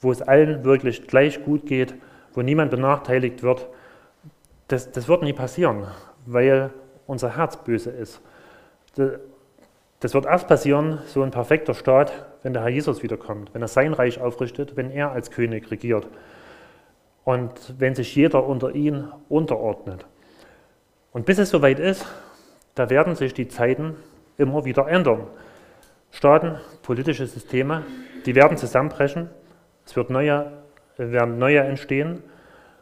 wo 0.00 0.12
es 0.12 0.20
allen 0.20 0.64
wirklich 0.64 1.06
gleich 1.06 1.42
gut 1.42 1.64
geht, 1.66 1.94
wo 2.34 2.42
niemand 2.42 2.70
benachteiligt 2.70 3.42
wird, 3.42 3.66
das, 4.70 4.92
das 4.92 5.08
wird 5.08 5.22
nie 5.22 5.32
passieren, 5.32 5.86
weil 6.26 6.70
unser 7.06 7.36
Herz 7.36 7.56
böse 7.56 7.90
ist. 7.90 8.20
Das 10.00 10.14
wird 10.14 10.26
erst 10.26 10.48
passieren, 10.48 11.00
so 11.06 11.22
ein 11.22 11.30
perfekter 11.30 11.74
Staat, 11.74 12.12
wenn 12.42 12.52
der 12.52 12.62
Herr 12.62 12.70
Jesus 12.70 13.02
wiederkommt, 13.02 13.52
wenn 13.52 13.62
er 13.62 13.68
sein 13.68 13.92
Reich 13.92 14.20
aufrichtet, 14.20 14.76
wenn 14.76 14.90
er 14.90 15.10
als 15.10 15.30
König 15.30 15.70
regiert 15.70 16.06
und 17.24 17.74
wenn 17.78 17.94
sich 17.94 18.14
jeder 18.14 18.46
unter 18.46 18.74
ihn 18.74 19.08
unterordnet. 19.28 20.06
Und 21.12 21.26
bis 21.26 21.38
es 21.38 21.50
soweit 21.50 21.80
ist, 21.80 22.06
da 22.76 22.88
werden 22.88 23.16
sich 23.16 23.34
die 23.34 23.48
Zeiten 23.48 23.96
immer 24.38 24.64
wieder 24.64 24.88
ändern. 24.88 25.26
Staaten, 26.12 26.58
politische 26.82 27.26
Systeme, 27.26 27.84
die 28.24 28.34
werden 28.34 28.56
zusammenbrechen, 28.56 29.28
es 29.84 29.96
wird 29.96 30.10
neue, 30.10 30.52
werden 30.96 31.38
neue 31.38 31.60
entstehen 31.60 32.22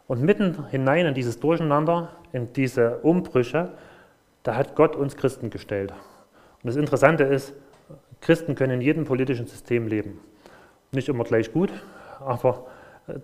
und 0.09 0.23
mitten 0.23 0.67
hinein 0.71 1.07
in 1.07 1.15
dieses 1.15 1.39
Durcheinander, 1.39 2.09
in 2.33 2.53
diese 2.53 2.99
Umbrüche, 2.99 3.71
da 4.43 4.57
hat 4.57 4.75
Gott 4.75 4.97
uns 4.97 5.17
Christen 5.17 5.51
gestellt. 5.51 5.93
Und 6.63 6.67
das 6.67 6.77
Interessante 6.77 7.23
ist, 7.25 7.55
Christen 8.21 8.57
können 8.57 8.75
in 8.75 8.81
jedem 8.81 9.05
politischen 9.05 9.47
System 9.47 9.87
leben. 9.87 10.19
Nicht 10.91 11.09
immer 11.09 11.25
gleich 11.25 11.53
gut, 11.53 11.71
aber 12.19 12.67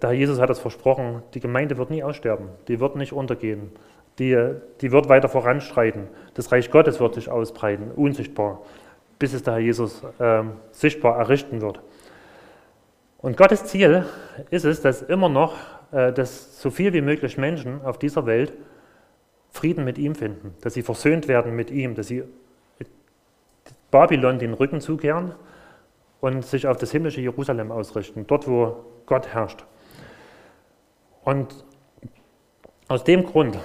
Herr 0.01 0.13
Jesus 0.13 0.41
hat 0.41 0.51
es 0.51 0.61
versprochen, 0.61 1.23
die 1.35 1.41
Gemeinde 1.41 1.77
wird 1.77 1.91
nie 1.91 2.03
aussterben, 2.03 2.49
die 2.69 2.81
wird 2.81 2.97
nicht 2.97 3.13
untergehen, 3.13 3.71
die, 4.19 4.55
die 4.81 4.93
wird 4.93 5.09
weiter 5.09 5.29
voranschreiten. 5.29 6.09
Das 6.35 6.53
Reich 6.53 6.71
Gottes 6.71 7.01
wird 7.01 7.15
sich 7.15 7.31
ausbreiten, 7.31 7.91
unsichtbar, 7.91 8.63
bis 9.19 9.33
es 9.33 9.43
der 9.43 9.55
Herr 9.55 9.61
Jesus 9.61 10.03
äh, 10.19 10.43
sichtbar 10.71 11.19
errichten 11.19 11.61
wird. 11.61 11.81
Und 13.19 13.37
Gottes 13.37 13.65
Ziel 13.65 14.05
ist 14.51 14.65
es, 14.65 14.83
dass 14.83 15.03
immer 15.03 15.31
noch, 15.31 15.55
dass 15.95 16.61
so 16.61 16.71
viel 16.71 16.93
wie 16.93 17.01
möglich 17.01 17.39
Menschen 17.39 17.83
auf 17.85 17.99
dieser 17.99 18.27
Welt 18.27 18.53
Frieden 19.51 19.85
mit 19.85 19.99
ihm 19.99 20.17
finden, 20.17 20.55
dass 20.63 20.75
sie 20.75 20.83
versöhnt 20.83 21.29
werden 21.29 21.55
mit 21.55 21.71
ihm, 21.71 21.95
dass 21.95 22.09
sie 22.09 22.25
Babylon 23.93 24.41
den 24.41 24.55
Rücken 24.55 24.81
zukehren 24.81 25.37
und 26.21 26.45
sich 26.45 26.67
auf 26.67 26.79
das 26.79 26.91
himmlische 26.91 27.21
Jerusalem 27.21 27.71
ausrichten, 27.71 28.27
dort 28.27 28.49
wo 28.49 28.85
Gott 29.07 29.29
herrscht. 29.29 29.65
Und 31.23 31.65
aus 32.89 33.05
dem 33.05 33.25
Grund 33.25 33.57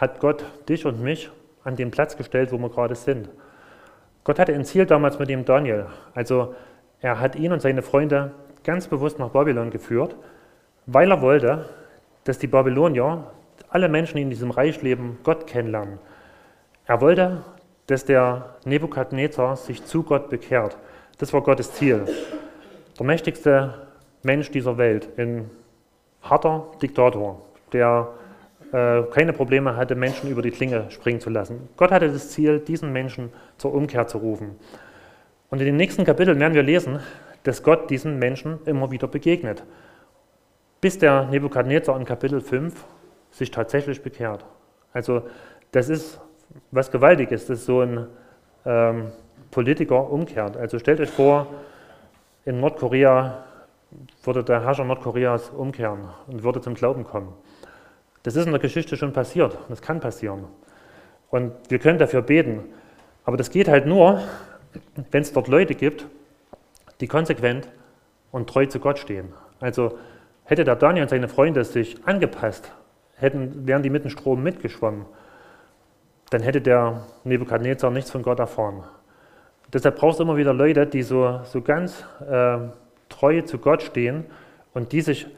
hat 0.00 0.18
Gott 0.18 0.44
dich 0.68 0.84
und 0.86 1.00
mich 1.00 1.30
an 1.62 1.76
den 1.76 1.92
Platz 1.92 2.16
gestellt, 2.16 2.50
wo 2.50 2.58
wir 2.58 2.70
gerade 2.70 2.96
sind. 2.96 3.28
Gott 4.24 4.40
hatte 4.40 4.52
ein 4.52 4.64
Ziel 4.64 4.86
damals 4.86 5.20
mit 5.20 5.28
dem 5.28 5.44
Daniel. 5.44 5.86
Also 6.14 6.56
er 7.00 7.20
hat 7.20 7.36
ihn 7.36 7.52
und 7.52 7.62
seine 7.62 7.82
Freunde 7.82 8.32
ganz 8.64 8.88
bewusst 8.88 9.20
nach 9.20 9.28
Babylon 9.28 9.70
geführt, 9.70 10.16
weil 10.92 11.10
er 11.10 11.20
wollte, 11.20 11.66
dass 12.24 12.38
die 12.38 12.48
Babylonier, 12.48 13.24
alle 13.68 13.88
Menschen, 13.88 14.16
die 14.16 14.22
in 14.22 14.30
diesem 14.30 14.50
Reich 14.50 14.82
leben, 14.82 15.18
Gott 15.22 15.46
kennenlernen. 15.46 15.98
Er 16.86 17.00
wollte, 17.00 17.42
dass 17.86 18.04
der 18.04 18.56
Nebukadnezar 18.64 19.56
sich 19.56 19.84
zu 19.84 20.02
Gott 20.02 20.28
bekehrt. 20.30 20.76
Das 21.18 21.32
war 21.32 21.42
Gottes 21.42 21.72
Ziel. 21.74 22.04
Der 22.98 23.06
mächtigste 23.06 23.74
Mensch 24.22 24.50
dieser 24.50 24.78
Welt, 24.78 25.08
ein 25.16 25.48
harter 26.22 26.66
Diktator, 26.82 27.40
der 27.72 28.08
äh, 28.72 29.02
keine 29.12 29.32
Probleme 29.32 29.76
hatte, 29.76 29.94
Menschen 29.94 30.30
über 30.30 30.42
die 30.42 30.50
Klinge 30.50 30.90
springen 30.90 31.20
zu 31.20 31.30
lassen. 31.30 31.68
Gott 31.76 31.92
hatte 31.92 32.10
das 32.10 32.30
Ziel, 32.30 32.58
diesen 32.58 32.92
Menschen 32.92 33.32
zur 33.58 33.72
Umkehr 33.74 34.08
zu 34.08 34.18
rufen. 34.18 34.56
Und 35.50 35.60
in 35.60 35.66
den 35.66 35.76
nächsten 35.76 36.04
Kapiteln 36.04 36.40
werden 36.40 36.54
wir 36.54 36.62
lesen, 36.62 36.98
dass 37.44 37.62
Gott 37.62 37.90
diesen 37.90 38.18
Menschen 38.18 38.58
immer 38.66 38.90
wieder 38.90 39.08
begegnet, 39.08 39.62
bis 40.80 40.98
der 40.98 41.26
Nebukadnezar 41.26 41.96
in 41.98 42.04
Kapitel 42.04 42.40
5 42.40 42.84
sich 43.30 43.50
tatsächlich 43.50 44.02
bekehrt. 44.02 44.44
Also 44.92 45.22
das 45.72 45.88
ist 45.88 46.20
was 46.70 46.90
Gewaltiges, 46.90 47.46
dass 47.46 47.64
so 47.64 47.80
ein 47.80 48.06
ähm, 48.64 49.12
Politiker 49.50 50.10
umkehrt. 50.10 50.56
Also 50.56 50.78
stellt 50.78 51.00
euch 51.00 51.10
vor, 51.10 51.46
in 52.44 52.60
Nordkorea 52.60 53.44
würde 54.22 54.44
der 54.44 54.62
Herrscher 54.62 54.84
Nordkoreas 54.84 55.50
umkehren 55.50 56.10
und 56.28 56.42
würde 56.42 56.60
zum 56.60 56.74
Glauben 56.74 57.04
kommen. 57.04 57.32
Das 58.22 58.36
ist 58.36 58.46
in 58.46 58.52
der 58.52 58.60
Geschichte 58.60 58.96
schon 58.96 59.12
passiert, 59.12 59.58
das 59.68 59.82
kann 59.82 60.00
passieren. 60.00 60.44
Und 61.30 61.52
wir 61.68 61.78
können 61.78 61.98
dafür 61.98 62.22
beten. 62.22 62.64
Aber 63.24 63.36
das 63.36 63.50
geht 63.50 63.68
halt 63.68 63.86
nur, 63.86 64.20
wenn 65.10 65.22
es 65.22 65.32
dort 65.32 65.48
Leute 65.48 65.74
gibt, 65.74 66.06
die 67.00 67.06
konsequent 67.06 67.68
und 68.30 68.48
treu 68.48 68.66
zu 68.66 68.78
Gott 68.78 68.98
stehen. 68.98 69.32
Also 69.60 69.98
hätte 70.50 70.64
der 70.64 70.74
Daniel 70.74 71.04
und 71.04 71.08
seine 71.08 71.28
Freunde 71.28 71.64
sich 71.64 71.96
angepasst, 72.06 72.72
hätten, 73.14 73.68
wären 73.68 73.84
die 73.84 73.90
mit 73.90 74.02
dem 74.02 74.10
Strom 74.10 74.42
mitgeschwommen, 74.42 75.06
dann 76.30 76.42
hätte 76.42 76.60
der 76.60 77.04
Nebukadnezar 77.22 77.90
nichts 77.92 78.10
von 78.10 78.22
Gott 78.22 78.40
erfahren. 78.40 78.82
Deshalb 79.72 79.96
brauchst 79.96 80.18
du 80.18 80.24
immer 80.24 80.36
wieder 80.36 80.52
Leute, 80.52 80.86
die 80.86 81.02
so, 81.02 81.40
so 81.44 81.62
ganz 81.62 82.04
äh, 82.28 82.58
treu 83.08 83.42
zu 83.42 83.58
Gott 83.58 83.82
stehen 83.82 84.24
und 84.74 84.90
die 84.90 85.00
sich 85.00 85.28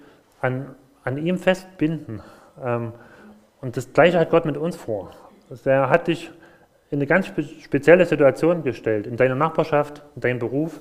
an, 0.40 0.74
an 1.04 1.18
ihm 1.18 1.36
festbinden. 1.36 2.22
Ähm, 2.64 2.92
und 3.60 3.76
das 3.76 3.92
Gleiche 3.92 4.18
hat 4.18 4.30
Gott 4.30 4.46
mit 4.46 4.56
uns 4.56 4.76
vor. 4.76 5.10
Also 5.50 5.68
er 5.68 5.90
hat 5.90 6.08
dich 6.08 6.30
in 6.90 6.98
eine 6.98 7.06
ganz 7.06 7.26
spezielle 7.60 8.06
Situation 8.06 8.62
gestellt, 8.62 9.06
in 9.06 9.18
deiner 9.18 9.34
Nachbarschaft, 9.34 10.02
in 10.14 10.22
deinem 10.22 10.38
Beruf, 10.38 10.80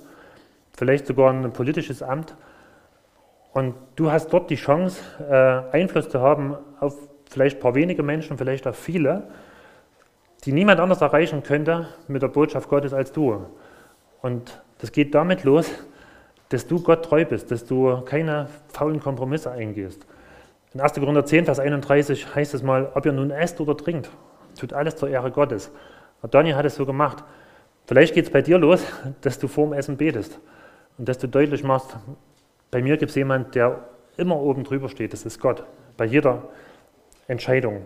vielleicht 0.78 1.06
sogar 1.06 1.34
ein 1.34 1.52
politisches 1.52 2.02
Amt. 2.02 2.34
Und 3.54 3.76
du 3.96 4.12
hast 4.12 4.30
dort 4.30 4.50
die 4.50 4.56
Chance, 4.56 5.02
äh, 5.30 5.76
Einfluss 5.76 6.10
zu 6.10 6.22
haben 6.22 6.56
auf 6.80 6.96
vielleicht 7.30 7.58
ein 7.58 7.62
paar 7.62 7.76
wenige 7.76 8.04
Menschen, 8.04 8.38
vielleicht 8.38 8.68
auf 8.68 8.78
viele, 8.78 9.24
die 10.46 10.54
niemand 10.54 10.80
anders 10.80 11.02
erreichen 11.02 11.44
könnte 11.44 11.88
mit 12.08 12.22
der 12.22 12.30
Botschaft 12.30 12.70
Gottes 12.70 12.94
als 12.94 13.12
du. 13.12 13.46
Und 14.22 14.62
das 14.80 14.92
geht 14.92 15.14
damit 15.14 15.44
los, 15.44 15.70
dass 16.50 16.68
du 16.68 16.82
Gott 16.82 17.06
treu 17.06 17.26
bist, 17.26 17.52
dass 17.52 17.66
du 17.66 18.02
keine 18.02 18.48
faulen 18.70 19.00
Kompromisse 19.00 19.52
eingehst. 19.52 20.06
In 20.74 20.82
1. 20.82 20.94
Korinther 20.94 21.26
10, 21.26 21.46
Vers 21.46 21.60
31 21.60 22.36
heißt 22.36 22.54
es 22.54 22.64
mal, 22.64 22.92
ob 22.94 23.06
ihr 23.06 23.12
nun 23.12 23.32
esst 23.32 23.60
oder 23.60 23.76
trinkt, 23.76 24.10
tut 24.60 24.74
alles 24.74 24.96
zur 24.96 25.10
Ehre 25.10 25.32
Gottes. 25.32 25.72
Und 26.22 26.34
Daniel 26.34 26.56
hat 26.56 26.66
es 26.66 26.76
so 26.76 26.86
gemacht. 26.86 27.24
Vielleicht 27.86 28.14
geht 28.14 28.26
es 28.26 28.32
bei 28.32 28.42
dir 28.42 28.58
los, 28.58 28.84
dass 29.22 29.40
du 29.40 29.48
vorm 29.48 29.74
Essen 29.74 29.98
betest 29.98 30.40
und 30.98 31.10
dass 31.10 31.18
du 31.18 31.28
deutlich 31.28 31.64
machst, 31.64 31.98
bei 32.72 32.82
mir 32.82 32.98
gibt 32.98 33.12
es 33.12 33.16
jemanden, 33.16 33.52
der 33.52 33.80
immer 34.18 34.38
oben 34.38 34.64
drüber 34.64 34.90
steht, 34.90 35.14
das 35.14 35.26
ist 35.26 35.40
Gott, 35.40 35.64
bei 35.98 36.06
jeder 36.06 36.44
Entscheidung. 37.28 37.84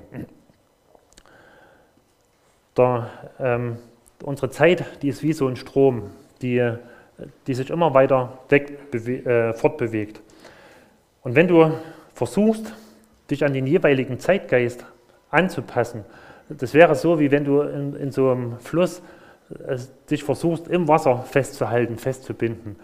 Der, 2.77 3.09
ähm, 3.39 3.77
unsere 4.23 4.49
Zeit, 4.49 4.85
die 5.01 5.09
ist 5.09 5.23
wie 5.23 5.33
so 5.33 5.47
ein 5.47 5.55
Strom, 5.55 6.11
die, 6.41 6.73
die 7.47 7.53
sich 7.53 7.69
immer 7.69 7.93
weiter 7.93 8.39
weg, 8.49 8.93
äh, 8.93 9.53
fortbewegt. 9.53 10.21
Und 11.23 11.35
wenn 11.35 11.47
du 11.47 11.71
versuchst, 12.13 12.73
dich 13.29 13.43
an 13.43 13.53
den 13.53 13.67
jeweiligen 13.67 14.19
Zeitgeist 14.19 14.85
anzupassen. 15.29 16.05
Das 16.49 16.73
wäre 16.73 16.95
so, 16.95 17.19
wie 17.19 17.31
wenn 17.31 17.43
du 17.43 17.61
in, 17.61 17.95
in 17.95 18.11
so 18.11 18.31
einem 18.31 18.59
Fluss 18.59 19.01
äh, 19.67 19.77
dich 20.09 20.23
versuchst, 20.23 20.67
im 20.67 20.87
Wasser 20.87 21.23
festzuhalten, 21.23 21.97
festzubinden. 21.97 22.75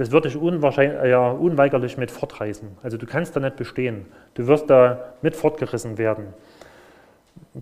Das 0.00 0.12
würde 0.12 0.30
dich 0.30 0.38
unwahrscheinlich, 0.38 1.10
ja, 1.10 1.30
unweigerlich 1.30 1.98
mit 1.98 2.10
fortreißen. 2.10 2.70
Also 2.82 2.96
du 2.96 3.04
kannst 3.04 3.36
da 3.36 3.40
nicht 3.40 3.56
bestehen. 3.56 4.06
Du 4.32 4.46
wirst 4.46 4.70
da 4.70 5.12
mit 5.20 5.36
fortgerissen 5.36 5.98
werden. 5.98 6.28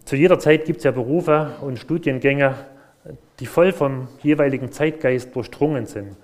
Zu 0.05 0.14
jeder 0.14 0.39
Zeit 0.39 0.64
gibt 0.64 0.78
es 0.78 0.84
ja 0.84 0.93
Berufe 0.93 1.51
und 1.62 1.80
Studiengänge, 1.80 2.55
die 3.41 3.47
voll 3.47 3.72
vom 3.72 4.07
jeweiligen 4.20 4.70
Zeitgeist 4.70 5.34
durchdrungen 5.34 5.86
sind. 5.86 6.16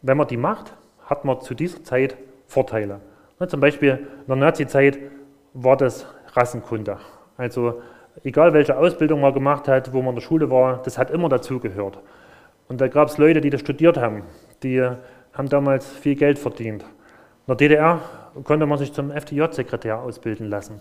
Wenn 0.00 0.16
man 0.16 0.28
die 0.28 0.38
macht, 0.38 0.72
hat 1.04 1.26
man 1.26 1.42
zu 1.42 1.52
dieser 1.52 1.84
Zeit 1.84 2.16
Vorteile. 2.46 3.00
Ne, 3.38 3.46
zum 3.46 3.60
Beispiel 3.60 3.90
in 3.90 4.26
der 4.28 4.36
Nazi-Zeit 4.36 4.98
war 5.52 5.76
das 5.76 6.06
Rassenkunde. 6.32 6.96
Also 7.36 7.82
egal 8.24 8.54
welche 8.54 8.78
Ausbildung 8.78 9.20
man 9.20 9.34
gemacht 9.34 9.68
hat, 9.68 9.92
wo 9.92 9.98
man 9.98 10.12
in 10.12 10.14
der 10.14 10.22
Schule 10.22 10.50
war, 10.50 10.80
das 10.82 10.96
hat 10.96 11.10
immer 11.10 11.28
dazugehört. 11.28 11.98
Und 12.66 12.80
da 12.80 12.88
gab 12.88 13.08
es 13.08 13.18
Leute, 13.18 13.42
die 13.42 13.50
das 13.50 13.60
studiert 13.60 13.98
haben, 13.98 14.22
die 14.62 14.90
haben 15.32 15.48
damals 15.48 15.90
viel 15.90 16.16
Geld 16.16 16.38
verdient. 16.38 16.82
In 16.82 16.88
der 17.46 17.56
DDR 17.56 18.00
konnte 18.44 18.66
man 18.66 18.78
sich 18.78 18.92
zum 18.92 19.10
FDJ-Sekretär 19.10 20.00
ausbilden 20.00 20.48
lassen. 20.48 20.80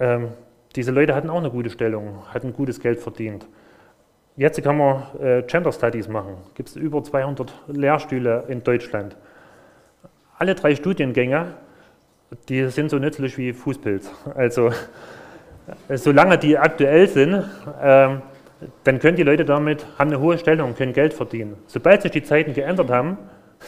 Ähm, 0.00 0.28
diese 0.74 0.90
Leute 0.90 1.14
hatten 1.14 1.30
auch 1.30 1.38
eine 1.38 1.50
gute 1.50 1.70
Stellung, 1.70 2.22
hatten 2.32 2.52
gutes 2.52 2.80
Geld 2.80 3.00
verdient. 3.00 3.46
Jetzt 4.36 4.62
kann 4.62 4.78
man 4.78 5.02
äh, 5.20 5.42
Gender 5.42 5.72
Studies 5.72 6.08
machen. 6.08 6.36
Gibt 6.54 6.70
es 6.70 6.76
über 6.76 7.02
200 7.04 7.52
Lehrstühle 7.68 8.44
in 8.48 8.64
Deutschland. 8.64 9.16
Alle 10.38 10.54
drei 10.54 10.74
Studiengänge 10.74 11.54
die 12.48 12.68
sind 12.68 12.90
so 12.90 12.98
nützlich 12.98 13.36
wie 13.38 13.52
Fußpilz. 13.52 14.10
Also 14.34 14.70
solange 15.94 16.38
die 16.38 16.58
aktuell 16.58 17.08
sind, 17.08 17.44
ähm, 17.82 18.22
dann 18.84 18.98
können 19.00 19.16
die 19.16 19.22
Leute 19.22 19.44
damit, 19.44 19.86
haben 19.98 20.10
eine 20.10 20.20
hohe 20.20 20.38
Stellung, 20.38 20.74
können 20.74 20.92
Geld 20.92 21.14
verdienen. 21.14 21.56
Sobald 21.66 22.02
sich 22.02 22.12
die 22.12 22.22
Zeiten 22.22 22.54
geändert 22.54 22.90
haben, 22.90 23.18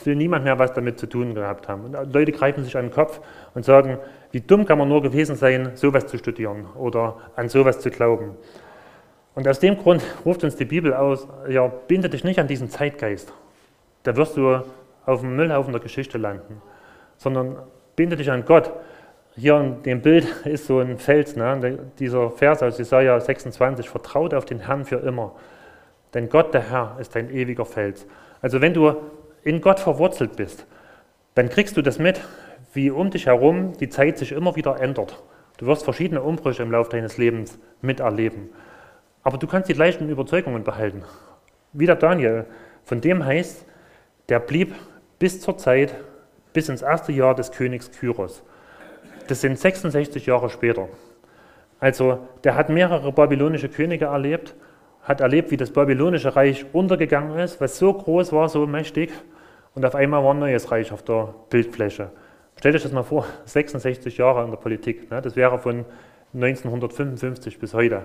will 0.04 0.16
niemand 0.16 0.44
mehr 0.44 0.58
was 0.58 0.72
damit 0.72 0.98
zu 0.98 1.06
tun 1.06 1.34
gehabt 1.34 1.68
haben. 1.68 1.84
Und 1.84 2.12
Leute 2.12 2.32
greifen 2.32 2.64
sich 2.64 2.76
an 2.76 2.86
den 2.86 2.90
Kopf 2.92 3.20
und 3.54 3.64
sagen, 3.64 3.98
wie 4.32 4.40
dumm 4.40 4.64
kann 4.64 4.78
man 4.78 4.88
nur 4.88 5.02
gewesen 5.02 5.36
sein, 5.36 5.72
sowas 5.74 6.06
zu 6.06 6.18
studieren 6.18 6.66
oder 6.74 7.16
an 7.36 7.48
sowas 7.48 7.80
zu 7.80 7.90
glauben. 7.90 8.36
Und 9.34 9.48
aus 9.48 9.58
dem 9.58 9.76
Grund 9.76 10.02
ruft 10.24 10.44
uns 10.44 10.56
die 10.56 10.64
Bibel 10.64 10.94
aus, 10.94 11.26
ja, 11.48 11.66
binde 11.66 12.08
dich 12.08 12.24
nicht 12.24 12.38
an 12.38 12.46
diesen 12.46 12.70
Zeitgeist. 12.70 13.32
Da 14.04 14.16
wirst 14.16 14.36
du 14.36 14.62
auf 15.06 15.20
dem 15.20 15.36
Müllhaufen 15.36 15.72
der 15.72 15.80
Geschichte 15.80 16.18
landen, 16.18 16.62
sondern 17.16 17.56
binde 17.96 18.16
dich 18.16 18.30
an 18.30 18.44
Gott. 18.44 18.72
Hier 19.36 19.58
in 19.58 19.82
dem 19.82 20.02
Bild 20.02 20.24
ist 20.44 20.66
so 20.66 20.78
ein 20.78 20.98
Fels, 20.98 21.36
ne? 21.36 21.78
dieser 21.98 22.30
Vers 22.30 22.62
aus 22.62 22.78
Jesaja 22.78 23.18
26, 23.18 23.88
vertraut 23.88 24.34
auf 24.34 24.44
den 24.44 24.60
Herrn 24.60 24.84
für 24.84 24.96
immer. 24.96 25.32
Denn 26.14 26.28
Gott, 26.28 26.54
der 26.54 26.70
Herr, 26.70 26.96
ist 27.00 27.16
ein 27.16 27.30
ewiger 27.30 27.64
Fels. 27.64 28.06
Also 28.40 28.60
wenn 28.60 28.72
du 28.72 28.94
in 29.44 29.60
Gott 29.60 29.80
verwurzelt 29.80 30.36
bist, 30.36 30.66
dann 31.34 31.48
kriegst 31.48 31.76
du 31.76 31.82
das 31.82 31.98
mit, 31.98 32.20
wie 32.72 32.90
um 32.90 33.10
dich 33.10 33.26
herum 33.26 33.72
die 33.78 33.88
Zeit 33.88 34.18
sich 34.18 34.32
immer 34.32 34.56
wieder 34.56 34.80
ändert. 34.80 35.22
Du 35.58 35.66
wirst 35.66 35.84
verschiedene 35.84 36.22
Umbrüche 36.22 36.62
im 36.62 36.72
Laufe 36.72 36.90
deines 36.90 37.18
Lebens 37.18 37.58
miterleben. 37.80 38.50
Aber 39.22 39.38
du 39.38 39.46
kannst 39.46 39.68
die 39.68 39.74
gleichen 39.74 40.08
Überzeugungen 40.08 40.64
behalten. 40.64 41.02
Wie 41.72 41.86
der 41.86 41.96
Daniel, 41.96 42.46
von 42.84 43.00
dem 43.00 43.24
heißt, 43.24 43.64
der 44.28 44.40
blieb 44.40 44.74
bis 45.18 45.40
zur 45.40 45.56
Zeit, 45.58 45.94
bis 46.52 46.68
ins 46.68 46.82
erste 46.82 47.12
Jahr 47.12 47.34
des 47.34 47.52
Königs 47.52 47.90
Kyros. 47.90 48.42
Das 49.28 49.40
sind 49.40 49.58
66 49.58 50.26
Jahre 50.26 50.50
später. 50.50 50.88
Also 51.80 52.26
der 52.44 52.54
hat 52.54 52.68
mehrere 52.68 53.12
babylonische 53.12 53.68
Könige 53.68 54.06
erlebt, 54.06 54.54
hat 55.02 55.20
erlebt, 55.20 55.50
wie 55.50 55.56
das 55.56 55.70
babylonische 55.70 56.34
Reich 56.34 56.66
untergegangen 56.72 57.38
ist, 57.38 57.60
was 57.60 57.78
so 57.78 57.92
groß 57.92 58.32
war, 58.32 58.48
so 58.48 58.66
mächtig, 58.66 59.12
und 59.74 59.84
auf 59.84 59.94
einmal 59.94 60.22
war 60.22 60.34
ein 60.34 60.38
neues 60.38 60.70
Reich 60.70 60.92
auf 60.92 61.02
der 61.02 61.34
Bildfläche. 61.50 62.10
Stellt 62.58 62.74
euch 62.74 62.82
das 62.82 62.92
mal 62.92 63.02
vor, 63.02 63.26
66 63.44 64.16
Jahre 64.18 64.44
in 64.44 64.50
der 64.50 64.58
Politik, 64.58 65.10
ne? 65.10 65.20
das 65.20 65.36
wäre 65.36 65.58
von 65.58 65.84
1955 66.34 67.58
bis 67.58 67.74
heute. 67.74 68.02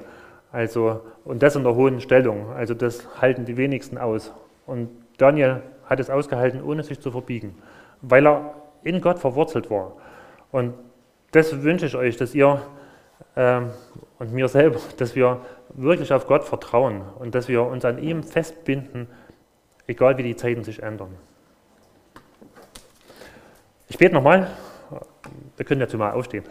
Also, 0.52 1.02
und 1.26 1.44
das 1.44 1.56
in 1.56 1.64
der 1.64 1.76
hohen 1.76 2.02
Stellung. 2.02 2.52
Also 2.54 2.74
das 2.74 3.22
halten 3.22 3.46
die 3.46 3.58
wenigsten 3.58 3.98
aus. 3.98 4.34
Und 4.66 4.90
Daniel 5.18 5.62
hat 5.86 6.00
es 6.00 6.10
ausgehalten, 6.10 6.64
ohne 6.64 6.84
sich 6.84 7.00
zu 7.00 7.12
verbiegen, 7.12 7.56
weil 8.02 8.26
er 8.26 8.56
in 8.84 9.02
Gott 9.02 9.20
verwurzelt 9.20 9.70
war. 9.70 9.94
Und 10.52 10.74
das 11.32 11.62
wünsche 11.62 11.86
ich 11.86 11.96
euch, 11.96 12.18
dass 12.18 12.34
ihr 12.34 12.62
ähm, 13.36 13.70
und 14.18 14.34
mir 14.34 14.48
selber, 14.48 14.80
dass 14.98 15.16
wir 15.16 15.42
wirklich 15.70 16.12
auf 16.14 16.26
Gott 16.28 16.44
vertrauen 16.44 17.02
und 17.20 17.36
dass 17.36 17.48
wir 17.48 17.64
uns 17.64 17.86
an 17.86 18.00
ihm 18.00 18.24
festbinden, 18.24 19.08
egal 19.88 20.18
wie 20.18 20.24
die 20.24 20.36
Zeiten 20.36 20.64
sich 20.64 20.82
ändern. 20.82 21.16
Ich 23.90 23.98
bete 23.98 24.14
nochmal. 24.14 24.48
Wir 25.58 25.66
können 25.66 25.82
dazu 25.82 25.98
mal 25.98 26.12
aufstehen. 26.12 26.46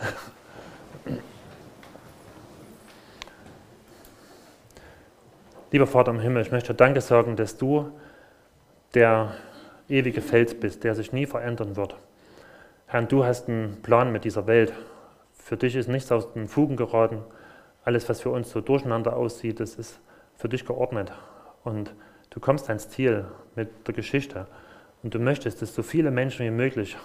Lieber 5.71 5.87
Vater 5.87 6.11
im 6.11 6.19
Himmel, 6.19 6.43
ich 6.43 6.51
möchte 6.51 6.75
Danke 6.75 7.01
sagen, 7.01 7.37
dass 7.37 7.57
du 7.57 7.93
der 8.95 9.35
ewige 9.89 10.21
Fels 10.21 10.59
bist, 10.59 10.83
der 10.83 10.95
sich 10.95 11.13
nie 11.13 11.27
verändern 11.27 11.77
wird. 11.77 11.97
Herr, 12.87 13.03
du 13.03 13.25
hast 13.25 13.49
einen 13.49 13.83
Plan 13.83 14.11
mit 14.11 14.25
dieser 14.25 14.47
Welt. 14.47 14.73
Für 15.33 15.57
dich 15.57 15.77
ist 15.77 15.89
nichts 15.89 16.11
aus 16.11 16.33
den 16.33 16.49
Fugen 16.49 16.77
geraten. 16.77 17.23
Alles, 17.85 18.09
was 18.09 18.21
für 18.21 18.31
uns 18.31 18.51
so 18.51 18.61
durcheinander 18.61 19.17
aussieht, 19.17 19.61
das 19.61 19.77
ist 19.77 20.01
für 20.37 20.49
dich 20.49 20.67
geordnet. 20.67 21.13
Und 21.65 21.95
du 22.31 22.41
kommst 22.41 22.69
ans 22.69 22.89
Ziel 22.89 23.27
mit 23.55 23.87
der 23.87 23.95
Geschichte. 23.95 24.47
Und 25.03 25.15
du 25.15 25.19
möchtest, 25.19 25.63
dass 25.63 25.75
so 25.75 25.83
viele 25.83 26.11
Menschen 26.11 26.45
wie 26.45 26.51
möglich 26.51 26.97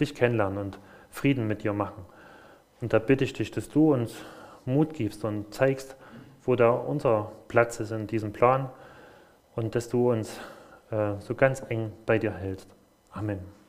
dich 0.00 0.14
kennenlernen 0.14 0.58
und 0.58 0.78
Frieden 1.10 1.46
mit 1.46 1.62
dir 1.64 1.72
machen. 1.72 2.04
Und 2.80 2.92
da 2.92 2.98
bitte 2.98 3.24
ich 3.24 3.32
dich, 3.32 3.50
dass 3.50 3.68
du 3.68 3.92
uns 3.92 4.14
Mut 4.64 4.94
gibst 4.94 5.24
und 5.24 5.52
zeigst, 5.52 5.96
wo 6.44 6.56
da 6.56 6.70
unser 6.70 7.32
Platz 7.48 7.80
ist 7.80 7.90
in 7.90 8.06
diesem 8.06 8.32
Plan 8.32 8.70
und 9.54 9.74
dass 9.74 9.88
du 9.88 10.10
uns 10.10 10.40
äh, 10.90 11.14
so 11.18 11.34
ganz 11.34 11.62
eng 11.68 11.92
bei 12.06 12.18
dir 12.18 12.32
hältst. 12.32 12.68
Amen. 13.10 13.59